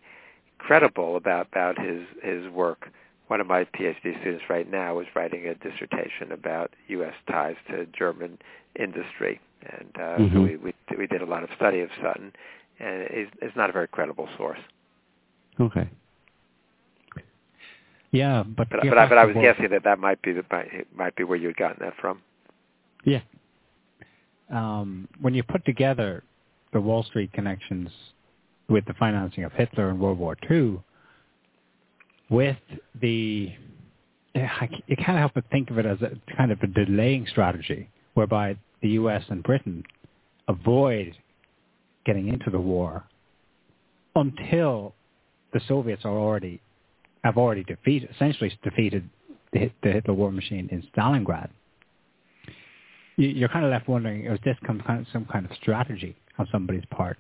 [0.58, 2.90] credible about about his his work.
[3.28, 7.14] One of my PhD students right now is writing a dissertation about U.S.
[7.30, 8.38] ties to German
[8.78, 9.40] industry,
[9.70, 10.36] and uh, mm-hmm.
[10.36, 12.34] so we, we we did a lot of study of Sutton,
[12.80, 14.60] and it's, it's not a very credible source.
[15.60, 15.90] Okay.
[18.12, 20.88] Yeah, but but, but, I, but I was guessing that that might be the might,
[20.96, 22.22] might be where you had gotten that from.
[23.06, 23.22] Yeah.
[24.50, 26.24] Um, when you put together
[26.74, 27.90] the Wall Street connections
[28.68, 30.82] with the financing of Hitler in World War II,
[32.30, 32.58] with
[33.00, 33.54] the
[34.34, 38.58] you can't help but think of it as a kind of a delaying strategy, whereby
[38.82, 39.24] the U.S.
[39.30, 39.84] and Britain
[40.48, 41.16] avoid
[42.06, 43.04] getting into the war
[44.16, 44.94] until
[45.54, 46.62] the Soviets are already
[47.24, 49.08] have already defeated, essentially defeated
[49.54, 51.50] the, the Hitler war machine in Stalingrad.
[53.18, 56.16] You, are kind of left wondering, is this some kind of, some kind of strategy
[56.40, 57.18] on somebody's part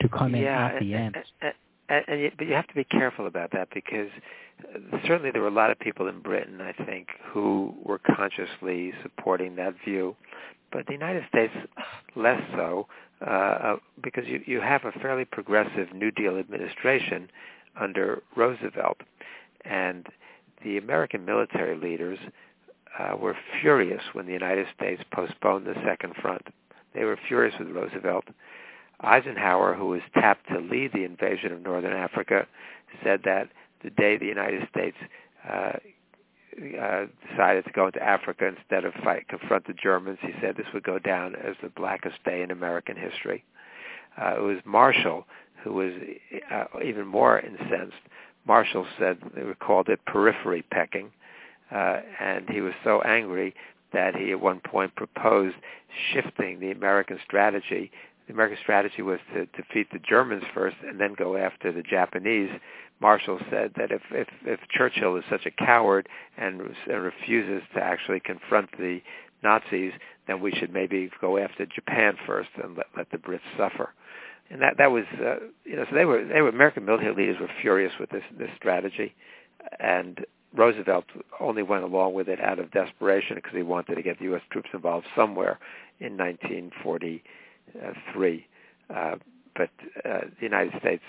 [0.00, 1.24] to come in yeah, at the and, end?
[1.42, 1.52] And,
[1.92, 4.08] and, and you, but you have to be careful about that because
[4.74, 8.92] uh, certainly there were a lot of people in Britain, I think, who were consciously
[9.02, 10.16] supporting that view,
[10.70, 11.52] but the United States
[12.16, 12.86] less so
[13.20, 17.28] uh, uh, because you, you have a fairly progressive New Deal administration
[17.78, 18.98] under Roosevelt.
[19.64, 20.06] And
[20.64, 22.18] the American military leaders
[22.98, 26.42] uh, were furious when the United States postponed the Second Front.
[26.94, 28.24] They were furious with Roosevelt.
[29.02, 32.46] Eisenhower, who was tapped to lead the invasion of Northern Africa,
[33.02, 33.48] said that
[33.82, 34.96] the day the United States
[35.48, 35.72] uh,
[36.80, 40.66] uh, decided to go into Africa instead of fight confront the Germans, he said this
[40.74, 43.42] would go down as the blackest day in American history.
[44.20, 45.26] Uh, it was Marshall
[45.62, 45.92] who was
[46.50, 47.96] uh, even more incensed.
[48.46, 51.10] Marshall said they called it periphery pecking,
[51.70, 53.54] uh, and he was so angry
[53.92, 55.54] that he at one point proposed
[56.12, 57.90] shifting the American strategy.
[58.32, 62.48] The American strategy was to defeat the Germans first and then go after the Japanese.
[62.98, 68.20] Marshall said that if, if, if Churchill is such a coward and, refuses to actually
[68.20, 69.02] confront the
[69.42, 69.92] Nazis,
[70.26, 73.90] then we should maybe go after Japan first and let, let the Brits suffer
[74.50, 77.36] and that that was uh, you know so they were they were American military leaders
[77.40, 79.14] were furious with this this strategy,
[79.78, 81.04] and Roosevelt
[81.40, 84.42] only went along with it out of desperation because he wanted to get the U.S.
[84.50, 85.58] troops involved somewhere
[86.00, 87.22] in 1943.
[88.94, 89.16] Uh,
[89.54, 89.70] but
[90.04, 91.02] uh, the United States,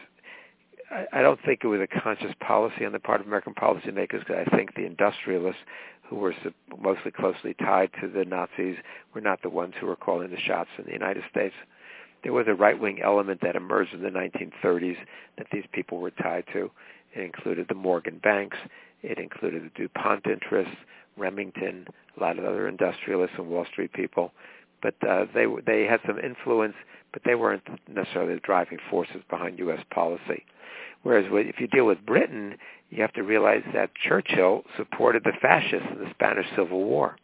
[0.92, 4.26] I, I don't think it was a conscious policy on the part of American policymakers
[4.26, 5.62] because I think the industrialists
[6.10, 6.34] who were
[6.80, 8.78] mostly closely tied to the Nazis
[9.14, 11.56] were not the ones who were calling the shots in the United States
[12.24, 14.98] there was a right-wing element that emerged in the 1930s
[15.38, 16.72] that these people were tied to.
[17.14, 18.58] It included the Morgan banks.
[19.02, 20.76] It included the DuPont interests,
[21.18, 21.86] Remington,
[22.18, 24.32] a lot of other industrialists and Wall Street people.
[24.84, 26.76] But uh, they they had some influence,
[27.12, 29.80] but they weren't necessarily the driving forces behind U.S.
[29.90, 30.46] policy.
[31.02, 32.58] Whereas if you deal with Britain,
[32.92, 37.16] you have to realize that Churchill supported the fascists in the Spanish Civil War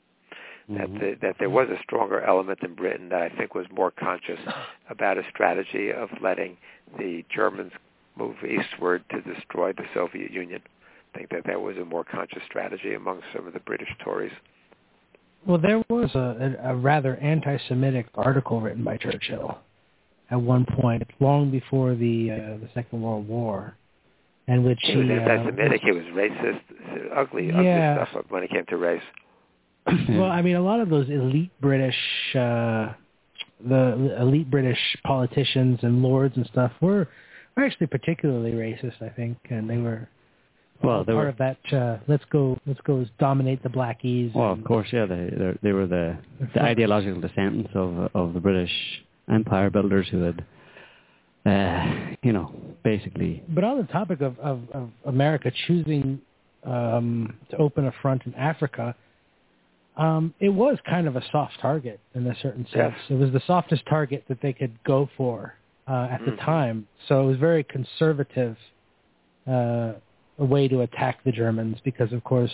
[0.69, 0.99] that mm-hmm.
[0.99, 4.39] the, that there was a stronger element in Britain that I think was more conscious
[4.89, 6.57] about a strategy of letting
[6.97, 7.71] the Germans
[8.15, 10.61] move eastward to destroy the Soviet Union.
[11.13, 14.31] I think that that was a more conscious strategy among some of the British Tories.
[15.45, 19.57] Well, there was a, a rather anti-Semitic article written by Churchill
[20.31, 23.75] at one point, long before the uh, the Second World War,
[24.47, 25.81] in which he, he was anti-Semitic.
[25.81, 26.61] Uh, he was racist,
[27.15, 27.97] ugly, yeah.
[27.99, 29.01] ugly stuff when it came to race.
[30.09, 31.95] well, I mean, a lot of those elite British,
[32.35, 32.93] uh,
[33.67, 37.07] the elite British politicians and lords and stuff were,
[37.55, 40.07] were actually particularly racist, I think, and they were
[40.83, 41.73] well, they part were, of that.
[41.73, 44.33] Uh, let's go, let's go dominate the blackies.
[44.33, 46.17] Well, of course, yeah, they they were the
[46.53, 48.71] the ideological descendants of of the British
[49.31, 50.45] empire builders who had,
[51.45, 52.53] uh, you know,
[52.83, 53.43] basically.
[53.49, 56.21] But on the topic of of, of America choosing
[56.63, 58.95] um, to open a front in Africa
[59.99, 62.93] um, it was kind of a soft target in a certain sense.
[62.95, 63.09] Yes.
[63.09, 65.55] It was the softest target that they could go for
[65.89, 66.31] uh, at mm-hmm.
[66.31, 66.87] the time.
[67.09, 68.55] So it was very conservative
[69.45, 69.93] uh,
[70.39, 72.51] a way to attack the Germans because, of course,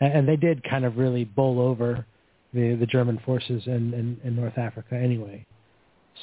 [0.00, 2.04] and, and they did kind of really bowl over
[2.52, 5.46] the the German forces in, in, in North Africa anyway.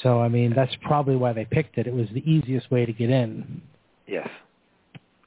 [0.03, 1.87] So I mean, that's probably why they picked it.
[1.87, 3.61] It was the easiest way to get in.
[4.07, 4.29] Yes,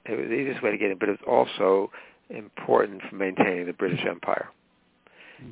[0.06, 1.90] it was the easiest way to get in, but it was also
[2.30, 4.48] important for maintaining the British Empire.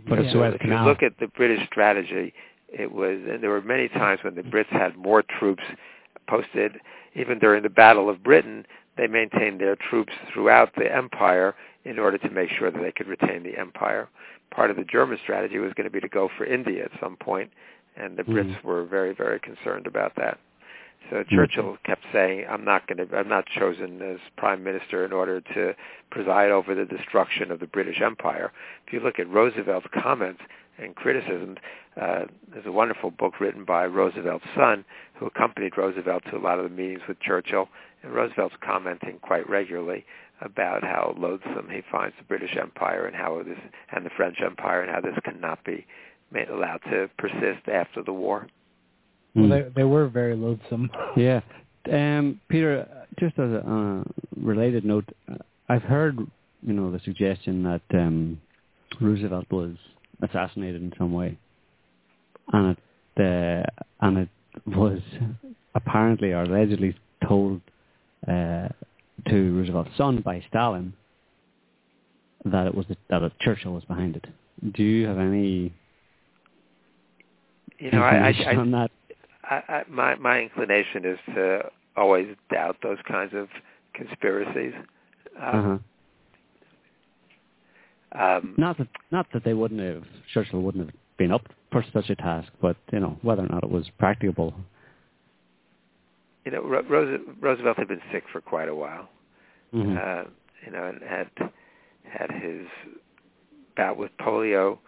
[0.08, 0.52] But yeah.
[0.54, 2.32] if you look at the British strategy,
[2.68, 5.62] it was, and there were many times when the Brits had more troops
[6.28, 6.76] posted.
[7.16, 8.64] Even during the Battle of Britain,
[9.00, 11.54] they maintained their troops throughout the empire
[11.86, 14.10] in order to make sure that they could retain the empire.
[14.50, 17.16] Part of the German strategy was going to be to go for India at some
[17.16, 17.50] point,
[17.96, 18.62] and the Brits Mhm.
[18.62, 20.38] were very, very concerned about that.
[21.08, 21.34] So Mm-hmm.
[21.34, 23.16] Churchill kept saying, "I'm not going to.
[23.16, 25.74] I'm not chosen as prime minister in order to
[26.10, 28.52] preside over the destruction of the British Empire."
[28.86, 30.42] If you look at Roosevelt's comments
[30.80, 31.58] and criticisms,
[32.00, 34.84] uh, there's a wonderful book written by Roosevelt's son,
[35.14, 37.68] who accompanied Roosevelt to a lot of the meetings with Churchill,
[38.02, 40.04] and Roosevelt's commenting quite regularly
[40.40, 43.58] about how loathsome he finds the British Empire and how this
[43.92, 45.86] and the French Empire and how this cannot be
[46.32, 48.46] made, allowed to persist after the war.
[49.34, 49.50] Well, Mm.
[49.50, 50.90] they, they were very loathsome.
[51.16, 51.40] Yeah.
[51.90, 52.86] Um, Peter,
[53.18, 54.04] just as a uh,
[54.36, 55.36] related note, uh,
[55.68, 56.18] I've heard,
[56.62, 58.40] you know, the suggestion that um,
[59.00, 59.76] Roosevelt was
[60.22, 61.38] assassinated in some way,
[62.52, 62.78] and it
[63.18, 63.64] uh,
[64.00, 64.28] and it
[64.66, 65.00] was
[65.74, 67.60] apparently or allegedly told
[68.26, 68.68] uh,
[69.28, 70.92] to Roosevelt's son by Stalin
[72.44, 74.26] that it was that it, Churchill was behind it.
[74.74, 75.72] Do you have any
[77.78, 78.90] You know, I, I, I on that?
[79.44, 83.48] I, I, my my inclination is to always doubt those kinds of
[83.94, 84.72] conspiracies.
[85.40, 85.78] Um, uh-huh.
[88.18, 92.10] Um, Not that not that they wouldn't have Churchill wouldn't have been up for such
[92.10, 94.54] a task, but you know whether or not it was practicable.
[96.44, 99.08] you know, Ro- Roosevelt had been sick for quite a while.
[99.74, 99.96] Mhm.
[99.96, 100.24] Uh,
[100.64, 101.28] you know, and had
[102.04, 102.66] had his
[103.76, 104.78] bout with polio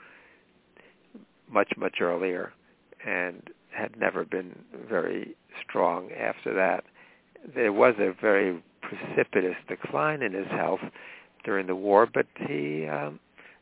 [1.48, 2.52] much much earlier,
[3.04, 6.84] and had never been very strong after that.
[7.54, 10.80] There was a very precipitous decline in his health
[11.44, 13.18] during the war, but he um,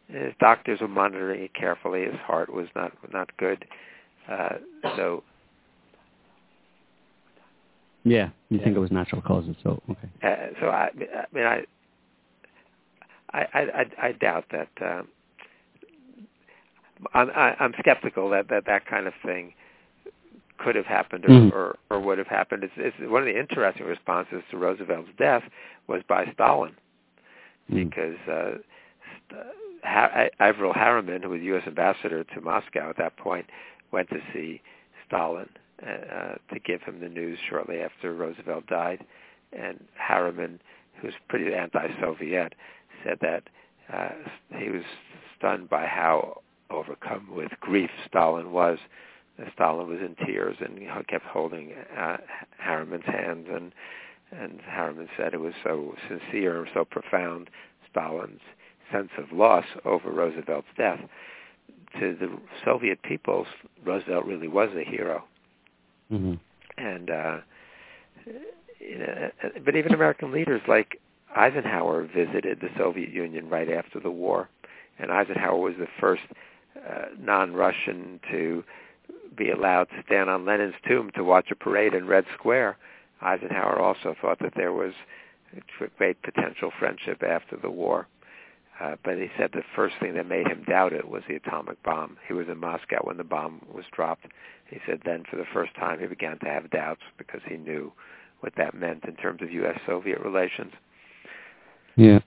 [0.09, 2.05] his doctors were monitoring it carefully.
[2.05, 3.65] His heart was not not good,
[4.31, 4.57] uh,
[4.97, 5.23] so
[8.05, 10.09] yeah, you think it was natural causes, so okay.
[10.23, 11.65] Uh, so I, I mean, I,
[13.33, 14.69] I, I, I doubt that.
[14.81, 15.09] Um,
[17.15, 19.55] I'm, I, I'm skeptical that, that that kind of thing
[20.59, 21.53] could have happened or, Mhm.
[21.53, 22.65] or, or would have happened.
[22.65, 25.43] It's, it's one of the interesting responses to Roosevelt's death
[25.87, 26.73] was by Stalin,
[27.71, 27.89] Mm.
[27.89, 29.37] because uh,
[29.85, 31.63] ha- Averell Harriman, who was U.S.
[31.67, 33.47] ambassador to Moscow at that point,
[33.93, 34.61] went to see
[35.07, 35.49] Stalin
[35.83, 39.05] uh, to give him the news shortly after Roosevelt died.
[39.53, 40.61] And Harriman,
[41.01, 42.55] who's pretty anti-Soviet,
[43.05, 43.45] said that
[43.93, 44.11] uh,
[44.57, 44.83] he was
[45.37, 48.79] stunned by how overcome with grief Stalin was.
[49.55, 50.79] Stalin was in tears and
[51.09, 52.19] kept holding uh,
[52.59, 53.73] Harriman's hands, and
[54.33, 57.51] and Harriman said it was so sincere and so profound.
[57.91, 58.41] Stalin's
[58.93, 61.01] sense of loss over Roosevelt's death.
[61.99, 63.47] To the Soviet people,
[63.85, 65.25] Roosevelt really was a hero
[66.09, 66.35] hmm
[66.79, 67.39] and uh,
[68.81, 69.31] you know,
[69.65, 71.01] but even American leaders like
[71.37, 74.49] Eisenhower visited the Soviet Union right after the war,
[74.99, 76.23] and Eisenhower was the first
[76.77, 78.65] uh, non-Russian to
[79.37, 82.77] be allowed to stand on Lenin's tomb to watch a parade in Red Square.
[83.23, 84.93] Eisenhower also thought that there was
[85.99, 88.07] great potential friendship after the war.
[88.81, 91.83] Uh, but he said the first thing that made him doubt it was the atomic
[91.83, 92.17] bomb.
[92.27, 94.25] He was in Moscow when the bomb was dropped.
[94.71, 97.93] He said then for the first time he began to have doubts because he knew
[98.41, 100.73] what that meant in terms of U.S.-Soviet relations.
[101.97, 102.21] Yeah,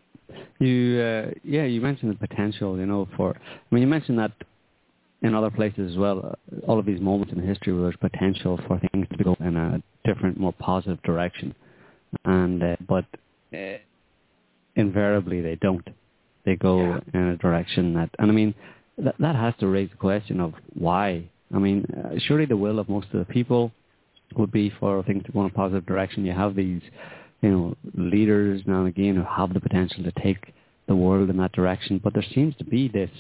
[0.60, 4.34] you uh, yeah you mentioned the potential, you know, for I mean you mentioned that
[5.24, 6.20] in other places as well.
[6.52, 9.56] Uh, all of these moments in history where there's potential for things to go in
[9.56, 11.56] a different, more positive direction,
[12.26, 13.06] and uh, but
[13.54, 13.78] uh,
[14.76, 15.88] invariably they don't.
[16.46, 17.00] They go Yeah.
[17.14, 18.54] in a direction that, and I mean
[18.98, 21.24] that that has to raise the question of why.
[21.54, 23.72] I mean, uh, surely the will of most of the people
[24.36, 26.26] would be for things to go in a positive direction.
[26.26, 26.82] You have these,
[27.42, 30.54] you know, leaders now and again who have the potential to take
[30.88, 33.12] the world in that direction, but there seems to be this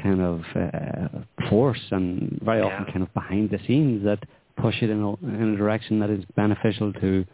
[0.00, 4.20] kind of uh, force and very often kind of behind the scenes that
[4.60, 7.24] push it in a, in a direction that is beneficial to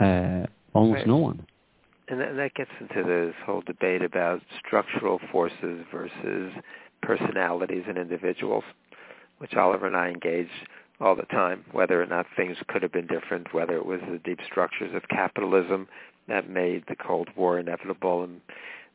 [0.00, 1.06] uh, almost Right.
[1.06, 1.46] no one.
[2.08, 6.52] And that, that gets into this whole debate about structural forces versus
[7.02, 8.64] personalities and individuals,
[9.38, 10.50] which Oliver and I engage
[11.00, 14.18] all the time, whether or not things could have been different, whether it was the
[14.18, 15.88] deep structures of capitalism
[16.28, 18.40] that made the Cold War inevitable and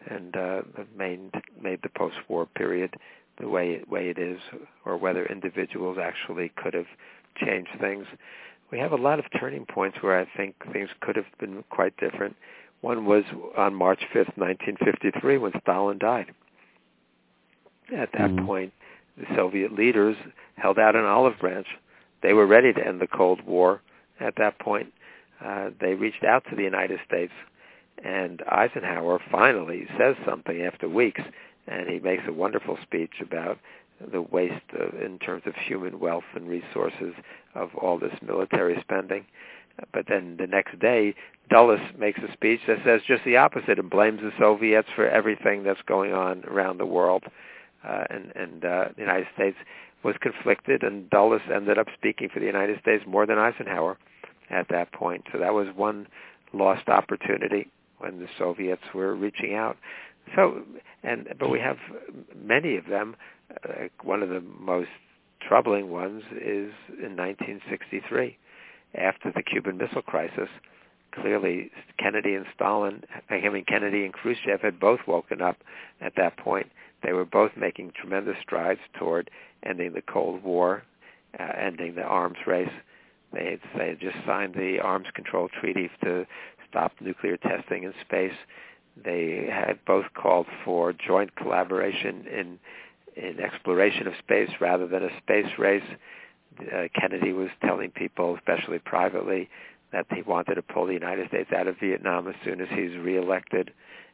[0.09, 0.61] and uh,
[0.97, 1.29] made
[1.61, 2.95] made the post-war period
[3.39, 4.39] the way way it is,
[4.83, 6.87] or whether individuals actually could have
[7.35, 8.05] changed things.
[8.71, 11.95] We have a lot of turning points where I think things could have been quite
[11.97, 12.35] different.
[12.81, 13.23] One was
[13.57, 16.33] on March 5th, 1953, when Stalin died.
[17.95, 18.45] At that Mhm.
[18.45, 18.73] point,
[19.17, 20.17] the Soviet leaders
[20.55, 21.67] held out an olive branch.
[22.21, 23.81] They were ready to end the Cold War
[24.19, 24.93] at that point.
[25.43, 27.33] Uh, they reached out to the United States
[28.03, 31.21] And Eisenhower finally says something after weeks,
[31.67, 33.59] and he makes a wonderful speech about
[34.11, 37.13] the waste of, in terms of human wealth and resources
[37.55, 39.25] of all this military spending.
[39.93, 41.15] But then the next day,
[41.49, 45.63] Dulles makes a speech that says just the opposite and blames the Soviets for everything
[45.63, 47.23] that's going on around the world.
[47.87, 49.57] Uh, and and uh, the United States
[50.03, 53.97] was conflicted, and Dulles ended up speaking for the United States more than Eisenhower
[54.49, 55.25] at that point.
[55.31, 56.07] So that was one
[56.53, 57.69] lost opportunity
[57.99, 59.77] when the Soviets were reaching out.
[60.35, 60.63] So,
[61.03, 61.77] and but we have
[62.35, 63.15] many of them.
[63.63, 64.89] Uh, one of the most
[65.45, 68.37] troubling ones is in 1963,
[68.95, 70.49] after the Cuban Missile Crisis.
[71.13, 75.57] Clearly, Kennedy and Stalin, I mean Kennedy and Khrushchev, had both woken up
[75.99, 76.71] at that point.
[77.03, 79.29] They were both making tremendous strides toward
[79.63, 80.83] ending the Cold War,
[81.37, 82.71] uh, ending the arms race.
[83.33, 86.25] They had, they had just signed the Arms Control Treaty to
[86.69, 88.33] stop nuclear testing in space.
[89.03, 92.59] They had both called for joint collaboration in
[93.15, 95.83] in exploration of space rather than a space race.
[96.59, 99.49] Uh, Kennedy was telling people, especially privately,
[99.91, 102.97] that he wanted to pull the United States out of Vietnam as soon as he's
[102.97, 103.71] reelected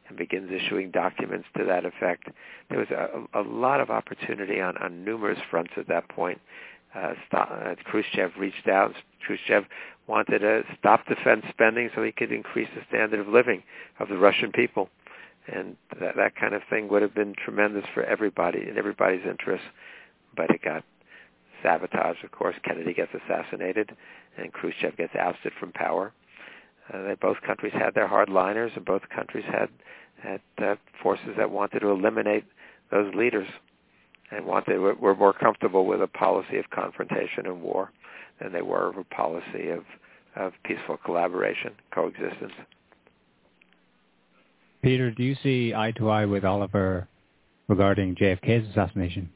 [0.08, 2.28] and begins issuing documents to that effect.
[2.70, 6.40] There was a, a lot of opportunity on, on numerous fronts at that point.
[6.94, 8.94] Uh, uh, Khrushchev reached out.
[9.26, 9.64] Khrushchev
[10.06, 13.62] wanted to stop defense spending so he could increase the standard of living
[14.00, 14.88] of the Russian people.
[15.52, 19.64] And that, that kind of thing would have been tremendous for everybody in everybody's interest.
[20.36, 20.84] But it got
[21.62, 22.56] sabotaged, of course.
[22.64, 23.94] Kennedy gets assassinated,
[24.36, 26.12] and Khrushchev gets ousted from power.
[26.92, 29.68] Uh, they, both countries had their hardliners, and both countries had
[30.22, 32.44] had uh, forces that wanted to eliminate
[32.90, 33.46] those leaders
[34.30, 37.90] and wanted were, were more comfortable with a policy of confrontation and war
[38.40, 39.84] than they were of a policy of
[40.36, 42.52] of peaceful collaboration, coexistence.
[44.82, 47.08] Peter, do you see eye to eye with Oliver
[47.66, 49.30] regarding JFK's assassination?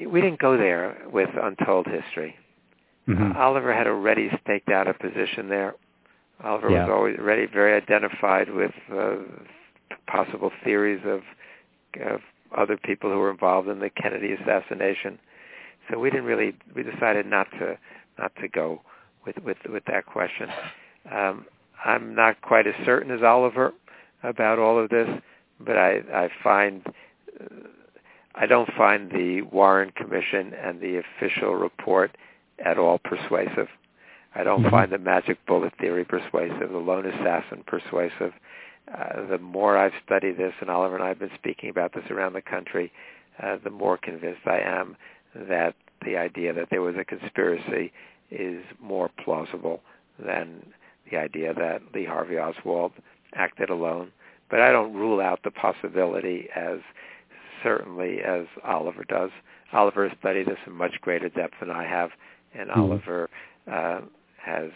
[0.00, 2.36] We didn't go there with Untold History.
[3.06, 3.32] Mm-hmm.
[3.32, 5.74] Uh, Oliver had already staked out a position there.
[6.42, 6.86] Oliver yeah.
[6.86, 9.16] was always already very identified with uh,
[10.06, 11.20] possible theories of,
[12.00, 12.20] of
[12.58, 15.18] other people who were involved in the Kennedy assassination.
[15.90, 16.54] So we didn't really.
[16.74, 17.78] We decided not to
[18.18, 18.80] not to go
[19.26, 20.48] with with with that question.
[21.10, 21.46] Um,
[21.84, 23.74] I'm not quite as certain as Oliver
[24.22, 25.08] about all of this,
[25.60, 26.82] but I I find.
[27.40, 27.68] Uh,
[28.36, 32.16] I don't find the Warren Commission and the official report
[32.64, 33.68] at all persuasive.
[34.34, 34.70] I don't mm-hmm.
[34.70, 38.32] find the magic bullet theory persuasive, the lone assassin persuasive.
[38.92, 42.04] Uh, the more I've studied this, and Oliver and I have been speaking about this
[42.10, 42.92] around the country,
[43.42, 44.96] uh, the more convinced I am
[45.34, 45.74] that
[46.04, 47.92] the idea that there was a conspiracy
[48.30, 49.80] is more plausible
[50.24, 50.64] than
[51.10, 52.92] the idea that Lee Harvey Oswald
[53.34, 54.12] acted alone.
[54.50, 56.78] But I don't rule out the possibility as
[57.62, 59.30] certainly as Oliver does.
[59.72, 62.10] Oliver has studied this in much greater depth than I have,
[62.54, 62.80] and mm-hmm.
[62.80, 63.30] Oliver
[63.70, 64.00] uh,
[64.36, 64.70] has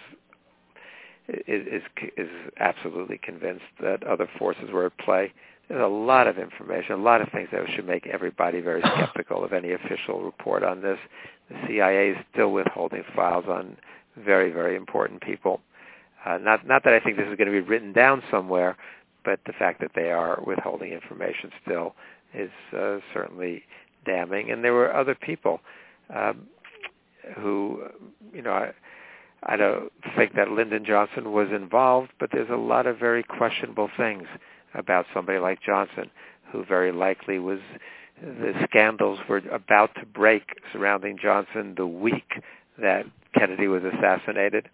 [1.29, 1.83] is
[2.17, 2.29] is
[2.59, 5.33] absolutely convinced that other forces were at play.
[5.69, 9.45] There's a lot of information, a lot of things that should make everybody very skeptical
[9.45, 10.99] of any official report on this.
[11.51, 13.77] The CIA is still withholding files on
[14.17, 15.61] very, very important people.
[16.25, 18.77] Uh, not not that I think this is going to be written down somewhere,
[19.25, 21.95] but the fact that they are withholding information still
[22.35, 23.63] is uh, certainly
[24.05, 24.51] damning.
[24.51, 25.61] And there were other people
[26.15, 26.47] um,
[27.37, 27.83] who,
[28.33, 28.73] you know, I,
[29.43, 33.90] I don't think that Lyndon Johnson was involved, but there's a lot of very questionable
[33.97, 34.24] things
[34.74, 36.10] about somebody like Johnson,
[36.51, 37.60] who very likely was
[38.20, 40.43] the scandals were about to break
[40.73, 42.43] surrounding Johnson the week
[42.78, 44.69] that Kennedy was assassinated,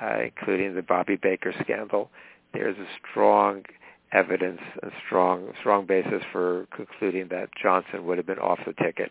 [0.00, 2.10] uh, including the Bobby Baker scandal.
[2.52, 3.64] There's a strong
[4.12, 9.10] evidence, and strong strong basis for concluding that Johnson would have been off the ticket,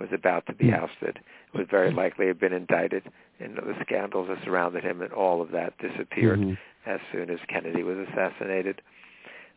[0.00, 0.74] was about to be hmm.
[0.74, 1.18] ousted,
[1.54, 3.02] would very likely have been indicted
[3.40, 6.54] and the scandals that surrounded him, and all of that disappeared mm-hmm.
[6.90, 8.82] as soon as Kennedy was assassinated.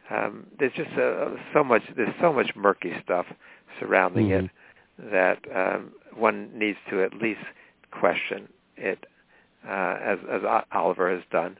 [0.10, 1.82] Um, there's just uh, so much.
[1.96, 3.26] There's so much murky stuff
[3.80, 4.46] surrounding mm-hmm.
[4.46, 4.52] it
[5.12, 7.40] that um, one needs to at least
[7.92, 8.48] question
[8.78, 9.06] it,
[9.68, 10.42] uh, as, as
[10.72, 11.58] Oliver has done.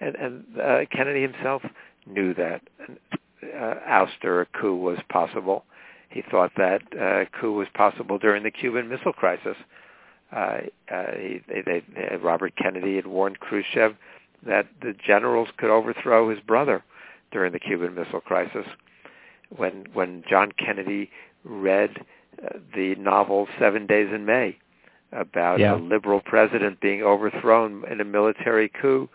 [0.00, 1.62] And, and uh, Kennedy himself
[2.06, 5.64] knew that uh, ouster, a coup was possible.
[6.12, 9.56] He thought that uh, coup was possible during the Cuban Missile Crisis.
[10.30, 10.58] Uh,
[10.90, 13.96] uh, he, they, they, Robert Kennedy had warned Khrushchev
[14.46, 16.82] that the generals could overthrow his brother
[17.30, 18.66] during the Cuban Missile Crisis.
[19.56, 21.10] When when John Kennedy
[21.44, 22.04] read
[22.42, 24.58] uh, the novel Seven Days in May
[25.12, 25.74] about yeah.
[25.74, 29.08] a liberal president being overthrown in a military coup,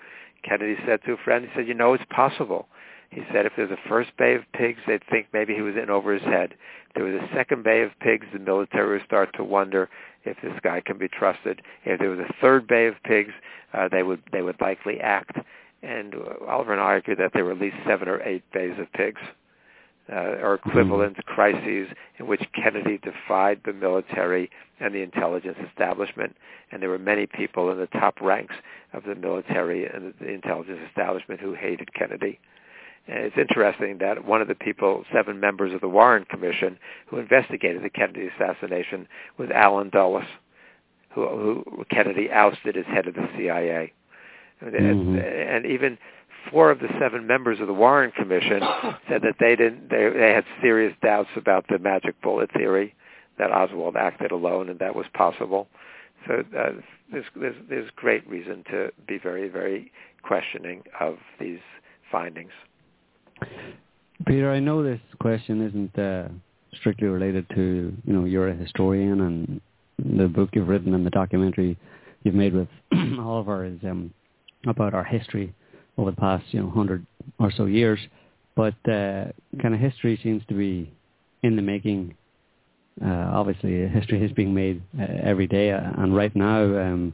[0.44, 2.68] Kennedy said to a friend, he said, you know, it's possible.
[3.09, 5.89] He said if there's a first bay of pigs, they'd think maybe he was in
[5.89, 6.53] over his head.
[6.89, 9.89] If there was a second bay of pigs, the military would start to wonder
[10.25, 11.61] if this guy can be trusted.
[11.85, 13.34] If there was a third bay of pigs,
[13.73, 15.38] uh, they would they would likely act.
[15.84, 18.73] And uh, Oliver and I argue that there were at least seven or eight bays
[18.79, 19.21] of pigs
[20.11, 21.34] uh, or equivalent mm-hmm.
[21.34, 26.35] crises in which Kennedy defied the military and the intelligence establishment,
[26.71, 28.55] and there were many people in the top ranks
[28.93, 32.39] of the military and the intelligence establishment who hated Kennedy.
[33.07, 36.77] And it's interesting that one of the people, seven members of the Warren Commission,
[37.07, 39.07] who investigated the Kennedy assassination
[39.38, 40.25] was Allen Dulles,
[41.13, 43.93] who, who Kennedy ousted as head of the CIA.
[44.63, 44.75] Mm-hmm.
[44.75, 45.97] And, and even
[46.51, 48.61] four of the seven members of the Warren Commission
[49.09, 52.95] said that they didn't they, they had serious doubts about the magic bullet theory
[53.38, 55.67] that Oswald acted alone and that was possible.
[56.27, 56.69] So uh,
[57.11, 59.91] there's, there's there's great reason to be very very
[60.23, 61.59] questioning of these
[62.11, 62.51] findings.
[64.26, 66.27] Peter, I know this question isn't uh,
[66.80, 69.61] strictly related to you know you're a historian and
[70.18, 71.77] the book you've written and the documentary
[72.23, 72.68] you've made with
[73.19, 74.14] Oliver is um,
[74.68, 75.53] about our history
[75.97, 77.05] over the past you know hundred
[77.39, 77.99] or so years.
[78.55, 79.26] But uh,
[79.61, 80.91] kind of history seems to be
[81.43, 82.15] in the making.
[83.03, 87.14] Uh, obviously, history is being made uh, every day, uh, and right now um,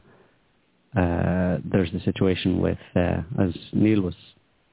[0.96, 4.14] uh, there's the situation with, uh, as Niall was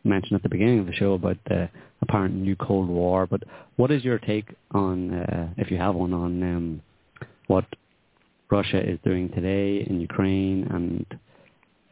[0.04, 1.70] mentioned at the beginning of the show, about the
[2.02, 3.28] apparent new Cold War.
[3.28, 3.44] But
[3.76, 6.82] what is your take on, if you have one, on um,
[7.48, 7.66] what
[8.52, 11.06] Russia is doing today in Ukraine and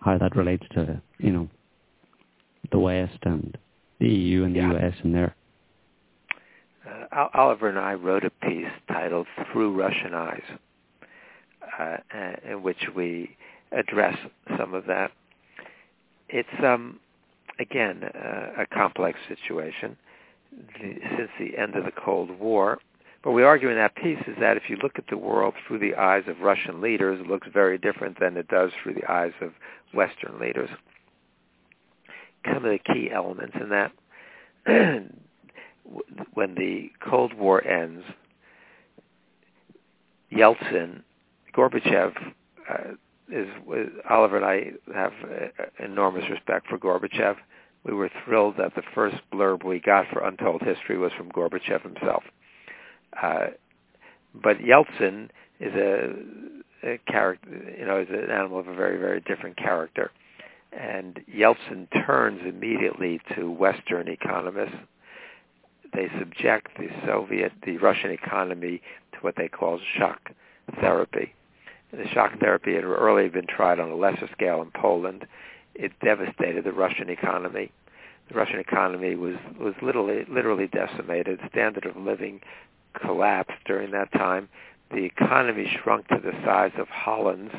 [0.02, 1.48] how that relates to you know
[2.72, 3.58] the West and
[4.00, 4.74] the EU and the yeah.
[4.74, 5.36] US and there.
[7.12, 10.44] Uh, Oliver and I wrote a piece titled "Through Russian Eyes,"
[11.80, 11.98] uh,
[12.50, 13.36] in which we
[13.72, 14.18] address
[14.58, 15.12] some of that.
[16.28, 17.00] It's um,
[17.60, 19.98] again uh, a complex situation
[20.80, 22.80] the, since the end of the Cold War.
[23.24, 25.80] But we argue in that piece is that if you look at the world through
[25.80, 29.34] the eyes of Russian leaders, it looks very different than it does through the eyes
[29.42, 29.52] of
[29.94, 30.70] Western leaders
[32.46, 33.92] some of the key elements in that
[36.34, 38.04] when the Cold War ends,
[40.32, 41.02] Yeltsin,
[41.56, 42.14] Gorbachev
[42.70, 42.94] uh,
[43.32, 43.48] is
[44.10, 47.36] Oliver and I have uh, enormous respect for Gorbachev.
[47.84, 51.82] We were thrilled that the first blurb we got for Untold History was from Gorbachev
[51.82, 52.24] himself.
[53.22, 53.48] Uh,
[54.34, 55.30] but Yeltsin
[55.60, 56.14] is a,
[56.84, 60.12] a character, you know, is an animal of a very, very different character
[60.72, 64.76] and Yeltsin turns immediately to Western economists.
[65.94, 68.82] They subject the Soviet, the Russian economy
[69.14, 70.32] to what they call shock
[70.80, 71.34] therapy.
[71.92, 75.26] The shock therapy had earlier been tried on a lesser scale in Poland.
[75.76, 77.72] It devastated the Russian economy.
[78.30, 81.40] The Russian economy was, was literally, literally decimated.
[81.50, 82.42] Standard of living
[82.94, 84.50] collapsed during that time.
[84.92, 87.54] The economy shrunk to the size of Holland's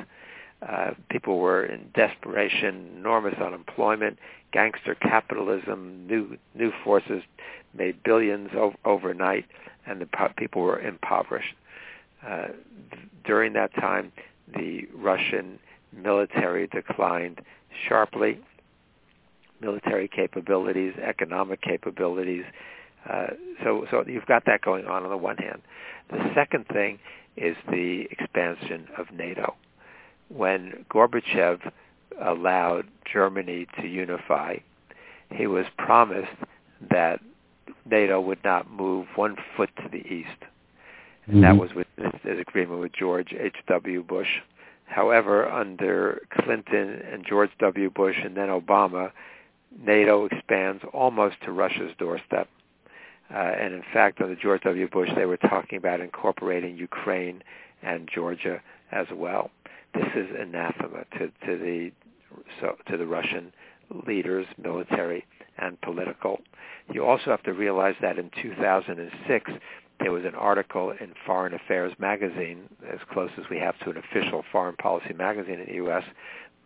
[0.69, 4.19] uh, people were in desperation, enormous unemployment,
[4.53, 7.23] gangster capitalism, new new forces
[7.73, 9.47] made billions o- overnight,
[9.87, 11.55] and the po- people were impoverished.
[12.27, 12.49] Uh,
[13.25, 14.13] during that time,
[14.55, 15.59] the Russian
[15.93, 17.41] military declined
[17.89, 18.41] sharply.
[19.61, 22.45] Military capabilities, economic capabilities.
[23.09, 23.29] Uh,
[23.63, 25.63] so, so you've got that going on on the one hand.
[26.11, 26.99] The second thing
[27.37, 29.55] is the expansion of NATO
[30.31, 31.61] when Gorbachev
[32.21, 34.57] allowed Germany to unify,
[35.33, 36.29] he was promised
[36.91, 37.21] that
[37.85, 40.29] NATO would not move one foot to the east.
[41.27, 41.41] And mm-hmm.
[41.43, 44.03] that was with his agreement with George H.W.
[44.05, 44.29] Bush.
[44.87, 47.91] However, under Clinton and George W.
[47.91, 49.13] Bush and then Obama,
[49.79, 52.49] NATO expands almost to Russia's doorstep.
[53.33, 54.89] Uh, and in fact, under George W.
[54.89, 57.45] Bush, they were talking about incorporating Ukraine
[57.83, 58.61] and Georgia
[58.91, 59.51] as well.
[59.95, 61.93] This is anathema to, to the
[62.61, 63.53] so, to the Russian
[64.07, 65.25] leaders, military
[65.59, 66.41] and political.
[66.93, 69.51] You also have to realize that in 2006
[70.01, 73.97] there was an article in Foreign Affairs magazine, as close as we have to an
[73.97, 76.05] official foreign policy magazine in the U.S.,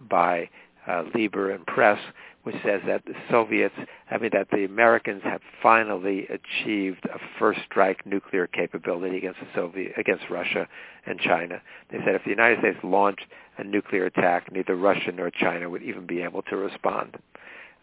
[0.01, 0.49] by
[0.87, 1.99] uh, Lieber and Press,
[2.43, 3.75] which says that the Soviets,
[4.11, 9.47] I mean that the Americans have finally achieved a first strike nuclear capability against the
[9.55, 10.69] Soviet, against Russia
[11.07, 11.63] and China.
[11.91, 15.83] They said if the United States launched a nuclear attack, neither Russia nor China would
[15.83, 17.17] even be able to respond.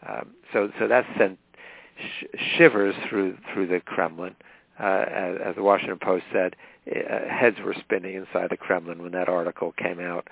[0.07, 1.39] Um, so, so that sent
[1.97, 2.25] sh-
[2.57, 4.35] shivers through through the Kremlin.
[4.81, 5.05] Uh,
[5.45, 6.55] as, the Washington Post said,
[6.89, 10.27] uh, heads were spinning inside the Kremlin when that article came out.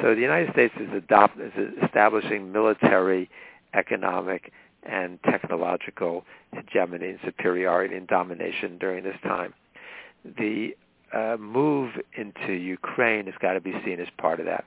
[0.00, 1.52] So the United States is, adopt, is
[1.82, 3.28] establishing military
[3.74, 4.52] economic
[4.84, 9.52] and technological hegemony and superiority and domination during this time.
[10.24, 10.76] The
[11.12, 14.64] uh, move into Ukraine has got to be seen as part of that.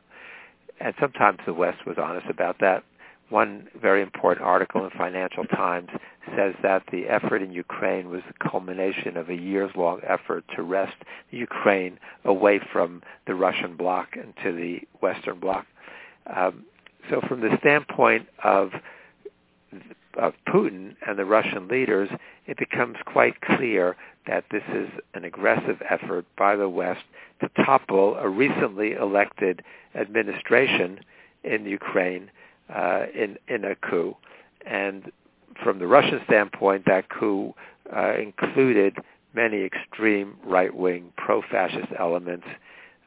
[0.80, 2.84] And sometimes the West was honest about that.
[3.32, 5.88] One very important article in Financial Times
[6.36, 10.98] says that the effort in Ukraine was the culmination of a years-long effort to wrest
[11.30, 15.66] Ukraine away from the Russian bloc and to the Western bloc.
[16.28, 16.66] Um,
[17.10, 18.72] so from the standpoint of
[20.18, 22.10] of Putin and the Russian leaders,
[22.48, 23.96] it becomes quite clear
[24.28, 27.06] that this is an aggressive effort by the West
[27.40, 29.64] to topple a recently elected
[29.96, 31.00] administration
[31.46, 32.30] in Ukraine
[32.74, 34.16] uh, in in a coup.
[34.66, 35.12] And
[35.64, 37.54] from the Russian standpoint, that coup
[37.96, 38.98] uh, included
[39.34, 42.46] many extreme right-wing pro-fascist elements,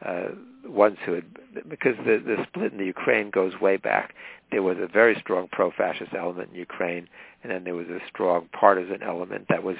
[0.05, 0.29] uh,
[0.67, 1.25] ones who had
[1.69, 4.15] because the the split in the Ukraine goes way back.
[4.51, 7.09] There was a very strong pro-fascist element in Ukraine,
[7.43, 9.77] and then there was a strong partisan element that was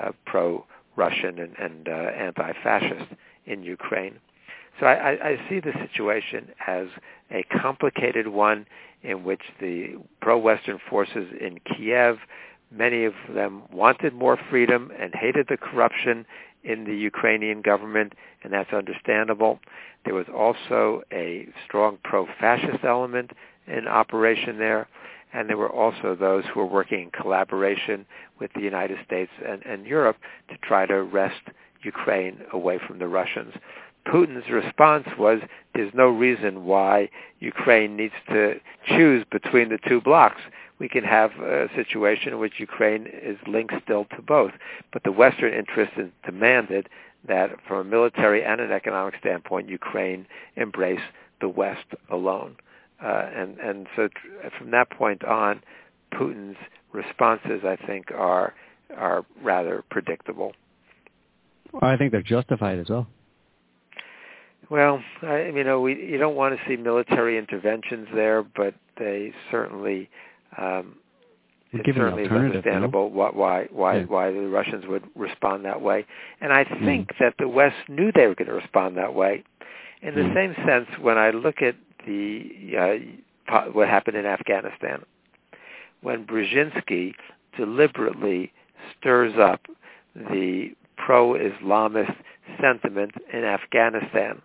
[0.00, 3.12] uh, pro-Russian and, and uh, anti-fascist
[3.46, 4.18] in Ukraine.
[4.78, 6.86] So I, I, I see the situation as
[7.30, 8.66] a complicated one
[9.02, 12.18] in which the pro-Western forces in Kiev,
[12.70, 16.26] many of them wanted more freedom and hated the corruption
[16.64, 19.58] in the Ukrainian government, and that's understandable.
[20.04, 23.30] There was also a strong pro-fascist element
[23.66, 24.86] in operation there,
[25.32, 28.04] and there were also those who were working in collaboration
[28.38, 30.16] with the United States and, and Europe
[30.48, 31.40] to try to wrest
[31.82, 33.54] Ukraine away from the Russians.
[34.10, 35.40] Putin's response was
[35.74, 37.08] there's no reason why
[37.38, 38.54] Ukraine needs to
[38.86, 40.40] choose between the two blocs.
[40.78, 44.52] We can have a situation in which Ukraine is linked still to both.
[44.92, 46.88] But the Western interest is demanded
[47.28, 50.26] that from a military and an economic standpoint, Ukraine
[50.56, 51.00] embrace
[51.40, 52.56] the West alone.
[53.02, 55.62] Uh, and, and so tr- from that point on,
[56.12, 56.56] Putin's
[56.92, 58.54] responses, I think, are,
[58.96, 60.52] are rather predictable.
[61.80, 63.06] I think they're justified as well.
[64.70, 69.32] Well, I, you know, we you don't want to see military interventions there, but they
[69.50, 70.08] certainly
[70.56, 70.96] um,
[71.72, 74.04] We're it certainly understandable why why why, Yeah.
[74.04, 76.06] why the Russians would respond that way.
[76.40, 79.42] And I think that the West knew they were going to respond that way.
[80.02, 80.34] In the Mm.
[80.34, 81.74] same sense, when I look at
[82.06, 82.76] the
[83.48, 85.04] uh, what happened in Afghanistan,
[86.02, 87.14] when Brzezinski
[87.56, 88.52] deliberately
[88.96, 89.60] stirs up
[90.14, 92.14] the pro-Islamist
[92.60, 94.40] sentiment in Afghanistan,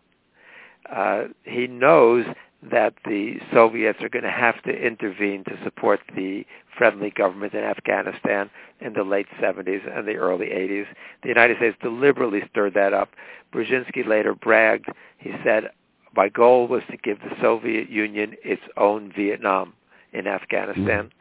[0.91, 2.25] uh, he knows
[2.71, 6.45] that the Soviets are going to have to intervene to support the
[6.75, 8.49] friendly government in Afghanistan
[8.81, 10.87] in the late 70s and the early 80s.
[11.21, 13.09] The United States deliberately stirred that up.
[13.53, 14.87] Brzezinski later bragged.
[15.17, 15.69] He said,
[16.15, 19.73] my goal was to give the Soviet Union its own Vietnam
[20.13, 21.11] in Afghanistan.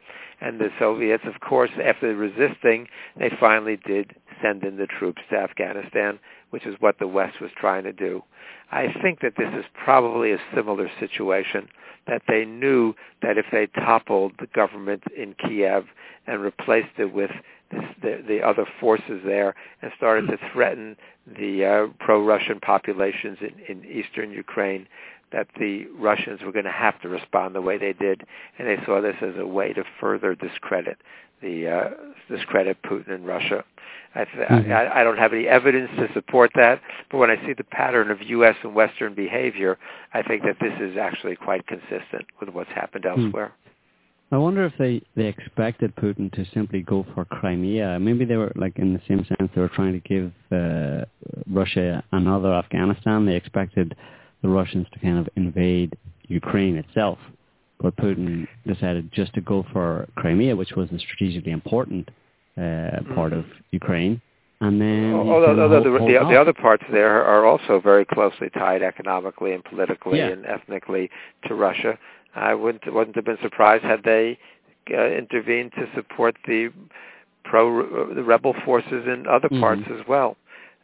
[0.41, 2.87] And the Soviets, of course, after resisting,
[3.17, 6.19] they finally did send in the troops to Afghanistan,
[6.49, 8.23] which is what the West was trying to do.
[8.71, 11.67] I think that this is probably a similar situation,
[12.07, 15.85] that they knew that if they toppled the government in Kiev
[16.27, 17.31] and replaced it with
[17.71, 20.95] this, the, the other forces there and started to threaten
[21.25, 24.87] the uh, pro-Russian populations in, in eastern Ukraine,
[25.31, 28.23] that the Russians were going to have to respond the way they did,
[28.57, 30.97] and they saw this as a way to further discredit
[31.41, 31.89] the uh,
[32.29, 33.63] discredit Putin and Russia.
[34.15, 34.71] I, th- Mhm.
[34.71, 36.81] I, I don't have any evidence to support that,
[37.11, 38.55] but when I see the pattern of U.S.
[38.63, 39.77] and Western behavior,
[40.13, 43.51] I think that this is actually quite consistent with what's happened elsewhere.
[44.31, 47.99] I wonder if they, they expected Putin to simply go for Crimea.
[47.99, 51.05] Maybe they were like in the same sense they were trying to give uh,
[51.49, 53.25] Russia another Afghanistan.
[53.25, 53.95] They expected
[54.41, 55.95] the Russians to kind of invade
[56.27, 57.19] Ukraine itself,
[57.81, 62.09] but Putin decided just to go for Crimea, which was a strategically important
[62.57, 64.21] uh, part of Ukraine.
[64.61, 68.81] And then Although, although the, the, the other parts there are also very closely tied
[68.81, 70.29] economically and politically Yeah.
[70.29, 71.09] and ethnically
[71.47, 71.99] to Russia.
[72.35, 74.37] I wouldn't wouldn't have been surprised had they
[74.91, 76.71] uh, intervened to support the
[77.43, 79.59] pro the rebel forces in other Mhm.
[79.59, 80.37] parts as well.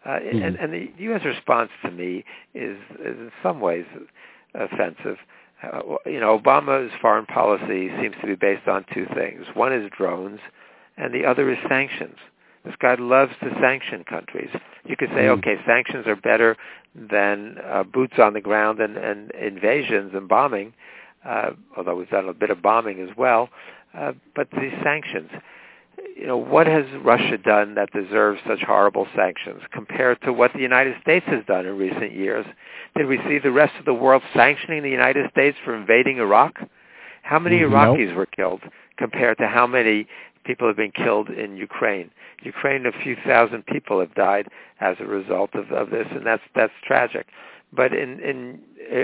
[0.06, 0.44] Uh, Mhm.
[0.46, 1.24] and, and the U.S.
[1.24, 2.24] response to me
[2.54, 3.86] is, is in some ways
[4.56, 5.18] offensive.
[5.64, 9.46] Uh, you know, Obama's foreign policy seems to be based on two things.
[9.54, 10.40] One is drones,
[10.98, 12.18] and the other is sanctions.
[12.66, 14.50] This guy loves to sanction countries.
[14.86, 15.40] You could say, Mm.
[15.40, 16.58] okay, sanctions are better
[16.96, 20.74] than uh, boots on the ground and, and invasions and bombing,
[21.26, 23.50] uh, although we've done a bit of bombing as well.
[23.98, 25.30] Uh, but these sanctions,
[26.16, 30.60] you know, what has Russia done that deserves such horrible sanctions compared to what the
[30.60, 32.46] United States has done in recent years?
[32.96, 36.62] Did we see the rest of the world sanctioning the United States for invading Iraq?
[37.24, 37.72] How many Mhm.
[37.72, 38.62] Iraqis were killed
[38.98, 40.08] compared to how many
[40.44, 42.10] people have been killed in Ukraine.
[42.42, 44.48] Ukraine, a few thousand people have died
[44.80, 47.28] as a result of, of this, and that's that's tragic.
[47.74, 48.60] But in, in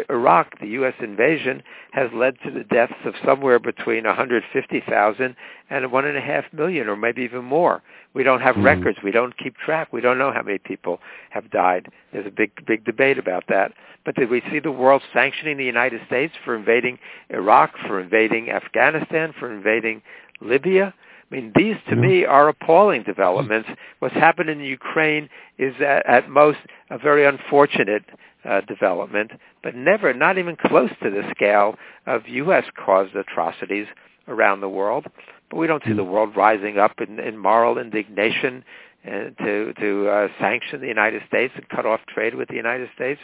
[0.10, 0.94] Iraq, the U.S.
[1.00, 5.36] invasion has led to the deaths of somewhere between 150,000
[5.70, 7.82] and one and a half million, or maybe even more.
[8.14, 8.64] We don't have mm.
[8.64, 8.98] records.
[9.04, 9.94] We don't keep track.
[9.94, 11.00] We don't know how many people
[11.30, 11.88] have died.
[12.12, 13.72] There's a big, big debate about that.
[14.04, 17.00] But did we see the world sanctioning the United States for invading
[17.30, 20.02] Iraq, for invading Afghanistan, for invading
[20.42, 20.94] Libya?
[21.30, 23.68] I mean, these to me are appalling developments.
[24.00, 26.60] What's happened in Ukraine is at, at most
[26.90, 28.04] a very unfortunate
[28.46, 29.32] uh, development,
[29.62, 31.76] but never, not even close to the scale
[32.06, 33.88] of U.S.-caused atrocities
[34.30, 35.06] around the world.
[35.50, 38.64] But we don't see the world rising up in, in moral indignation
[39.06, 42.90] uh, to to uh, sanction the United States and cut off trade with the United
[42.96, 43.22] States.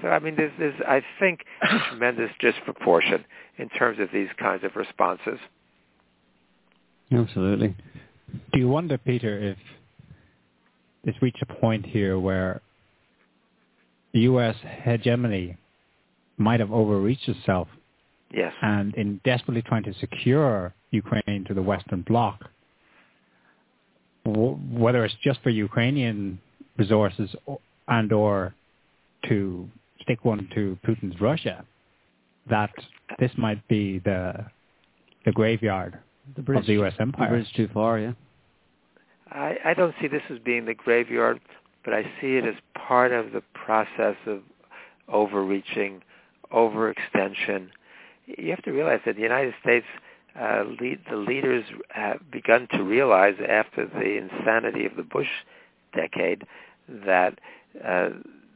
[0.00, 3.24] So I mean, there's, there's I think a tremendous disproportion
[3.58, 5.38] in terms of these kinds of responses.
[7.12, 7.74] Absolutely.
[8.52, 9.58] Do you wonder, Peter, if
[11.04, 12.60] it's reached a point here where
[14.12, 14.54] the U.S.
[14.84, 15.56] hegemony
[16.36, 17.68] might have overreached itself?
[18.32, 18.52] Yes.
[18.62, 22.48] And in desperately trying to secure Ukraine to the Western Bloc,
[24.24, 26.38] whether it's just for Ukrainian
[26.76, 27.34] resources
[27.88, 28.54] and or
[29.28, 29.68] to
[30.02, 31.64] stick one to Putin's Russia,
[32.48, 32.70] that
[33.18, 34.46] this might be the
[35.24, 35.98] the graveyard
[36.36, 36.94] the bridge, of the U.S.
[36.98, 37.28] empire.
[37.28, 38.12] The bridge too far, yeah.
[39.30, 41.40] I, I don't see this as being the graveyard,
[41.84, 44.40] but I see it as part of the process of
[45.08, 46.02] overreaching,
[46.52, 47.68] overextension.
[48.26, 49.86] You have to realize that the United States,
[50.38, 55.28] uh, lead, the leaders have begun to realize after the insanity of the Bush
[55.94, 56.44] decade
[56.88, 57.38] that
[57.84, 58.10] uh,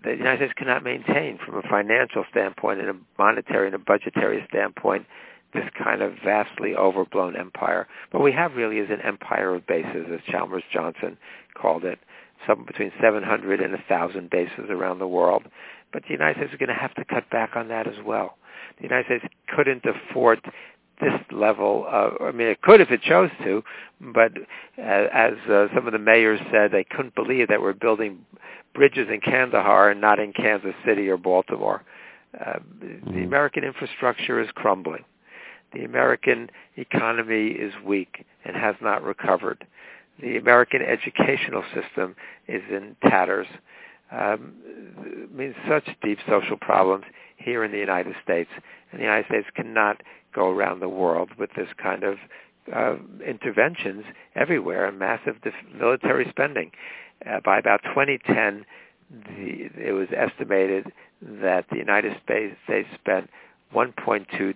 [0.05, 4.45] the United States cannot maintain from a financial standpoint and a monetary and a budgetary
[4.49, 5.07] standpoint
[5.55, 7.87] this kind of vastly overblown empire.
[8.13, 11.17] But we have really is an empire of bases, as Chalmers Johnson
[11.55, 11.99] called it,
[12.47, 15.45] some between 700 and 1,000 bases around the world.
[15.93, 18.37] But the United States is going to have to cut back on that as well.
[18.79, 20.41] The United States couldn't afford
[21.01, 23.63] this level of, I mean, it could if it chose to,
[24.01, 24.33] but
[24.79, 28.25] uh, as uh, some of the mayors said, they couldn't believe that we're building
[28.75, 31.83] bridges in Kandahar and not in Kansas City or Baltimore.
[32.39, 33.19] Uh, the mm-hmm.
[33.23, 35.05] American infrastructure is crumbling
[35.75, 39.67] the American economy is weak and has not recovered.
[40.21, 42.15] The American educational system
[42.47, 43.49] is in tatters.
[44.13, 44.55] Um,
[44.99, 47.05] I mean, such deep social problems
[47.37, 48.51] here in the United States,
[48.91, 50.03] and the United States cannot
[50.35, 52.19] go around the world with this kind of
[52.73, 52.97] uh,
[53.27, 56.71] interventions everywhere and massive def- military spending.
[57.27, 58.65] Uh, by about 2010,
[59.11, 60.93] the, it was estimated
[61.23, 63.29] that the United States spent
[63.75, 64.55] 1.2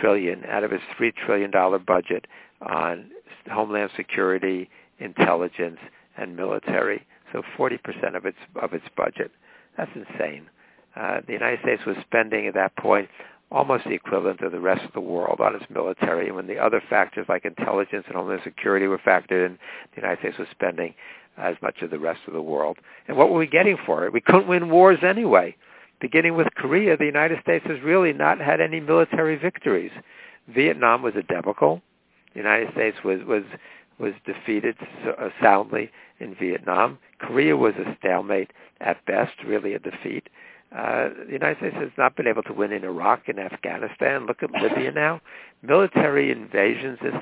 [0.00, 2.26] trillion out of its three trillion dollar budget
[2.60, 3.10] on
[3.50, 5.78] homeland security, intelligence,
[6.16, 7.06] and military.
[7.32, 9.30] So 40% of its of its budget.
[9.76, 10.48] That's insane.
[10.94, 13.08] Uh, the United States was spending at that point
[13.50, 16.26] almost the equivalent of the rest of the world on its military.
[16.26, 19.58] And when the other factors like intelligence and homeland security were factored in,
[19.94, 20.94] the United States was spending
[21.38, 22.78] as much as the rest of the world.
[23.08, 24.12] And what were we getting for it?
[24.12, 25.56] We couldn't win wars anyway
[26.02, 29.92] beginning with Korea, the United States has really not had any military victories.
[30.48, 31.80] Vietnam was a debacle.
[32.34, 33.44] The United States was was
[33.98, 34.76] was defeated
[35.06, 36.98] uh, soundly in Vietnam.
[37.20, 38.50] Korea was a stalemate
[38.80, 40.28] at best, really a defeat.
[40.76, 44.26] Uh, the United States has not been able to win in Iraq and Afghanistan.
[44.26, 45.20] Look at Libya now.
[45.62, 47.14] Military invasions, this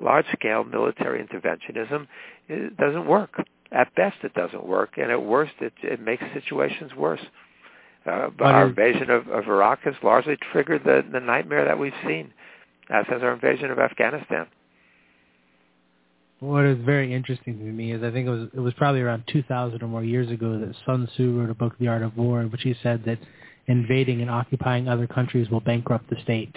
[0.00, 2.08] large-scale military interventionism,
[2.48, 3.44] it doesn't work.
[3.72, 7.20] At best, it doesn't work, and at worst, it, it makes situations worse.
[8.08, 12.32] Uh, our invasion of, of Iraq has largely triggered the, the nightmare that we've seen,
[12.90, 14.46] as has our invasion of Afghanistan.
[16.40, 19.24] What is very interesting to me is I think it was it was probably around
[19.26, 22.40] 2,000 or more years ago that Sun Tzu wrote a book, The Art of War,
[22.40, 23.18] in which he said that
[23.66, 26.56] invading and occupying other countries will bankrupt the state.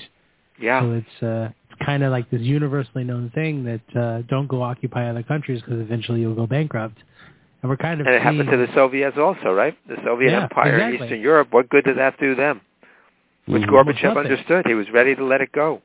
[0.59, 0.81] Yeah.
[0.81, 1.49] So it's uh,
[1.83, 5.81] kind of like this universally known thing that uh, don't go occupy other countries because
[5.81, 6.97] eventually you'll go bankrupt.
[7.61, 9.77] And we're kind of and it happened to the Soviets also, right?
[9.87, 10.97] The Soviet yeah, Empire exactly.
[10.97, 11.49] in Eastern Europe.
[11.51, 12.61] What good did that do them?
[13.45, 13.71] Which mm-hmm.
[13.73, 14.65] Gorbachev understood.
[14.65, 15.81] He was ready to let it go.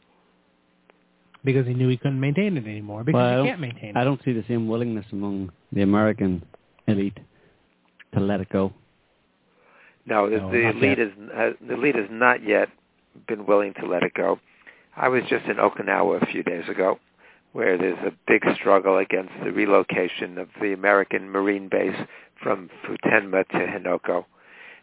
[1.44, 3.04] Because he knew he couldn't maintain it anymore.
[3.04, 3.96] Because well, he can't maintain it.
[3.96, 6.44] I don't see the same willingness among the American
[6.88, 7.18] elite
[8.14, 8.72] to let it go.
[10.06, 12.68] No, the, no, the elite is uh, the elite has not yet
[13.28, 14.38] been willing to let it go.
[14.96, 16.98] I was just in Okinawa a few days ago,
[17.56, 21.96] where there's a big struggle against the relocation of the American Marine base
[22.42, 24.26] from Futenma to Henoko.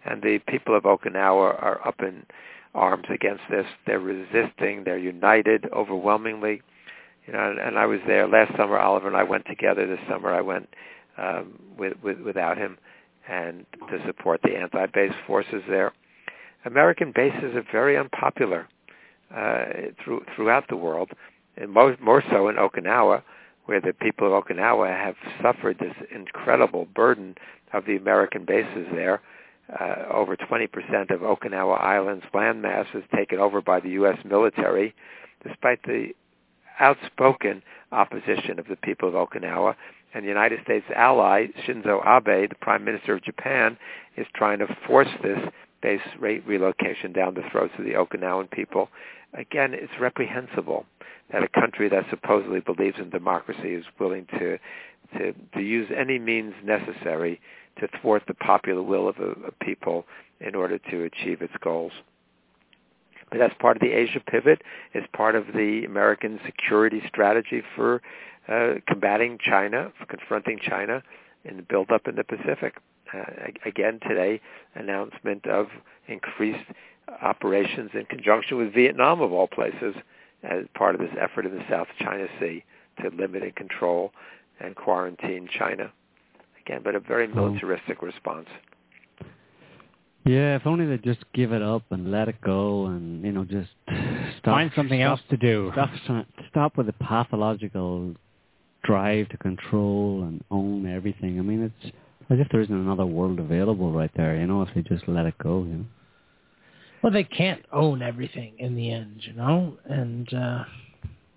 [0.05, 2.25] And the people of Okinawa are up in
[2.73, 3.67] arms against this.
[3.85, 4.83] They're resisting.
[4.83, 6.63] They're united overwhelmingly.
[7.27, 8.79] You know, and, I was there last summer.
[8.79, 9.85] Oliver and I went together.
[9.85, 10.67] This summer, I went
[11.19, 12.79] um, with, with without him,
[13.29, 15.93] and to support the anti-base forces there.
[16.65, 18.67] American bases are very unpopular
[19.33, 19.65] uh,
[20.03, 21.11] through, throughout the world,
[21.57, 23.23] and more, more so in Okinawa,
[23.65, 27.35] where the people of Okinawa have suffered this incredible burden
[27.71, 29.21] of the American bases there.
[29.79, 30.67] Uh, over 20%
[31.09, 34.17] of Okinawa Island's landmass is taken over by the U.S.
[34.25, 34.93] military,
[35.47, 36.09] despite the
[36.79, 39.75] outspoken opposition of the people of Okinawa.
[40.13, 43.77] And the United States ally, Shinzo Abe, the Prime Minister of Japan,
[44.17, 45.39] is trying to force this
[45.83, 48.89] base rate relocation down the throats of the Okinawan people.
[49.33, 50.85] Again, it's reprehensible
[51.31, 54.57] that a country that supposedly believes in democracy is willing to
[55.17, 57.39] to, to use any means necessary
[57.79, 60.05] to thwart the popular will of a, a people
[60.39, 61.91] in order to achieve its goals.
[63.29, 64.61] But that's part of the Asia pivot.
[64.93, 68.01] It's part of the American security strategy for
[68.47, 71.03] uh, combating China, for confronting China
[71.45, 72.75] in the buildup in the Pacific.
[73.13, 73.23] Uh,
[73.65, 74.41] again today,
[74.75, 75.67] announcement of
[76.07, 76.65] increased
[77.21, 79.95] operations in conjunction with Vietnam, of all places,
[80.43, 82.63] as part of this effort in the South China Sea
[83.01, 84.11] to limit and control
[84.59, 85.91] and quarantine China.
[86.65, 88.47] Again, but a very militaristic response.
[90.25, 93.43] Yeah, if only they just give it up and let it go, and you know,
[93.43, 93.69] just
[94.39, 94.55] stop.
[94.55, 95.69] Find something stop, else to do.
[95.73, 95.89] Stop,
[96.49, 98.15] stop with the pathological
[98.85, 101.39] drive to control and own everything.
[101.39, 101.93] I mean, it's
[102.29, 104.35] as if there isn't another world available right there.
[104.37, 105.59] You know, if they just let it go.
[105.63, 105.85] You know.
[107.01, 110.63] Well, they can't own everything in the end, you know, and uh,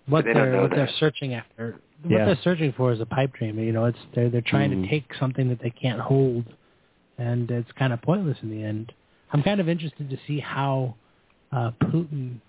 [0.07, 0.75] what they they're what that.
[0.77, 2.25] they're searching after, what Yeah.
[2.25, 3.59] they're searching for is a pipe dream.
[3.59, 4.83] You know, it's they're they're trying Mhm.
[4.83, 6.45] to take something that they can't hold,
[7.17, 8.93] and it's kind of pointless in the end.
[9.33, 10.95] I'm kind of interested to see how
[11.51, 12.39] uh, Putin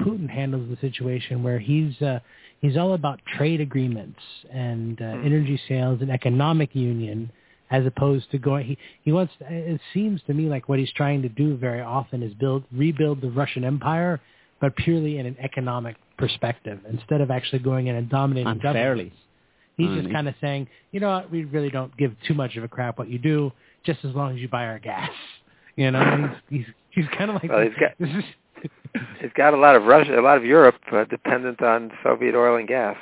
[0.00, 2.18] Putin handles the situation where he's uh,
[2.60, 4.20] he's all about trade agreements
[4.50, 5.24] and uh, Mhm.
[5.24, 7.30] energy sales and economic union
[7.70, 11.20] as opposed to going he he wants it seems to me like what he's trying
[11.22, 14.20] to do very often is build rebuild the Russian empire
[14.60, 19.12] but purely in an economic perspective instead of actually going in and dominating Unfairly.
[19.12, 19.16] governments.
[19.76, 22.56] He's And just kind of saying, you know what, we really don't give too much
[22.56, 23.52] of a crap what you do,
[23.84, 25.10] just as long as you buy our gas.
[25.78, 28.24] You know, he's he's, he's kind of like Well, he's got- this is
[29.20, 32.56] It's got a lot of Russia, a lot of Europe uh, dependent on Soviet oil
[32.56, 32.96] and gas.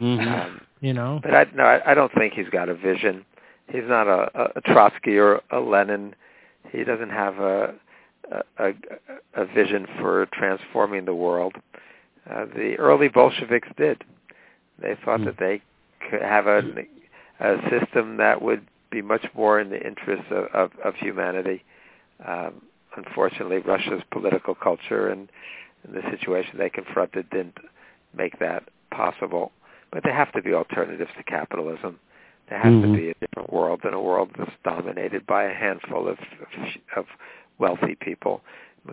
[0.00, 0.26] Mhm.
[0.26, 1.20] Um, you know.
[1.22, 3.24] but I no, I, I don't think he's got a vision.
[3.70, 6.14] He's not a, a, Trotsky or a Lenin.
[6.70, 7.74] He doesn't have a
[8.30, 8.72] a, a,
[9.34, 11.54] a vision for transforming the world.
[12.30, 14.04] Uh, the early Bolsheviks did.
[14.80, 15.24] They thought Mm.
[15.26, 15.62] that they
[16.10, 16.62] could have a,
[17.40, 21.64] a system that would be much more in the interests of, of, of humanity.
[22.26, 22.62] Um,
[22.96, 25.28] unfortunately, Russia's political culture and,
[25.84, 27.58] and the situation they confronted didn't
[28.16, 29.52] make that possible.
[29.90, 31.98] But there have to be alternatives to capitalism.
[32.48, 32.82] There has Mhm.
[32.82, 36.76] to be a different world than a world that's dominated by a handful of, of,
[36.96, 37.06] of
[37.58, 38.42] wealthy people.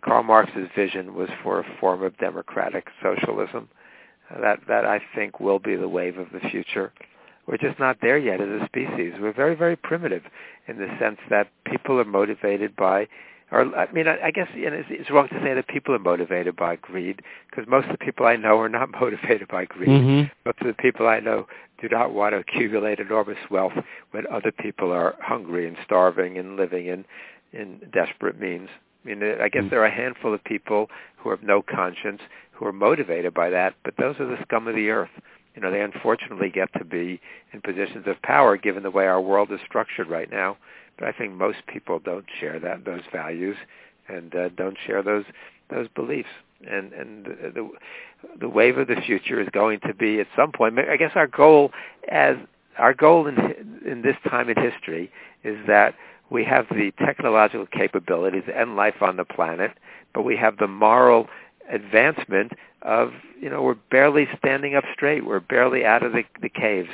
[0.01, 3.69] Karl Marx's vision was for a form of democratic socialism.
[4.29, 6.91] Uh, that that I think will be the wave of the future.
[7.45, 9.13] We're just not there yet as a species.
[9.19, 10.23] We're very very primitive
[10.67, 13.07] in the sense that people are motivated by
[13.55, 15.95] or I mean, I, I guess you know, it's, it's wrong to say that people
[15.95, 19.65] are motivated by greed because most of the people I know are not motivated by
[19.65, 19.89] greed.
[19.89, 20.31] Mhm.
[20.45, 21.47] Most of the people I know
[21.81, 23.73] do not want to accumulate enormous wealth
[24.11, 27.05] when other people are hungry and starving and living in
[27.53, 28.69] in desperate means.
[29.05, 29.69] I mean, I guess Mm.
[29.69, 32.21] there are a handful of people who have no conscience
[32.51, 35.11] who are motivated by that, but those are the scum of the earth.
[35.55, 37.21] You know, they unfortunately get to be
[37.53, 40.57] in positions of power given the way our world is structured right now.
[40.97, 43.57] But I think most people don't share that those values
[44.07, 45.25] and uh, don't share those
[45.69, 46.29] those beliefs.
[46.69, 47.69] And and the,
[48.39, 50.79] the wave of the future is going to be at some point.
[50.79, 51.71] I guess our goal
[52.09, 52.35] as
[52.77, 55.11] our goal in in this time in history
[55.43, 55.95] is that
[56.29, 59.71] we have the technological capabilities and life on the planet,
[60.13, 61.27] but we have the moral
[61.71, 65.25] advancement of you know we're barely standing up straight.
[65.25, 66.89] We're barely out of the, the caves.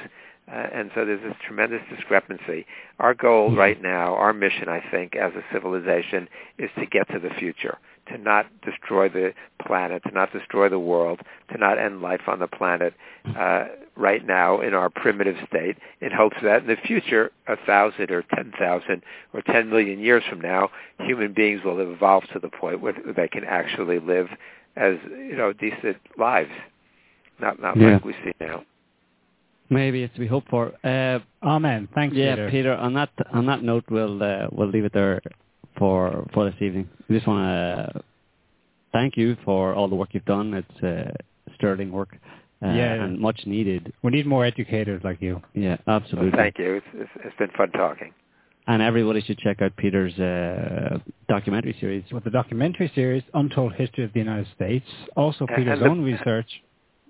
[0.51, 2.65] Uh, and so there's this tremendous discrepancy.
[2.99, 6.27] Our goal right now, our mission, I think, as a civilization,
[6.57, 7.77] is to get to the future,
[8.07, 9.33] to not destroy the
[9.65, 12.93] planet, to not destroy the world, to not end life on the planet
[13.37, 13.65] uh,
[13.95, 18.23] right now in our primitive state, in hopes that in the future, a thousand or
[18.35, 19.03] ten thousand
[19.33, 20.69] or ten million years from now,
[20.99, 24.27] human beings will have evolved to the point where they can actually live
[24.75, 26.51] as you know decent lives,
[27.39, 27.93] not not Yeah.
[27.93, 28.63] like we see now.
[29.71, 30.73] Maybe it's to be hoped for.
[30.83, 31.87] Uh, Amen.
[31.95, 32.51] Thanks, yeah, Peter.
[32.51, 32.73] Peter.
[32.75, 35.21] On that on that note, we'll uh, we'll leave it there
[35.77, 36.89] for for this evening.
[37.07, 38.01] We just want to
[38.91, 40.53] thank you for all the work you've done.
[40.53, 41.11] It's uh,
[41.55, 42.09] sterling work,
[42.63, 42.93] uh, Yeah.
[43.03, 43.93] and much needed.
[44.03, 45.41] We need more educators like you.
[45.53, 46.31] Yeah, Well, absolutely.
[46.37, 46.75] thank you.
[46.75, 48.13] It's, it's, it's been fun talking.
[48.67, 52.03] And everybody should check out Peter's uh, documentary series.
[52.11, 54.85] With the documentary series Untold History of the United States,
[55.15, 56.49] also And- Peter's and the- own research.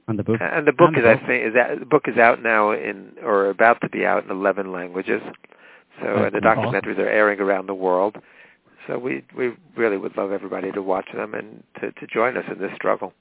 [0.07, 0.39] And the book.
[0.41, 2.71] And the book And is, the I think, is that, the book is out now
[2.71, 5.21] in, or about to be out in 11 languages.
[6.01, 6.73] So uh, That's the awesome.
[6.73, 8.17] documentaries are airing around the world.
[8.87, 12.45] So we we really would love everybody to watch them and to, to join us
[12.51, 13.13] in this struggle.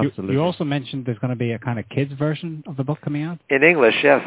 [0.00, 0.36] You, Absolutely.
[0.36, 3.00] you also mentioned there's going to be a kind of kids version of the book
[3.02, 3.38] coming out.
[3.50, 4.24] In English, yes.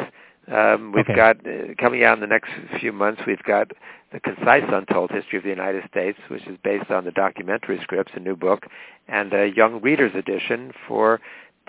[0.52, 1.16] Um, we've Okay.
[1.16, 2.50] got uh, coming out in the next
[2.82, 3.22] few months.
[3.26, 3.72] We've got
[4.12, 8.12] the concise untold history of the United States, which is based on the documentary scripts,
[8.16, 8.66] a new book,
[9.08, 11.22] and a young readers edition for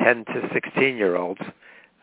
[0.03, 1.41] 10 to 16 year olds.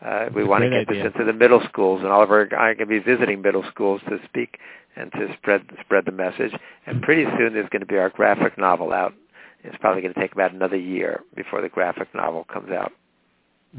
[0.04, 1.04] Uh, we That's want to get idea.
[1.04, 3.64] this into the middle schools, and Oliver and I are going to be visiting middle
[3.70, 4.58] schools to speak
[4.96, 6.52] and to spread spread the message.
[6.86, 9.14] And pretty soon there's going to be our graphic novel out.
[9.62, 12.90] It's probably going to take about another year before the graphic novel comes out.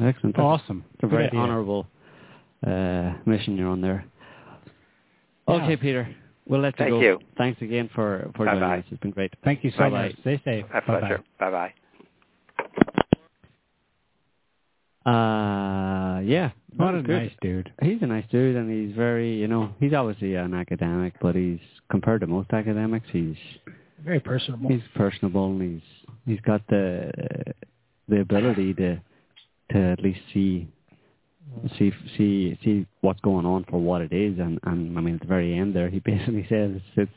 [0.02, 0.36] Excellent.
[0.38, 0.86] That's Awesome.
[0.94, 1.40] It's a very Good idea.
[1.42, 1.88] honourable
[2.66, 4.06] uh, mission you're on there.
[5.48, 5.56] Yeah.
[5.56, 6.16] Okay, Peter.
[6.48, 7.02] We'll let you Thank go.
[7.02, 7.20] you.
[7.38, 8.78] Thanks again for, for joining Bye-bye.
[8.80, 8.86] us.
[8.92, 9.34] It's been great.
[9.44, 10.08] Thank you so Bye-bye.
[10.08, 10.20] much.
[10.22, 10.66] Stay safe.
[10.74, 11.00] My Bye-bye.
[11.00, 11.24] pleasure.
[11.40, 12.94] Bye bye.
[15.06, 16.52] Uh, yeah.
[16.78, 17.24] What a good.
[17.24, 17.72] nice dude.
[17.82, 21.60] He's a nice dude, and he's very, you know, he's obviously an academic, but he's
[21.92, 23.36] compared to most academics, he's
[24.04, 24.70] Very personable.
[24.70, 27.12] he's personable, and he's he's got the
[28.08, 29.00] the ability to
[29.72, 30.68] to at least see
[31.78, 35.22] see see see what's going on for what it is, and and I mean at
[35.22, 37.12] the very end there, he basically says it's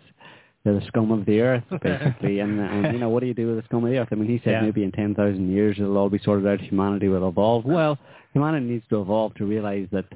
[0.67, 3.47] they're the scum of the earth, basically, and and you know what do you do
[3.47, 4.09] with the scum of the earth?
[4.11, 4.63] I mean, he said Yeah.
[4.63, 7.65] maybe in ten thousand years it'll all be sorted out, humanity will evolve.
[7.65, 7.97] Well,
[8.33, 10.07] humanity needs to evolve to realize that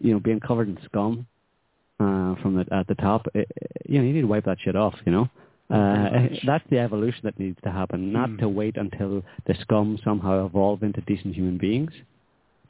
[0.00, 1.26] you know being covered in scum
[1.98, 3.50] uh, from the at the top, it,
[3.88, 5.28] you know you need to wipe that shit off, you know.
[5.68, 8.36] Uh, that's the evolution that needs to happen, not Hmm.
[8.36, 11.90] to wait until the scum somehow evolve into decent human beings,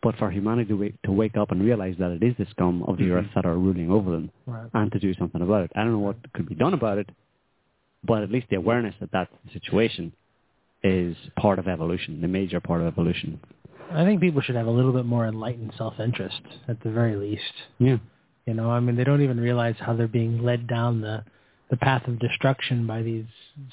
[0.02, 2.82] but for humanity to wake, to wake up and realize that it is the scum
[2.84, 3.16] of the Mhm.
[3.18, 4.70] earth that are ruling over them Right.
[4.72, 5.72] and to do something about it.
[5.76, 7.10] I don't know what could be done about it,
[8.04, 10.12] but at least the awareness that that's the situation
[10.82, 13.40] is part of evolution, the major part of evolution.
[13.90, 17.42] I think people should have a little bit more enlightened self-interest at the very least.
[17.78, 17.98] Yeah.
[18.46, 21.24] You know, I mean, they don't even realize how they're being led down the
[21.68, 23.24] the path of destruction by these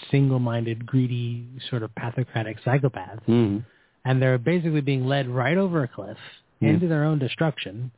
[0.10, 3.60] single-minded, greedy, sort of pathocratic psychopaths, hmm
[4.06, 6.18] and they're basically being led right over a cliff
[6.60, 6.72] Yeah.
[6.72, 7.92] into their own destruction.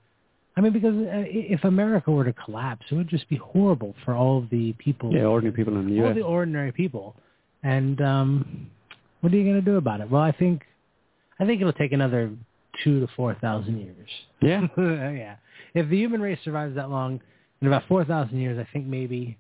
[0.58, 3.94] I mean, because uh, i- if America were to collapse, it would just be horrible
[4.06, 6.16] for all of the people, Yeah, ordinary people in the all U.S.
[6.16, 7.16] the ordinary people.
[7.64, 8.70] And um,
[9.22, 10.10] what are you going to do about it?
[10.10, 10.64] Well, I think,
[11.40, 12.32] I think it'll take another
[12.84, 14.10] two to four thousand years.
[14.42, 14.68] Yeah.
[14.78, 15.36] yeah.
[15.74, 17.20] If the human race survives that long,
[17.62, 19.38] in about 4,000 years, I think maybe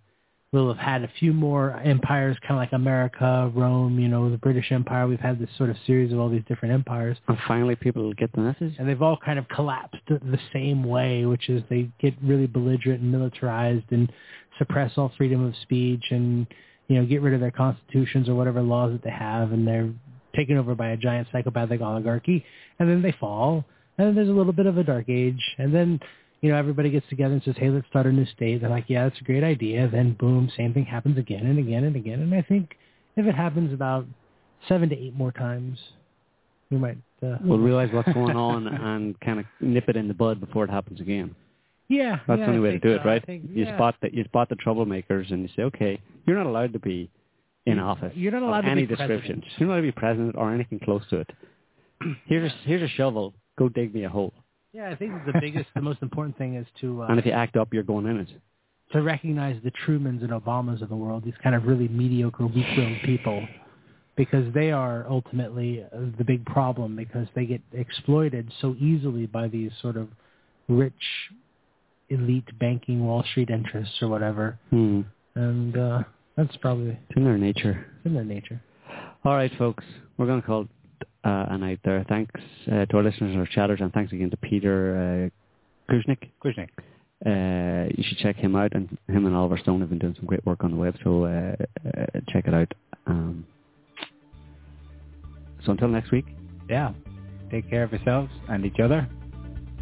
[0.56, 4.38] we'll have had a few more empires, kind of like America, Rome, you know, the
[4.38, 5.06] British Empire.
[5.06, 7.18] We've had this sort of series of all these different empires.
[7.27, 8.73] And finally people will get the message.
[8.80, 13.02] And they've all kind of collapsed the same way, which is they get really belligerent
[13.02, 14.10] and militarized and
[14.57, 16.48] suppress all freedom of speech and,
[16.88, 19.52] you know, get rid of their constitutions or whatever laws that they have.
[19.52, 19.91] And they're
[20.38, 22.45] taken over by a giant psychopathic oligarchy.
[22.80, 23.65] And then they fall.
[23.98, 25.44] And then there's a little bit of a dark age.
[25.57, 25.99] And then,
[26.41, 28.61] you know, everybody gets together and says, hey, let's start a new state.
[28.61, 29.87] They're like, yeah, that's a great idea.
[29.91, 32.19] Then boom, same thing happens again and again and again.
[32.21, 32.75] And I think
[33.15, 34.05] if it happens about
[34.67, 35.79] seven to eight more times,
[36.69, 36.97] we might...
[37.23, 40.63] Uh, We'll realize what's going on and kind of nip it in the bud before
[40.65, 41.33] it happens again.
[41.87, 43.09] Yeah, That's yeah, the only I way to do it, so.
[43.09, 43.25] I right?
[43.25, 43.75] think- You yeah.
[43.77, 47.09] spot that you spot the troublemakers and you say, okay, you're not allowed to be
[47.67, 48.11] in office.
[48.15, 49.17] You're not allowed to any be description.
[49.19, 49.43] president.
[49.57, 51.29] You're not allowed to be president or anything close to it.
[52.25, 53.33] Here's a, here's a shovel.
[53.57, 54.33] Go dig me a hole.
[54.76, 57.31] Yeah, I think the biggest, the most important thing is to uh, and if you
[57.31, 58.27] act up, you're going in it.
[58.91, 62.97] to recognize the Trumans and Obamas of the world, these kind of really mediocre, weak-willed
[63.06, 63.47] people,
[64.22, 65.72] because they are ultimately
[66.19, 70.07] the big problem because they get exploited so easily by these sort of
[70.68, 71.03] rich,
[72.10, 75.02] elite banking Wall Street interests or whatever, Hmm.
[75.35, 76.03] and uh,
[76.38, 77.85] that's probably It's in their nature.
[78.06, 78.61] in their nature.
[79.23, 79.84] All right, folks.
[80.18, 80.68] We're going to call it
[81.23, 82.05] uh, a night there.
[82.07, 82.34] Thanks
[82.72, 85.31] uh, to our listeners and our chatters, and thanks again to Peter
[85.89, 86.30] uh, Kuznick.
[86.43, 86.69] Kuznick.
[87.26, 90.26] Uh, you should check him out, and him and Oliver Stone have been doing some
[90.26, 91.55] great work on the web, so uh,
[91.88, 92.72] uh, check it out.
[93.07, 93.45] Um,
[95.65, 96.26] so until next week,
[96.69, 96.93] Yeah.
[97.51, 99.07] Take care of yourselves and each other.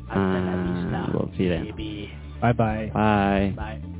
[0.10, 2.10] and we'll see you then.
[2.42, 2.92] Bye-bye.
[2.94, 3.54] Bye.
[3.56, 3.93] Bye.